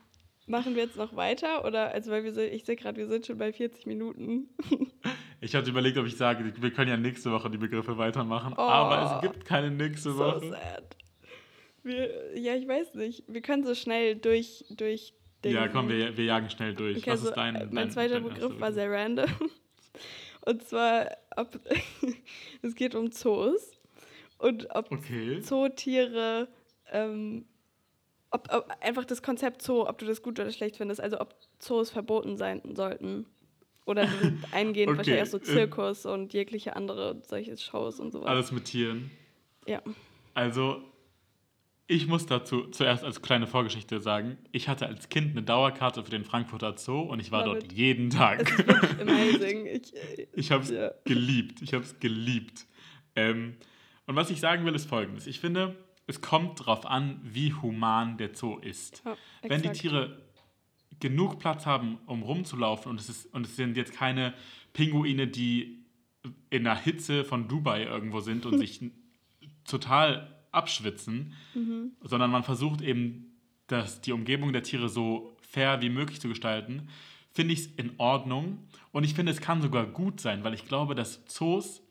machen 0.46 0.76
wir 0.76 0.84
jetzt 0.84 0.96
noch 0.96 1.16
weiter? 1.16 1.66
Oder, 1.66 1.92
also, 1.92 2.12
weil 2.12 2.24
wir, 2.24 2.32
se- 2.34 2.46
ich 2.46 2.66
sehe 2.66 2.76
gerade, 2.76 2.98
wir 2.98 3.08
sind 3.08 3.26
schon 3.26 3.40
bei 3.40 3.52
40 3.52 3.86
Minuten. 3.88 4.50
Ich 5.42 5.56
hatte 5.56 5.70
überlegt, 5.72 5.98
ob 5.98 6.06
ich 6.06 6.18
sage, 6.18 6.54
wir 6.62 6.72
können 6.72 6.90
ja 6.90 6.98
nächste 6.98 7.32
Woche 7.32 7.50
die 7.50 7.58
Begriffe 7.58 7.98
weitermachen, 7.98 8.54
Oh. 8.58 8.62
aber 8.62 9.16
es 9.16 9.22
gibt 9.32 9.46
keine 9.46 9.72
nächste 9.72 10.12
So 10.12 10.20
Woche. 10.20 10.50
sad. 10.50 10.98
Wir, 11.82 12.38
ja, 12.38 12.56
ich 12.56 12.68
weiß 12.68 12.94
nicht. 12.96 13.24
Wir 13.28 13.42
können 13.42 13.64
so 13.66 13.74
schnell 13.74 14.18
durch, 14.18 14.66
durch 14.70 15.14
Ja, 15.46 15.70
komm, 15.70 15.88
wir, 15.88 16.16
wir 16.18 16.26
jagen 16.26 16.50
schnell 16.50 16.76
durch. 16.76 16.98
Okay, 16.98 17.12
Was 17.12 17.20
also, 17.22 17.30
ist 17.30 17.38
dein, 17.38 17.56
äh, 17.56 17.60
dein 17.60 17.74
mein 17.74 17.90
zweiter 17.90 18.20
dein 18.20 18.24
Begriff 18.26 18.60
war 18.60 18.74
sehr 18.74 18.92
random. 18.92 19.30
Und 20.46 20.62
zwar, 20.68 21.10
ob, 21.38 21.58
es 22.62 22.76
geht 22.76 22.94
um 22.94 23.10
Zoos. 23.12 23.79
Und 24.40 24.68
ob 24.76 24.92
Okay. 24.92 25.42
Zootiere, 25.42 26.48
ähm, 26.92 27.46
ob, 28.32 28.48
ob 28.54 28.72
einfach 28.82 29.06
das 29.06 29.22
Konzept 29.22 29.62
Zoo, 29.62 29.88
ob 29.88 29.98
du 30.00 30.06
das 30.06 30.22
gut 30.24 30.40
oder 30.40 30.52
schlecht 30.52 30.78
findest, 30.78 31.00
also 31.02 31.20
ob 31.20 31.36
Zoos 31.60 31.92
verboten 31.92 32.38
sein 32.38 32.62
sollten. 32.76 33.26
Oder 33.86 34.08
eingehend 34.52 34.90
Okay, 34.90 34.98
wahrscheinlich 34.98 35.24
auch 35.24 35.28
so 35.32 35.38
äh, 35.38 35.44
Zirkus 35.44 36.06
und 36.06 36.34
jegliche 36.34 36.76
andere 36.76 37.22
solche 37.26 37.56
Shows 37.58 38.00
und 38.00 38.12
sowas. 38.12 38.28
Alles 38.30 38.52
mit 38.52 38.66
Tieren. 38.66 39.12
Ja. 39.68 39.82
Also, 40.34 40.82
Ich 41.88 42.06
muss 42.08 42.28
dazu 42.28 42.68
zuerst 42.68 43.04
als 43.04 43.22
kleine 43.24 43.48
Vorgeschichte 43.48 44.00
sagen, 44.00 44.38
ich 44.52 44.68
hatte 44.70 44.86
als 44.86 45.10
Kind 45.10 45.32
eine 45.32 45.42
Dauerkarte 45.42 46.04
für 46.04 46.12
den 46.12 46.24
Frankfurter 46.24 46.78
Zoo 46.78 47.02
und 47.02 47.20
ich 47.20 47.32
war 47.32 47.46
Love 47.46 47.60
dort 47.60 47.74
jeden 47.74 48.12
Tag. 48.12 48.48
Amazing. 49.02 49.66
Ich, 49.66 49.94
äh, 49.96 50.28
Ich 50.34 50.52
habe 50.52 50.64
es 50.64 50.70
Ja. 50.70 50.92
geliebt. 51.04 51.62
Ich 51.64 51.74
habe 51.74 51.84
es 51.84 52.00
geliebt. 52.00 52.68
Ähm, 53.16 53.56
und 54.10 54.16
was 54.16 54.30
ich 54.32 54.40
sagen 54.40 54.66
will, 54.66 54.74
ist 54.76 54.90
folgendes. 54.90 55.28
Ich 55.28 55.40
finde, 55.40 55.76
es 56.08 56.20
kommt 56.20 56.60
darauf 56.60 56.86
an, 56.86 57.20
wie 57.24 57.54
human 57.54 58.18
der 58.18 58.34
Zoo 58.36 58.58
ist. 58.58 59.04
Ja, 59.06 59.16
Wenn 59.48 59.62
die. 59.62 59.70
Tiere 59.70 60.22
genug 61.00 61.40
Platz 61.40 61.66
haben, 61.66 62.00
um 62.08 62.24
rumzulaufen 62.24 62.90
und 62.90 63.00
es, 63.00 63.08
ist, 63.08 63.34
und 63.34 63.46
es 63.46 63.56
sind 63.56 63.78
jetzt 63.78 63.94
keine 63.94 64.34
Pinguine, 64.74 65.28
die 65.28 65.86
in 66.50 66.64
der 66.66 66.76
Hitze 66.76 67.24
von 67.24 67.48
Dubai 67.48 67.84
irgendwo 67.86 68.20
sind 68.20 68.46
und 68.46 68.58
sich 68.64 68.82
total 69.64 70.36
abschwitzen, 70.52 71.34
Mhm. 71.54 71.92
sondern 72.02 72.32
man 72.32 72.44
versucht 72.44 72.82
eben, 72.82 73.38
dass 73.68 74.02
die 74.02 74.12
Umgebung 74.12 74.52
der 74.52 74.64
Tiere 74.64 74.90
so 74.90 75.38
fair 75.42 75.82
wie 75.82 75.90
möglich 75.90 76.20
zu 76.20 76.28
gestalten, 76.28 76.90
finde 77.32 77.54
ich 77.54 77.60
es 77.60 77.66
in 77.68 77.92
Ordnung. 78.00 78.68
Und 78.92 79.04
ich 79.04 79.14
finde, 79.14 79.32
es 79.32 79.40
kann 79.42 79.62
sogar 79.62 79.86
gut 79.86 80.20
sein, 80.20 80.44
weil 80.44 80.56
ich 80.56 80.66
glaube, 80.66 80.96
dass 80.96 81.24
Zoos 81.26 81.84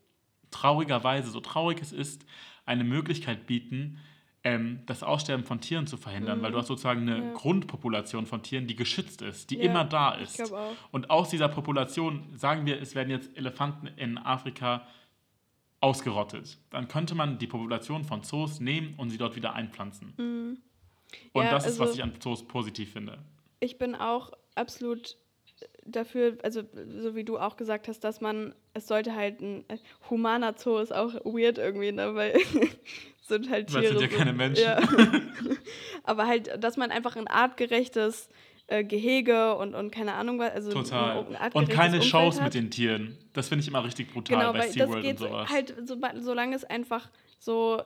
traurigerweise, 0.50 1.30
so 1.30 1.40
traurig 1.40 1.80
es 1.80 1.92
ist, 1.92 2.24
eine 2.66 2.84
Möglichkeit 2.84 3.46
bieten, 3.46 3.98
ähm, 4.44 4.80
das 4.86 5.02
Aussterben 5.02 5.44
von 5.44 5.60
Tieren 5.60 5.86
zu 5.86 5.96
verhindern, 5.96 6.42
weil 6.42 6.52
du 6.52 6.58
hast 6.58 6.68
sozusagen 6.68 7.02
eine 7.02 7.18
Mhm. 7.18 7.26
Ja. 7.28 7.32
Grundpopulation 7.34 8.26
von 8.26 8.42
Tieren, 8.42 8.66
die 8.66 8.76
geschützt 8.76 9.20
ist, 9.22 9.50
die 9.50 9.56
Ja, 9.56 9.64
immer 9.64 9.84
da 9.84 10.12
ist. 10.14 10.52
Und 10.92 11.10
aus 11.10 11.28
dieser 11.30 11.48
Population, 11.48 12.24
sagen 12.36 12.64
wir, 12.66 12.80
es 12.80 12.94
werden 12.94 13.10
jetzt 13.10 13.36
Elefanten 13.36 13.88
in 13.96 14.16
Afrika 14.16 14.86
ausgerottet. 15.80 16.58
Dann 16.70 16.88
könnte 16.88 17.14
man 17.14 17.38
die 17.38 17.46
Population 17.46 18.04
von 18.04 18.22
Zoos 18.22 18.60
nehmen 18.60 18.94
und 18.96 19.10
sie 19.10 19.18
dort 19.18 19.36
wieder 19.36 19.54
einpflanzen. 19.54 20.14
Und 20.16 20.24
Mhm. 20.24 20.58
Ja, 21.34 21.50
das 21.50 21.66
ist, 21.66 21.78
was 21.78 21.88
also- 21.90 21.98
ich 21.98 22.02
an 22.04 22.12
Zoos 22.20 22.46
positiv 22.46 22.92
finde. 22.92 23.18
ich 23.60 23.78
bin 23.78 23.94
auch 23.96 24.30
absolut 24.54 25.16
dafür, 25.90 26.38
also 26.42 26.62
so 27.00 27.14
wie 27.14 27.24
du 27.24 27.38
auch 27.38 27.56
gesagt 27.56 27.88
hast, 27.88 28.00
dass 28.04 28.20
man, 28.20 28.54
es 28.74 28.86
sollte 28.86 29.14
halt 29.14 29.40
ein 29.40 29.64
äh, 29.68 29.78
humaner 30.10 30.54
Zoo 30.56 30.78
ist 30.78 30.92
auch 30.94 31.14
weird 31.24 31.58
irgendwie, 31.58 31.92
ne? 31.92 32.14
Weil 32.14 32.32
es 32.36 33.28
sind 33.28 33.50
halt 33.50 33.72
Weil 33.72 33.82
Tiere. 33.82 33.94
es 33.94 34.00
sind 34.00 34.12
ja 34.12 34.18
keine 34.18 34.32
Menschen. 34.34 34.64
Ja. 34.64 34.78
Aber 36.04 36.26
halt, 36.26 36.62
dass 36.62 36.76
man 36.76 36.90
einfach 36.90 37.16
ein 37.16 37.28
artgerechtes 37.28 38.28
äh, 38.68 38.84
Gehege 38.84 39.56
und, 39.56 39.74
und 39.74 39.90
keine 39.90 40.14
Ahnung 40.14 40.38
was, 40.38 40.52
also 40.52 40.72
Total. 40.72 41.18
Und 41.52 41.68
keine 41.68 41.96
Umfeld 41.96 42.04
Shows 42.04 42.36
hat. 42.36 42.44
mit 42.44 42.54
den 42.54 42.70
Tieren. 42.70 43.16
Das 43.32 43.48
finde 43.48 43.62
ich 43.62 43.68
immer 43.68 43.84
richtig 43.84 44.12
brutal 44.12 44.38
Genau, 44.38 44.52
bei 44.52 44.58
weil 44.60 44.66
das 44.66 44.74
SeaWorld 44.74 44.96
und 44.96 45.02
geht 45.02 45.18
sowas. 45.18 45.48
halt, 45.50 45.74
so, 45.86 45.96
solange 46.20 46.54
es 46.56 46.64
einfach 46.64 47.08
so 47.38 47.82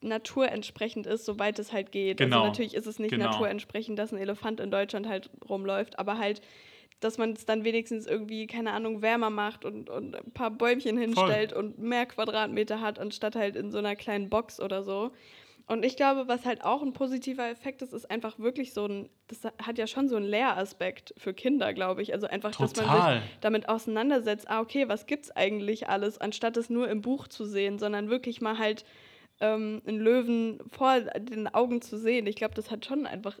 naturentsprechend 0.00 1.06
ist, 1.06 1.24
soweit 1.24 1.58
es 1.58 1.72
halt 1.72 1.90
geht. 1.92 2.18
Genau, 2.18 2.36
Also 2.36 2.48
natürlich 2.48 2.74
ist 2.74 2.86
es 2.86 2.98
nicht 2.98 3.10
genau. 3.10 3.30
naturentsprechend, 3.30 3.98
dass 3.98 4.12
ein 4.12 4.18
Elefant 4.18 4.60
in 4.60 4.70
Deutschland 4.70 5.08
halt 5.08 5.30
rumläuft, 5.48 5.98
aber 5.98 6.18
halt, 6.18 6.42
dass 7.00 7.18
man 7.18 7.32
es 7.32 7.44
dann 7.44 7.64
wenigstens 7.64 8.06
irgendwie, 8.06 8.46
keine 8.46 8.72
Ahnung, 8.72 9.02
wärmer 9.02 9.30
macht 9.30 9.64
und, 9.64 9.90
und 9.90 10.16
ein 10.16 10.32
paar 10.32 10.50
Bäumchen 10.50 10.96
hinstellt 10.96 11.52
und 11.52 11.78
mehr 11.78 12.06
Quadratmeter 12.06 12.80
hat, 12.80 12.98
anstatt 12.98 13.36
halt 13.36 13.56
in 13.56 13.70
so 13.70 13.78
einer 13.78 13.96
kleinen 13.96 14.30
Box 14.30 14.60
oder 14.60 14.82
so. 14.82 15.12
Und 15.66 15.84
ich 15.84 15.96
glaube, 15.96 16.28
was 16.28 16.44
halt 16.44 16.62
auch 16.62 16.82
ein 16.82 16.92
positiver 16.92 17.48
Effekt 17.48 17.80
ist, 17.80 17.94
ist 17.94 18.10
einfach 18.10 18.38
wirklich 18.38 18.74
so 18.74 18.86
ein, 18.86 19.08
das 19.28 19.44
hat 19.44 19.78
ja 19.78 19.86
schon 19.86 20.08
so 20.08 20.16
einen 20.16 20.26
Lehraspekt 20.26 21.14
für 21.16 21.32
Kinder, 21.32 21.72
glaube 21.72 22.02
ich. 22.02 22.12
Also 22.12 22.26
einfach, 22.26 22.50
dass 22.50 22.76
man 22.76 22.86
Total. 22.86 23.20
sich 23.20 23.30
damit 23.40 23.68
auseinandersetzt, 23.68 24.48
ah, 24.50 24.60
okay, 24.60 24.88
was 24.88 25.06
gibt's 25.06 25.30
eigentlich 25.30 25.88
alles, 25.88 26.20
anstatt 26.20 26.58
es 26.58 26.68
nur 26.68 26.88
im 26.90 27.00
Buch 27.00 27.28
zu 27.28 27.46
sehen, 27.46 27.78
sondern 27.78 28.10
wirklich 28.10 28.42
mal 28.42 28.58
halt 28.58 28.84
ähm, 29.40 29.80
einen 29.86 29.98
Löwen 29.98 30.60
vor 30.70 31.00
den 31.00 31.48
Augen 31.48 31.80
zu 31.80 31.96
sehen. 31.96 32.26
Ich 32.26 32.36
glaube, 32.36 32.54
das 32.54 32.70
hat 32.70 32.84
schon 32.84 33.06
einfach 33.06 33.38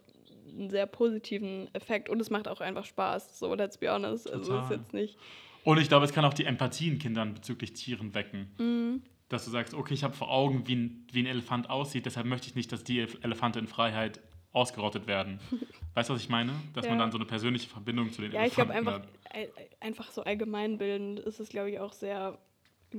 einen 0.56 0.70
sehr 0.70 0.86
positiven 0.86 1.68
Effekt 1.74 2.08
und 2.08 2.20
es 2.20 2.30
macht 2.30 2.48
auch 2.48 2.60
einfach 2.60 2.84
Spaß, 2.84 3.38
so 3.38 3.54
let's 3.54 3.78
be 3.78 3.90
honest. 3.92 4.30
Also 4.30 4.54
es 4.56 4.62
ist 4.62 4.68
Total. 4.68 4.76
jetzt 4.78 4.92
nicht. 4.94 5.18
Und 5.64 5.78
ich 5.78 5.88
glaube, 5.88 6.04
es 6.04 6.12
kann 6.12 6.24
auch 6.24 6.34
die 6.34 6.44
Empathie 6.44 6.88
in 6.88 6.98
Kindern 6.98 7.34
bezüglich 7.34 7.72
Tieren 7.72 8.14
wecken. 8.14 8.50
Mhm. 8.58 9.02
Dass 9.30 9.44
du 9.46 9.50
sagst, 9.50 9.72
okay, 9.74 9.94
ich 9.94 10.04
habe 10.04 10.14
vor 10.14 10.30
Augen, 10.30 10.66
wie 10.68 10.76
ein, 10.76 11.06
wie 11.10 11.20
ein 11.22 11.26
Elefant 11.26 11.70
aussieht, 11.70 12.04
deshalb 12.06 12.26
möchte 12.26 12.46
ich 12.48 12.54
nicht, 12.54 12.70
dass 12.70 12.84
die 12.84 13.00
Elef- 13.02 13.22
Elefante 13.24 13.58
in 13.58 13.66
Freiheit 13.66 14.20
ausgerottet 14.52 15.06
werden. 15.06 15.40
Weißt 15.94 16.10
du, 16.10 16.14
was 16.14 16.20
ich 16.22 16.28
meine? 16.28 16.52
Dass 16.74 16.84
man 16.86 16.98
Ja. 16.98 17.04
dann 17.04 17.10
so 17.10 17.18
eine 17.18 17.24
persönliche 17.24 17.68
Verbindung 17.68 18.12
zu 18.12 18.20
den 18.22 18.32
Ja, 18.32 18.44
ich 18.44 18.56
Elefanten 18.56 18.84
glaube 18.84 18.92
einfach, 18.94 19.08
hat. 19.32 19.34
äh, 19.36 19.48
einfach 19.80 20.10
so 20.12 20.22
allgemeinbildend 20.22 21.18
ist 21.20 21.40
es, 21.40 21.48
glaube 21.48 21.70
ich, 21.70 21.80
auch 21.80 21.92
sehr 21.94 22.38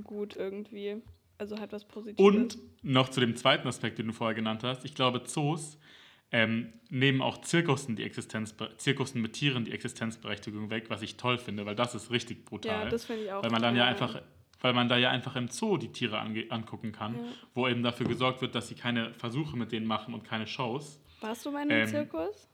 gut 0.03 0.35
irgendwie. 0.35 0.97
Also 1.37 1.59
hat 1.59 1.71
was 1.71 1.85
Positives. 1.85 2.19
Und 2.19 2.57
noch 2.81 3.09
zu 3.09 3.19
dem 3.19 3.35
zweiten 3.35 3.67
Aspekt, 3.67 3.99
den 3.99 4.07
du 4.07 4.13
vorher 4.13 4.33
genannt 4.35 4.63
hast. 4.63 4.83
Ich 4.85 4.95
glaube, 4.95 5.23
Zoos 5.23 5.77
ähm, 6.31 6.73
nehmen 6.89 7.21
auch 7.21 7.41
Zirkussen, 7.41 7.95
die 7.95 8.03
Existenz, 8.03 8.55
Zirkussen 8.77 9.21
mit 9.21 9.33
Tieren 9.33 9.63
die 9.65 9.71
Existenzberechtigung 9.71 10.69
weg, 10.69 10.85
was 10.89 11.01
ich 11.01 11.17
toll 11.17 11.37
finde, 11.37 11.65
weil 11.65 11.75
das 11.75 11.95
ist 11.95 12.11
richtig 12.11 12.45
brutal. 12.45 12.83
ja, 12.85 12.89
das 12.89 13.05
finde 13.05 13.23
ich 13.25 13.31
auch. 13.31 13.43
weil 13.43 13.51
man 13.51 13.61
dann 13.61 13.75
ja 13.75 13.85
einfach, 13.85 14.21
weil 14.61 14.73
man 14.73 14.89
da 14.89 14.97
ja 14.97 15.11
einfach 15.11 15.35
im 15.35 15.47
Zoo 15.49 15.77
die 15.77 15.91
Tiere 15.91 16.19
angucken 16.19 16.91
kann, 16.91 17.15
Ja. 17.15 17.21
wo 17.53 17.67
eben 17.67 17.83
dafür 17.83 18.07
gesorgt 18.07 18.41
wird, 18.41 18.55
dass 18.55 18.67
sie 18.67 18.75
keine 18.75 19.13
Versuche 19.13 19.55
mit 19.57 19.71
denen 19.71 19.85
machen 19.85 20.13
und 20.13 20.23
keine 20.23 20.47
Shows. 20.47 20.99
Warst 21.21 21.45
du 21.45 21.51
mal 21.51 21.63
in 21.63 21.71
einem 21.71 21.81
ähm, 21.83 21.87
Zirkus? 21.87 22.47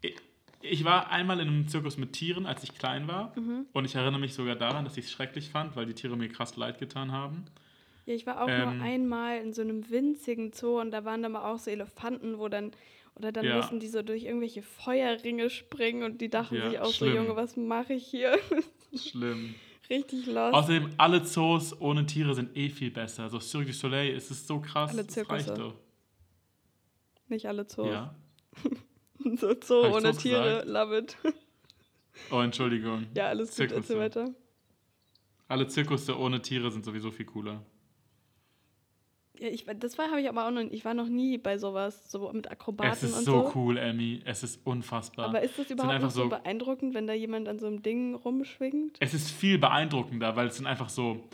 Ich- 0.00 0.16
Ich 0.64 0.84
war 0.84 1.10
einmal 1.10 1.40
in 1.40 1.48
einem 1.48 1.66
Zirkus 1.68 1.96
mit 1.96 2.12
Tieren, 2.12 2.46
als 2.46 2.62
ich 2.62 2.74
klein 2.78 3.08
war. 3.08 3.36
Mhm. 3.36 3.66
Und 3.72 3.84
ich 3.84 3.96
erinnere 3.96 4.20
mich 4.20 4.32
sogar 4.34 4.54
daran, 4.54 4.84
dass 4.84 4.96
ich 4.96 5.06
es 5.06 5.10
schrecklich 5.12 5.50
fand, 5.50 5.74
weil 5.74 5.86
die 5.86 5.94
Tiere 5.94 6.16
mir 6.16 6.28
krass 6.28 6.56
leid 6.56 6.78
getan 6.78 7.10
haben. 7.10 7.46
Ja, 8.06 8.14
ich 8.14 8.26
war 8.26 8.42
auch 8.42 8.48
ähm, 8.48 8.60
nur 8.78 8.82
einmal 8.84 9.38
in 9.38 9.52
so 9.52 9.62
einem 9.62 9.88
winzigen 9.90 10.52
Zoo 10.52 10.80
und 10.80 10.90
da 10.90 11.04
waren 11.04 11.22
dann 11.22 11.36
aber 11.36 11.46
auch 11.48 11.58
so 11.58 11.70
Elefanten, 11.70 12.38
wo 12.38 12.48
dann, 12.48 12.72
oder 13.14 13.30
dann 13.32 13.44
Ja. 13.44 13.56
mussten 13.56 13.78
die 13.80 13.86
so 13.88 14.02
durch 14.02 14.24
irgendwelche 14.24 14.62
Feuerringe 14.62 15.50
springen 15.50 16.02
und 16.02 16.20
die 16.20 16.28
dachten 16.28 16.56
Ja, 16.56 16.68
sich 16.70 16.80
auch 16.80 16.92
schlimm. 16.92 17.10
so, 17.12 17.16
Junge, 17.18 17.36
was 17.36 17.56
mache 17.56 17.94
ich 17.94 18.06
hier? 18.06 18.36
Schlimm. 18.96 19.54
Richtig 19.88 20.26
lost. 20.26 20.54
Außerdem, 20.54 20.90
alle 20.96 21.22
Zoos 21.22 21.78
ohne 21.80 22.06
Tiere 22.06 22.34
sind 22.34 22.56
eh 22.56 22.70
viel 22.70 22.90
besser. 22.90 23.28
So 23.28 23.38
Cirque 23.40 23.66
du 23.66 23.72
Soleil, 23.72 24.14
es 24.16 24.30
ist 24.30 24.46
so 24.46 24.60
krass. 24.60 24.90
Alle 24.90 25.06
Zirkusse. 25.06 25.74
Nicht 27.28 27.46
alle 27.46 27.66
Zoos. 27.66 27.88
Ja. 27.88 28.14
So 29.36 29.54
Zoo 29.62 29.84
Hab 29.84 29.92
ohne 29.94 30.16
Tiere, 30.16 30.62
gesagt? 30.64 30.66
love 30.68 30.98
it. 30.98 31.16
Oh, 32.30 32.40
Entschuldigung. 32.40 33.06
ja, 33.16 33.28
alles 33.28 33.50
gut, 33.50 33.60
erzähl 33.72 33.82
Zirkusse. 33.82 33.98
weiter. 33.98 34.34
Alle 35.48 35.66
Zirkusse 35.68 36.18
ohne 36.18 36.42
Tiere 36.42 36.70
sind 36.72 36.84
sowieso 36.84 37.10
viel 37.10 37.26
cooler. 37.26 37.64
Ja, 39.42 39.48
ich, 39.48 39.66
das 39.78 39.98
war 39.98 40.08
habe 40.08 40.20
ich 40.20 40.28
aber 40.28 40.46
auch 40.46 40.52
noch, 40.52 40.60
ich 40.60 40.84
war 40.84 40.94
noch 40.94 41.08
nie 41.08 41.36
bei 41.36 41.58
sowas, 41.58 42.10
so 42.12 42.32
mit 42.32 42.48
Akrobaten 42.48 42.92
Es 42.92 43.02
ist 43.02 43.18
und 43.18 43.24
so 43.24 43.46
so. 43.46 43.52
cool, 43.56 43.76
Emmy. 43.76 44.22
Es 44.24 44.44
ist 44.44 44.64
unfassbar. 44.64 45.26
Aber 45.30 45.42
ist 45.42 45.58
das 45.58 45.68
überhaupt 45.68 46.00
so 46.02 46.08
so- 46.08 46.28
beeindruckend, 46.28 46.94
wenn 46.94 47.08
da 47.08 47.12
jemand 47.12 47.48
an 47.48 47.58
so 47.58 47.66
einem 47.66 47.82
Ding 47.82 48.14
rumschwingt? 48.14 48.98
Es 49.00 49.14
ist 49.14 49.32
viel 49.32 49.58
beeindruckender, 49.58 50.36
weil 50.36 50.46
es 50.46 50.56
sind 50.58 50.66
einfach 50.66 50.88
so 50.90 51.24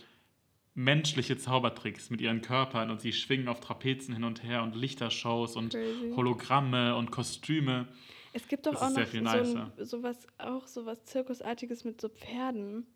menschliche 0.75 1.37
Zaubertricks 1.37 2.09
mit 2.09 2.23
ihren 2.23 2.41
Körpern 2.41 2.91
und 2.91 3.01
sie 3.03 3.13
schwingen 3.13 3.49
auf 3.49 3.61
Trapezen 3.61 4.15
hin 4.15 4.25
und 4.25 4.43
her 4.43 4.63
und 4.63 4.75
Lichtershows 4.75 5.55
und 5.57 5.75
Crazy. 5.75 6.13
Hologramme 6.17 6.97
und 6.97 7.11
Kostüme. 7.11 7.89
Es 8.33 8.49
gibt 8.49 8.65
doch 8.67 8.73
Das 8.73 8.83
auch 8.83 8.91
noch 8.91 9.07
so 9.07 9.19
ein, 9.19 9.23
nicer. 9.25 9.73
sowas, 9.85 10.27
auch 10.39 10.67
sowas 10.67 11.05
Zirkusartiges 11.05 11.85
mit 11.85 12.01
so 12.01 12.09
Pferden. 12.09 12.87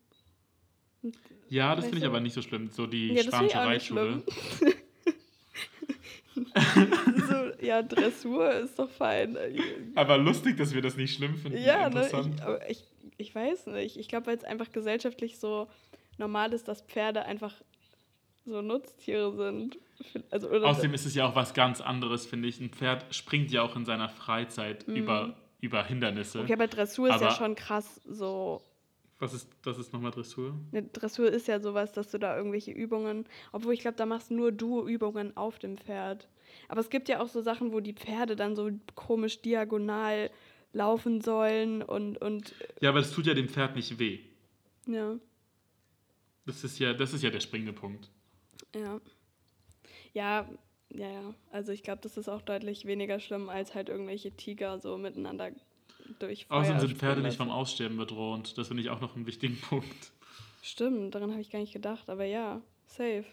Ja, 1.49 1.75
das 1.75 1.85
finde 1.85 1.99
ich 1.99 2.05
aber 2.05 2.21
nicht 2.21 2.33
so 2.33 2.41
schlimm. 2.41 2.69
So 2.71 2.87
die 2.87 3.09
Ja, 3.13 3.23
spanische 3.23 3.57
Reitschule. 3.57 4.23
so, 6.35 7.65
ja, 7.65 7.81
Dressur 7.81 8.51
ist 8.51 8.79
doch 8.79 8.89
fein. 8.89 9.37
Aber 9.95 10.17
lustig, 10.17 10.57
dass 10.57 10.73
wir 10.73 10.81
das 10.81 10.97
nicht 10.97 11.15
schlimm 11.15 11.35
finden. 11.35 11.57
Ja, 11.63 11.89
ne, 11.89 12.07
ich, 12.07 12.41
aber 12.41 12.69
ich, 12.69 12.83
ich 13.17 13.35
weiß 13.35 13.67
nicht. 13.67 13.97
Ich 13.97 14.07
glaube, 14.07 14.27
weil 14.27 14.37
es 14.37 14.43
einfach 14.43 14.71
gesellschaftlich 14.71 15.39
so 15.39 15.67
normal 16.17 16.53
ist, 16.53 16.67
dass 16.67 16.81
Pferde 16.81 17.25
einfach 17.25 17.53
so 18.45 18.61
Nutztiere 18.61 19.35
sind. 19.35 19.77
Also, 20.31 20.49
Außerdem 20.49 20.93
ist 20.93 21.05
es 21.05 21.15
ja 21.15 21.25
auch 21.27 21.35
was 21.35 21.53
ganz 21.53 21.79
anderes, 21.79 22.25
finde 22.25 22.49
ich. 22.49 22.59
Ein 22.59 22.71
Pferd 22.71 23.13
springt 23.15 23.51
ja 23.51 23.61
auch 23.61 23.75
in 23.75 23.85
seiner 23.85 24.09
Freizeit 24.09 24.83
über, 24.87 25.35
über 25.61 25.83
Hindernisse. 25.83 26.39
Mhm. 26.39 26.43
okay, 26.45 26.53
aber 26.53 26.67
Dressur 26.67 27.07
ist 27.09 27.21
ja 27.21 27.27
aber- 27.27 27.35
schon 27.35 27.55
krass 27.55 28.01
so. 28.05 28.61
Was 29.23 29.33
ist, 29.33 29.47
das 29.63 29.77
ist 29.77 29.93
nochmal 29.93 30.11
Dressur? 30.11 30.53
Ne, 30.71 30.83
Dressur 30.83 31.31
ist 31.31 31.47
ja 31.47 31.61
sowas, 31.61 31.93
dass 31.93 32.11
du 32.11 32.17
da 32.17 32.35
irgendwelche 32.35 32.71
Übungen, 32.71 33.25
obwohl 33.53 33.73
ich 33.73 33.79
glaube, 33.79 33.95
da 33.95 34.05
machst 34.05 34.31
nur 34.31 34.51
du 34.51 34.85
Übungen 34.85 35.37
auf 35.37 35.59
dem 35.59 35.77
Pferd. 35.77 36.27
Aber 36.67 36.81
es 36.81 36.89
gibt 36.89 37.07
ja 37.07 37.21
auch 37.21 37.29
so 37.29 37.41
Sachen, 37.41 37.71
wo 37.71 37.79
die 37.79 37.93
Pferde 37.93 38.35
dann 38.35 38.57
so 38.57 38.69
komisch 38.95 39.41
diagonal 39.41 40.29
laufen 40.73 41.21
sollen 41.21 41.81
und, 41.83 42.17
und 42.21 42.53
Ja, 42.81 42.89
aber 42.89 42.99
das 42.99 43.11
tut 43.11 43.25
ja 43.27 43.33
dem 43.33 43.47
Pferd 43.47 43.75
nicht 43.77 43.97
weh. 43.97 44.19
ja, 44.87 45.15
Das 46.45 46.65
ist 46.65 46.79
ja, 46.79 46.93
das 46.93 47.13
ist 47.13 47.23
ja 47.23 47.29
der 47.29 47.39
springende 47.39 47.73
Punkt. 47.73 48.09
ja. 48.75 48.99
Ja, 50.13 50.47
ja, 50.89 51.07
ja. 51.09 51.33
Also 51.51 51.71
ich 51.71 51.81
glaube, 51.81 52.01
das 52.01 52.17
ist 52.17 52.27
auch 52.29 52.41
deutlich 52.41 52.85
weniger 52.85 53.19
schlimm, 53.19 53.49
als 53.49 53.73
halt 53.73 53.89
irgendwelche 53.89 54.31
Tiger 54.35 54.79
so 54.79 54.97
miteinander 54.97 55.51
durch 56.19 56.45
Feuer 56.45 56.59
Außerdem 56.59 56.79
sind 56.79 56.97
Pferde 56.97 57.21
nicht 57.21 57.37
vom. 57.37 57.49
Aussterben 57.49 57.97
bedroht. 57.97 58.57
Das 58.57 58.67
finde 58.67 58.83
ich 58.83 58.89
auch 58.89 59.01
noch 59.01 59.15
einen 59.15 59.25
wichtigen 59.25 59.59
Punkt. 59.69 60.11
Stimmt, 60.61 61.13
daran 61.15 61.31
habe 61.31 61.41
ich 61.41 61.49
gar 61.49 61.59
nicht 61.59 61.73
gedacht, 61.73 62.09
aber 62.09 62.25
ja, 62.25 62.61
safe. 62.85 63.25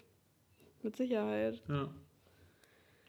Mit 0.83 0.95
Sicherheit. 0.97 1.61
Ja. 1.67 1.89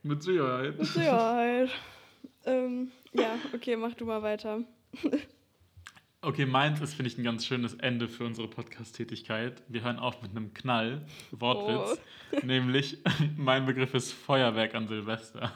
Mit 0.03 0.23
Sicherheit. 0.23 0.79
Mit 0.79 0.87
Sicherheit. 0.87 1.71
ähm, 2.45 2.91
ja, 3.13 3.37
okay, 3.55 3.77
mach 3.77 3.95
du 3.95 4.05
mal 4.05 4.23
weiter. 4.23 4.61
Okay, 6.25 6.47
meins 6.47 6.81
ist, 6.81 6.95
finde 6.95 7.11
ich, 7.11 7.19
ein 7.19 7.25
ganz 7.25 7.45
schönes 7.45 7.75
Ende 7.75 8.07
für 8.07 8.25
unsere 8.25 8.47
Podcast-Tätigkeit. 8.47 9.61
Wir 9.67 9.83
hören 9.83 9.99
auf 9.99 10.23
mit 10.23 10.31
einem 10.31 10.55
Knall, 10.55 11.05
Wortwitz, 11.33 12.01
Oh. 12.31 12.47
nämlich 12.47 12.99
mein 13.37 13.67
Begriff 13.67 13.93
ist 13.93 14.13
Feuerwerk 14.13 14.77
an 14.77 14.87
Silvester. 14.87 15.51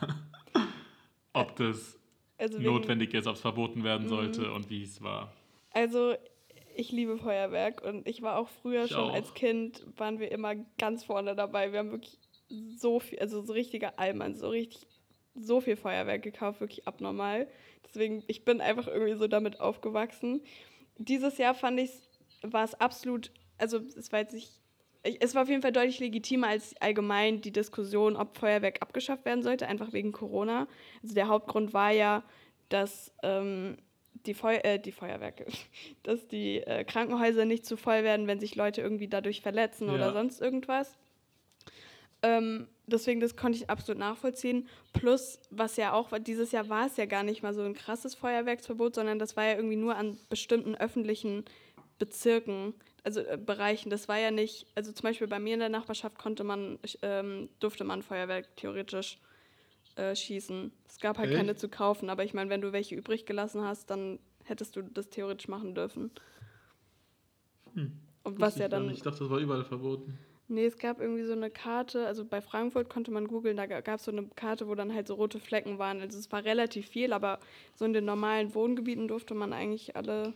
ob 1.32 1.54
das 1.54 1.96
Also 2.38 2.58
notwendig 2.58 3.14
ist, 3.14 3.26
ob 3.26 3.34
es 3.36 3.40
verboten 3.40 3.82
werden 3.84 4.04
Mhm. 4.04 4.08
sollte 4.08 4.52
und 4.52 4.68
wie 4.70 4.82
es 4.82 5.02
war. 5.02 5.32
Also, 5.70 6.14
ich 6.74 6.92
liebe 6.92 7.16
Feuerwerk 7.18 7.82
und 7.82 8.06
ich 8.06 8.22
war 8.22 8.38
auch 8.38 8.48
früher 8.48 8.84
Ich 8.84 8.90
schon 8.92 9.10
auch. 9.10 9.14
als 9.14 9.32
Kind, 9.34 9.84
waren 9.96 10.18
wir 10.18 10.30
immer 10.30 10.54
ganz 10.78 11.04
vorne 11.04 11.34
dabei. 11.34 11.72
Wir 11.72 11.78
haben 11.78 11.90
wirklich 11.90 12.18
so 12.76 13.00
viel, 13.00 13.18
also 13.18 13.40
so 13.42 13.52
richtige 13.52 13.98
Allmann, 13.98 14.34
so 14.36 14.48
richtig, 14.48 14.86
so 15.34 15.60
viel 15.60 15.76
Feuerwerk 15.76 16.22
gekauft, 16.22 16.60
wirklich 16.60 16.86
abnormal. 16.86 17.48
Deswegen, 17.86 18.22
ich 18.26 18.44
bin 18.44 18.60
einfach 18.60 18.86
irgendwie 18.86 19.14
so 19.16 19.26
damit 19.26 19.60
aufgewachsen. 19.60 20.42
Dieses 20.98 21.38
Jahr 21.38 21.54
fand 21.54 21.80
ich, 21.80 21.90
war 22.42 22.64
es 22.64 22.74
absolut, 22.74 23.30
also 23.58 23.78
es 23.78 24.12
war 24.12 24.20
jetzt 24.20 24.34
nicht, 24.34 24.44
ich- 24.48 24.60
es 25.20 25.34
war 25.34 25.42
auf 25.42 25.48
jeden 25.48 25.62
Fall 25.62 25.72
deutlich 25.72 25.98
legitimer 26.00 26.48
als 26.48 26.74
allgemein 26.80 27.40
die 27.40 27.52
Diskussion, 27.52 28.16
ob 28.16 28.36
Feuerwerk 28.38 28.82
abgeschafft 28.82 29.24
werden 29.24 29.42
sollte, 29.42 29.66
einfach 29.66 29.92
wegen 29.92 30.12
Corona. 30.12 30.66
Also 31.02 31.14
der 31.14 31.28
Hauptgrund 31.28 31.72
war 31.74 31.90
ja, 31.92 32.22
dass 32.68 33.12
ähm, 33.22 33.76
die, 34.26 34.34
Feu 34.34 34.56
äh, 34.56 34.78
die 34.78 34.92
Feuerwerke, 34.92 35.46
dass 36.02 36.26
die 36.28 36.58
äh, 36.58 36.84
Krankenhäuser 36.84 37.44
nicht 37.44 37.64
zu 37.66 37.76
voll 37.76 38.02
werden, 38.04 38.26
wenn 38.26 38.40
sich 38.40 38.54
Leute 38.56 38.80
irgendwie 38.80 39.08
dadurch 39.08 39.40
verletzen 39.40 39.88
oder 39.88 40.06
Ja. 40.08 40.12
sonst 40.12 40.40
irgendwas. 40.40 40.96
Ähm, 42.22 42.66
deswegen, 42.86 43.20
das 43.20 43.36
konnte 43.36 43.58
ich 43.58 43.70
absolut 43.70 43.98
nachvollziehen. 43.98 44.68
Plus, 44.92 45.38
was 45.50 45.76
ja 45.76 45.92
auch, 45.92 46.10
dieses 46.18 46.50
Jahr 46.50 46.68
war 46.68 46.86
es 46.86 46.96
ja 46.96 47.04
gar 47.06 47.22
nicht 47.22 47.42
mal 47.42 47.54
so 47.54 47.62
ein 47.62 47.74
krasses 47.74 48.14
Feuerwerksverbot, 48.14 48.94
sondern 48.94 49.18
das 49.18 49.36
war 49.36 49.44
ja 49.44 49.54
irgendwie 49.56 49.76
nur 49.76 49.96
an 49.96 50.18
bestimmten 50.28 50.74
öffentlichen 50.74 51.44
Bezirken, 51.98 52.74
also 53.06 53.20
äh, 53.20 53.38
Bereichen. 53.38 53.88
Das 53.88 54.08
war 54.08 54.18
ja 54.18 54.30
nicht, 54.30 54.66
also 54.74 54.92
zum 54.92 55.04
Beispiel 55.04 55.28
bei 55.28 55.38
mir 55.38 55.54
in 55.54 55.60
der 55.60 55.68
Nachbarschaft 55.68 56.18
konnte 56.18 56.44
man, 56.44 56.78
ähm, 57.02 57.48
durfte 57.60 57.84
man 57.84 58.02
Feuerwerk 58.02 58.54
theoretisch 58.56 59.18
äh, 59.94 60.14
schießen. 60.14 60.72
Es 60.88 60.98
gab 60.98 61.16
halt 61.16 61.30
Echt? 61.30 61.38
keine 61.38 61.54
zu 61.54 61.68
kaufen, 61.68 62.10
aber 62.10 62.24
ich 62.24 62.34
meine, 62.34 62.50
wenn 62.50 62.60
du 62.60 62.72
welche 62.72 62.96
übrig 62.96 63.24
gelassen 63.24 63.62
hast, 63.62 63.90
dann 63.90 64.18
hättest 64.44 64.74
du 64.74 64.82
das 64.82 65.08
theoretisch 65.08 65.46
machen 65.46 65.74
dürfen. 65.74 66.10
Hm. 67.74 67.92
Und 68.24 68.40
was 68.40 68.58
ja 68.58 68.68
dann. 68.68 68.90
Ich 68.90 69.02
dachte, 69.02 69.20
das 69.20 69.30
war 69.30 69.38
überall 69.38 69.64
verboten. 69.64 70.18
Nee, 70.48 70.66
es 70.66 70.78
gab 70.78 71.00
irgendwie 71.00 71.24
so 71.24 71.32
eine 71.32 71.50
Karte, 71.50 72.06
also 72.06 72.24
bei 72.24 72.40
Frankfurt 72.40 72.88
konnte 72.88 73.10
man 73.10 73.26
googeln, 73.26 73.56
da 73.56 73.66
gab 73.66 73.98
es 73.98 74.04
so 74.04 74.12
eine 74.12 74.28
Karte, 74.36 74.68
wo 74.68 74.76
dann 74.76 74.94
halt 74.94 75.08
so 75.08 75.14
rote 75.14 75.40
Flecken 75.40 75.78
waren. 75.78 76.00
Also 76.00 76.18
es 76.18 76.30
war 76.30 76.44
relativ 76.44 76.86
viel, 76.86 77.12
aber 77.12 77.40
so 77.74 77.84
in 77.84 77.92
den 77.92 78.04
normalen 78.04 78.54
Wohngebieten 78.54 79.08
durfte 79.08 79.34
man 79.34 79.52
eigentlich 79.52 79.96
alle 79.96 80.34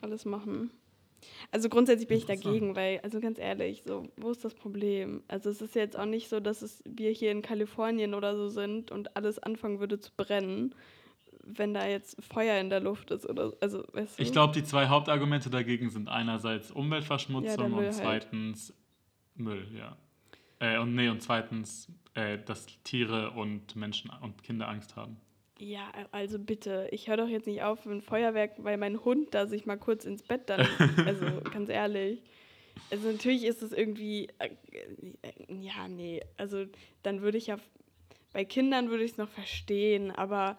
alles 0.00 0.24
machen. 0.24 0.70
Also 1.50 1.68
grundsätzlich 1.68 2.08
bin 2.08 2.18
ich 2.18 2.26
dagegen, 2.26 2.76
weil, 2.76 3.00
also 3.00 3.20
ganz 3.20 3.38
ehrlich, 3.38 3.82
so, 3.86 4.08
wo 4.16 4.30
ist 4.30 4.44
das 4.44 4.54
Problem? 4.54 5.22
Also 5.28 5.50
es 5.50 5.60
ist 5.60 5.74
jetzt 5.74 5.98
auch 5.98 6.06
nicht 6.06 6.28
so, 6.28 6.40
dass 6.40 6.62
es 6.62 6.82
wir 6.84 7.10
hier 7.10 7.30
in 7.32 7.42
Kalifornien 7.42 8.14
oder 8.14 8.36
so 8.36 8.48
sind 8.48 8.90
und 8.90 9.16
alles 9.16 9.38
anfangen 9.38 9.80
würde 9.80 9.98
zu 9.98 10.10
brennen, 10.16 10.74
wenn 11.42 11.74
da 11.74 11.86
jetzt 11.86 12.22
Feuer 12.22 12.60
in 12.60 12.68
der 12.70 12.80
Luft 12.80 13.10
ist 13.10 13.26
oder 13.26 13.52
also 13.60 13.84
weißt 13.92 14.18
du? 14.18 14.22
Ich 14.22 14.32
glaube, 14.32 14.52
die 14.52 14.64
zwei 14.64 14.88
Hauptargumente 14.88 15.50
dagegen 15.50 15.90
sind 15.90 16.08
einerseits 16.08 16.68
Ja, 16.70 16.76
Umweltverschmutzung 16.76 17.70
Müll 17.70 17.78
und 17.78 17.84
halt. 17.84 17.94
zweitens 17.94 18.74
Müll, 19.34 19.66
ja. 19.76 19.96
Äh, 20.60 20.78
und 20.78 20.94
nee, 20.94 21.08
und 21.08 21.22
zweitens, 21.22 21.90
äh, 22.14 22.38
dass 22.38 22.66
Tiere 22.82 23.30
und 23.30 23.76
Menschen 23.76 24.10
und 24.20 24.42
Kinder 24.42 24.68
Angst 24.68 24.96
haben. 24.96 25.16
Ja, 25.58 25.90
also 26.12 26.38
bitte, 26.38 26.88
ich 26.92 27.08
höre 27.08 27.16
doch 27.16 27.28
jetzt 27.28 27.46
nicht 27.46 27.62
auf 27.62 27.84
mit 27.84 27.94
dem 27.94 28.02
Feuerwerk, 28.02 28.52
weil 28.58 28.76
mein 28.76 29.04
Hund 29.04 29.34
da 29.34 29.46
sich 29.46 29.66
mal 29.66 29.76
kurz 29.76 30.04
ins 30.04 30.22
Bett 30.22 30.42
dann, 30.46 30.60
also 31.06 31.26
ganz 31.50 31.68
ehrlich. 31.68 32.22
Also 32.90 33.10
natürlich 33.10 33.44
ist 33.44 33.62
es 33.62 33.72
irgendwie, 33.72 34.28
äh, 34.38 34.50
äh, 35.22 35.32
ja, 35.60 35.88
nee, 35.88 36.22
also 36.36 36.64
dann 37.02 37.22
würde 37.22 37.38
ich 37.38 37.48
ja, 37.48 37.56
bei 38.32 38.44
Kindern 38.44 38.88
würde 38.88 39.02
ich 39.02 39.12
es 39.12 39.16
noch 39.18 39.28
verstehen, 39.28 40.12
aber 40.12 40.58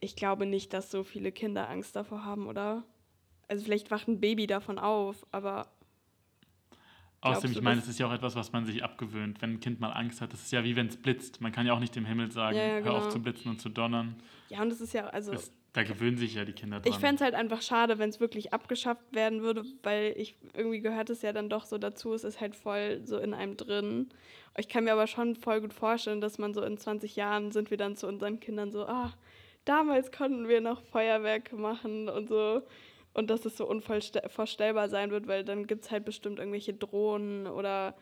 ich 0.00 0.16
glaube 0.16 0.46
nicht, 0.46 0.72
dass 0.72 0.90
so 0.90 1.04
viele 1.04 1.30
Kinder 1.30 1.68
Angst 1.68 1.94
davor 1.94 2.24
haben, 2.24 2.46
oder? 2.46 2.84
Also 3.48 3.64
vielleicht 3.64 3.90
wacht 3.90 4.08
ein 4.08 4.20
Baby 4.20 4.46
davon 4.46 4.78
auf, 4.78 5.26
aber 5.32 5.70
Außerdem, 7.22 7.52
ich 7.52 7.62
meine, 7.62 7.76
das- 7.76 7.84
es 7.84 7.90
ist 7.94 7.98
ja 8.00 8.06
auch 8.08 8.12
etwas, 8.12 8.34
was 8.36 8.52
man 8.52 8.64
sich 8.66 8.82
abgewöhnt. 8.84 9.40
Wenn 9.40 9.52
ein 9.54 9.60
Kind 9.60 9.80
mal 9.80 9.90
Angst 9.92 10.20
hat, 10.20 10.32
das 10.32 10.42
ist 10.42 10.52
ja 10.52 10.64
wie 10.64 10.76
wenn 10.76 10.88
es 10.88 10.96
blitzt. 10.96 11.40
Man 11.40 11.52
kann 11.52 11.66
ja 11.66 11.72
auch 11.72 11.78
nicht 11.80 11.94
dem 11.94 12.04
Himmel 12.04 12.30
sagen, 12.32 12.56
Ja, 12.56 12.78
ja, 12.78 12.84
hör 12.84 12.92
auf 12.94 13.00
genau. 13.02 13.10
zu 13.12 13.22
blitzen 13.22 13.50
und 13.50 13.60
zu 13.60 13.68
donnern. 13.68 14.16
ja, 14.48 14.60
und 14.60 14.70
es 14.72 14.80
ist 14.80 14.92
ja, 14.92 15.06
also... 15.06 15.32
Das, 15.32 15.52
da 15.74 15.84
gewöhnen 15.84 16.18
sich 16.18 16.34
ja 16.34 16.44
die 16.44 16.52
Kinder 16.52 16.80
dran. 16.80 16.92
Ich 16.92 16.98
fände 16.98 17.14
es 17.14 17.20
halt 17.22 17.34
einfach 17.34 17.62
schade, 17.62 17.98
wenn 17.98 18.10
es 18.10 18.20
wirklich 18.20 18.52
abgeschafft 18.52 19.04
werden 19.14 19.40
würde, 19.40 19.64
weil 19.82 20.12
ich 20.18 20.36
irgendwie 20.54 20.80
gehört 20.80 21.08
es 21.08 21.22
ja 21.22 21.32
dann 21.32 21.48
doch 21.48 21.64
so 21.64 21.78
dazu, 21.78 22.12
es 22.12 22.24
ist 22.24 22.42
halt 22.42 22.54
voll 22.54 23.00
so 23.04 23.16
in 23.16 23.32
einem 23.32 23.56
drin. 23.56 24.10
Ich 24.58 24.68
kann 24.68 24.84
mir 24.84 24.92
aber 24.92 25.06
schon 25.06 25.34
voll 25.34 25.62
gut 25.62 25.72
vorstellen, 25.72 26.20
dass 26.20 26.36
man 26.38 26.52
so 26.52 26.62
in 26.62 26.76
20 26.76 27.16
Jahren 27.16 27.52
sind 27.52 27.70
wir 27.70 27.78
dann 27.78 27.96
zu 27.96 28.06
unseren 28.06 28.38
Kindern 28.38 28.70
so, 28.70 28.84
ah, 28.86 29.14
damals 29.64 30.12
konnten 30.12 30.46
wir 30.46 30.60
noch 30.60 30.82
Feuerwerke 30.82 31.56
machen 31.56 32.08
und 32.10 32.28
so. 32.28 32.62
Und 33.14 33.28
dass 33.28 33.44
es 33.44 33.56
so 33.56 33.68
unvorstellbar 33.68 34.88
sein 34.88 35.10
wird, 35.10 35.26
weil 35.26 35.44
dann 35.44 35.66
gibt 35.66 35.84
es 35.84 35.90
halt 35.90 36.04
bestimmt 36.04 36.38
irgendwelche 36.38 36.72
Drohnen 36.72 37.46
oder 37.46 37.94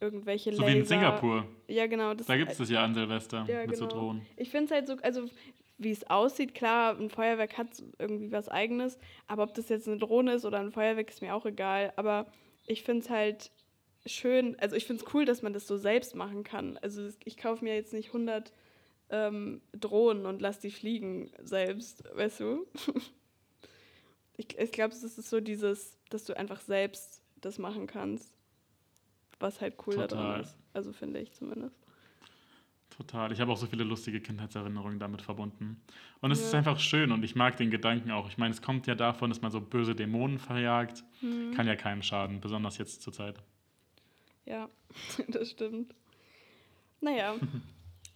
irgendwelche 0.00 0.52
so 0.52 0.62
Laser. 0.62 0.74
wie 0.74 0.78
in 0.80 0.84
Singapur. 0.84 1.46
Ja, 1.68 1.86
genau. 1.86 2.12
Das 2.12 2.26
Da 2.26 2.36
gibt 2.36 2.52
es 2.52 2.58
das 2.58 2.68
ja 2.68 2.84
an 2.84 2.94
Silvester 2.94 3.46
ja, 3.48 3.66
mit 3.66 3.76
so 3.76 3.86
genau. 3.86 4.00
Drohnen. 4.00 4.26
Ich 4.36 4.50
finde 4.50 4.66
es 4.66 4.70
halt 4.72 4.86
so, 4.88 4.96
also 5.02 5.24
wie 5.78 5.90
es 5.90 6.08
aussieht, 6.10 6.54
klar, 6.54 6.98
ein 6.98 7.08
Feuerwerk 7.08 7.56
hat 7.56 7.68
irgendwie 7.98 8.30
was 8.30 8.48
Eigenes, 8.48 8.98
aber 9.26 9.44
ob 9.44 9.54
das 9.54 9.68
jetzt 9.68 9.88
eine 9.88 9.98
Drohne 9.98 10.34
ist 10.34 10.44
oder 10.44 10.60
ein 10.60 10.72
Feuerwerk, 10.72 11.08
ist 11.08 11.22
mir 11.22 11.34
auch 11.34 11.46
egal. 11.46 11.92
Aber 11.96 12.26
ich 12.66 12.82
finde 12.82 13.04
es 13.04 13.10
halt 13.10 13.50
schön, 14.06 14.56
also 14.58 14.76
ich 14.76 14.84
finde 14.86 15.02
es 15.04 15.14
cool, 15.14 15.24
dass 15.24 15.42
man 15.42 15.52
das 15.52 15.66
so 15.66 15.76
selbst 15.76 16.14
machen 16.14 16.44
kann. 16.44 16.78
Also 16.82 17.08
ich 17.24 17.36
kaufe 17.36 17.64
mir 17.64 17.74
jetzt 17.74 17.92
nicht 17.92 18.08
100 18.08 18.52
ähm, 19.10 19.60
Drohnen 19.72 20.26
und 20.26 20.40
lasse 20.40 20.62
die 20.62 20.70
fliegen 20.70 21.30
selbst, 21.42 22.04
weißt 22.14 22.40
du? 22.40 22.66
ich 24.36 24.58
ich 24.58 24.72
glaube, 24.72 24.94
es 24.94 25.02
ist 25.02 25.16
so 25.28 25.40
dieses, 25.40 25.96
dass 26.10 26.24
du 26.24 26.36
einfach 26.36 26.60
selbst 26.60 27.22
das 27.40 27.58
machen 27.58 27.86
kannst, 27.86 28.32
was 29.40 29.60
halt 29.60 29.74
cool 29.86 29.96
da 29.96 30.06
Total. 30.06 30.32
dran 30.32 30.40
ist. 30.42 30.56
Also 30.72 30.92
finde 30.92 31.20
ich 31.20 31.32
zumindest. 31.32 31.76
Total. 32.90 33.32
Ich 33.32 33.40
habe 33.40 33.50
auch 33.50 33.56
so 33.56 33.66
viele 33.66 33.84
lustige 33.84 34.20
Kindheitserinnerungen 34.20 34.98
damit 34.98 35.22
verbunden. 35.22 35.80
Und 36.20 36.30
es 36.30 36.40
Ja. 36.40 36.46
ist 36.48 36.54
einfach 36.54 36.78
schön 36.78 37.10
und 37.10 37.24
ich 37.24 37.34
mag 37.34 37.56
den 37.56 37.70
Gedanken 37.70 38.10
auch. 38.10 38.28
Ich 38.28 38.36
meine, 38.38 38.52
es 38.52 38.60
kommt 38.60 38.86
ja 38.86 38.94
davon, 38.94 39.30
dass 39.30 39.40
man 39.40 39.50
so 39.50 39.60
böse 39.60 39.94
Dämonen 39.94 40.38
verjagt. 40.38 41.02
Mhm. 41.22 41.52
Kann 41.54 41.66
ja 41.66 41.74
keinem 41.74 42.02
schaden, 42.02 42.40
besonders 42.40 42.76
jetzt 42.78 43.00
zur 43.02 43.12
Zeit. 43.12 43.38
Ja, 44.44 44.68
das 45.28 45.50
stimmt. 45.50 45.94
Naja. 47.00 47.34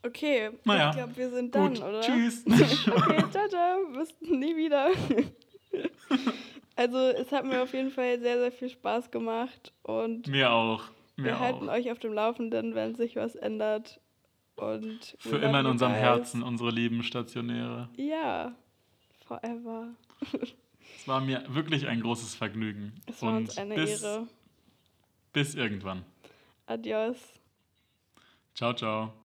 Okay, 0.03 0.51
Naja, 0.65 0.91
ich 0.91 0.97
glaube, 0.97 1.17
wir 1.17 1.31
sind 1.31 1.53
dann, 1.53 1.75
Gut, 1.75 1.83
oder? 1.83 2.01
tschüss. 2.01 2.45
Okay, 2.47 3.25
ciao, 3.33 3.49
ciao. 3.49 3.87
Bis 3.93 4.15
nie 4.21 4.55
wieder. 4.57 4.91
Also, 6.79 6.99
es 6.99 7.33
hat 7.33 7.47
mir 7.47 7.63
auf 7.63 7.73
jeden 7.73 7.91
Fall 7.91 8.21
sehr, 8.21 8.39
sehr 8.39 8.53
viel 8.53 8.69
Spaß 8.69 9.11
gemacht 9.11 9.73
und 9.83 10.29
Mir 10.29 10.51
auch. 10.53 10.85
Mir 11.17 11.25
wir 11.25 11.41
halten 11.41 11.71
auch. 11.71 11.73
euch 11.73 11.91
auf 11.91 11.99
dem 11.99 12.13
Laufenden, 12.13 12.75
wenn 12.75 12.95
sich 12.95 13.17
was 13.17 13.35
ändert. 13.35 13.99
Und 14.57 15.17
Für 15.19 15.39
immer 15.39 15.61
in 15.61 15.67
unserem. 15.67 15.93
Herzen, 15.93 16.43
unsere 16.43 16.71
lieben 16.71 17.03
Stationäre. 17.03 17.89
Ja, 17.97 18.55
forever. 19.27 19.89
Es 20.99 21.09
war 21.09 21.21
mir 21.23 21.45
wirklich 21.49 21.87
ein 21.87 22.03
großes 22.03 22.35
Vergnügen. 22.35 22.93
Es 23.07 23.23
war 23.23 23.31
und 23.31 23.37
uns 23.39 23.57
eine 23.57 23.75
bis, 23.75 24.03
Ehre. 24.03 24.27
bis 25.33 25.55
irgendwann. 25.55 26.05
Adios. 26.67 27.17
Ciao, 28.55 28.75
ciao. 28.75 29.26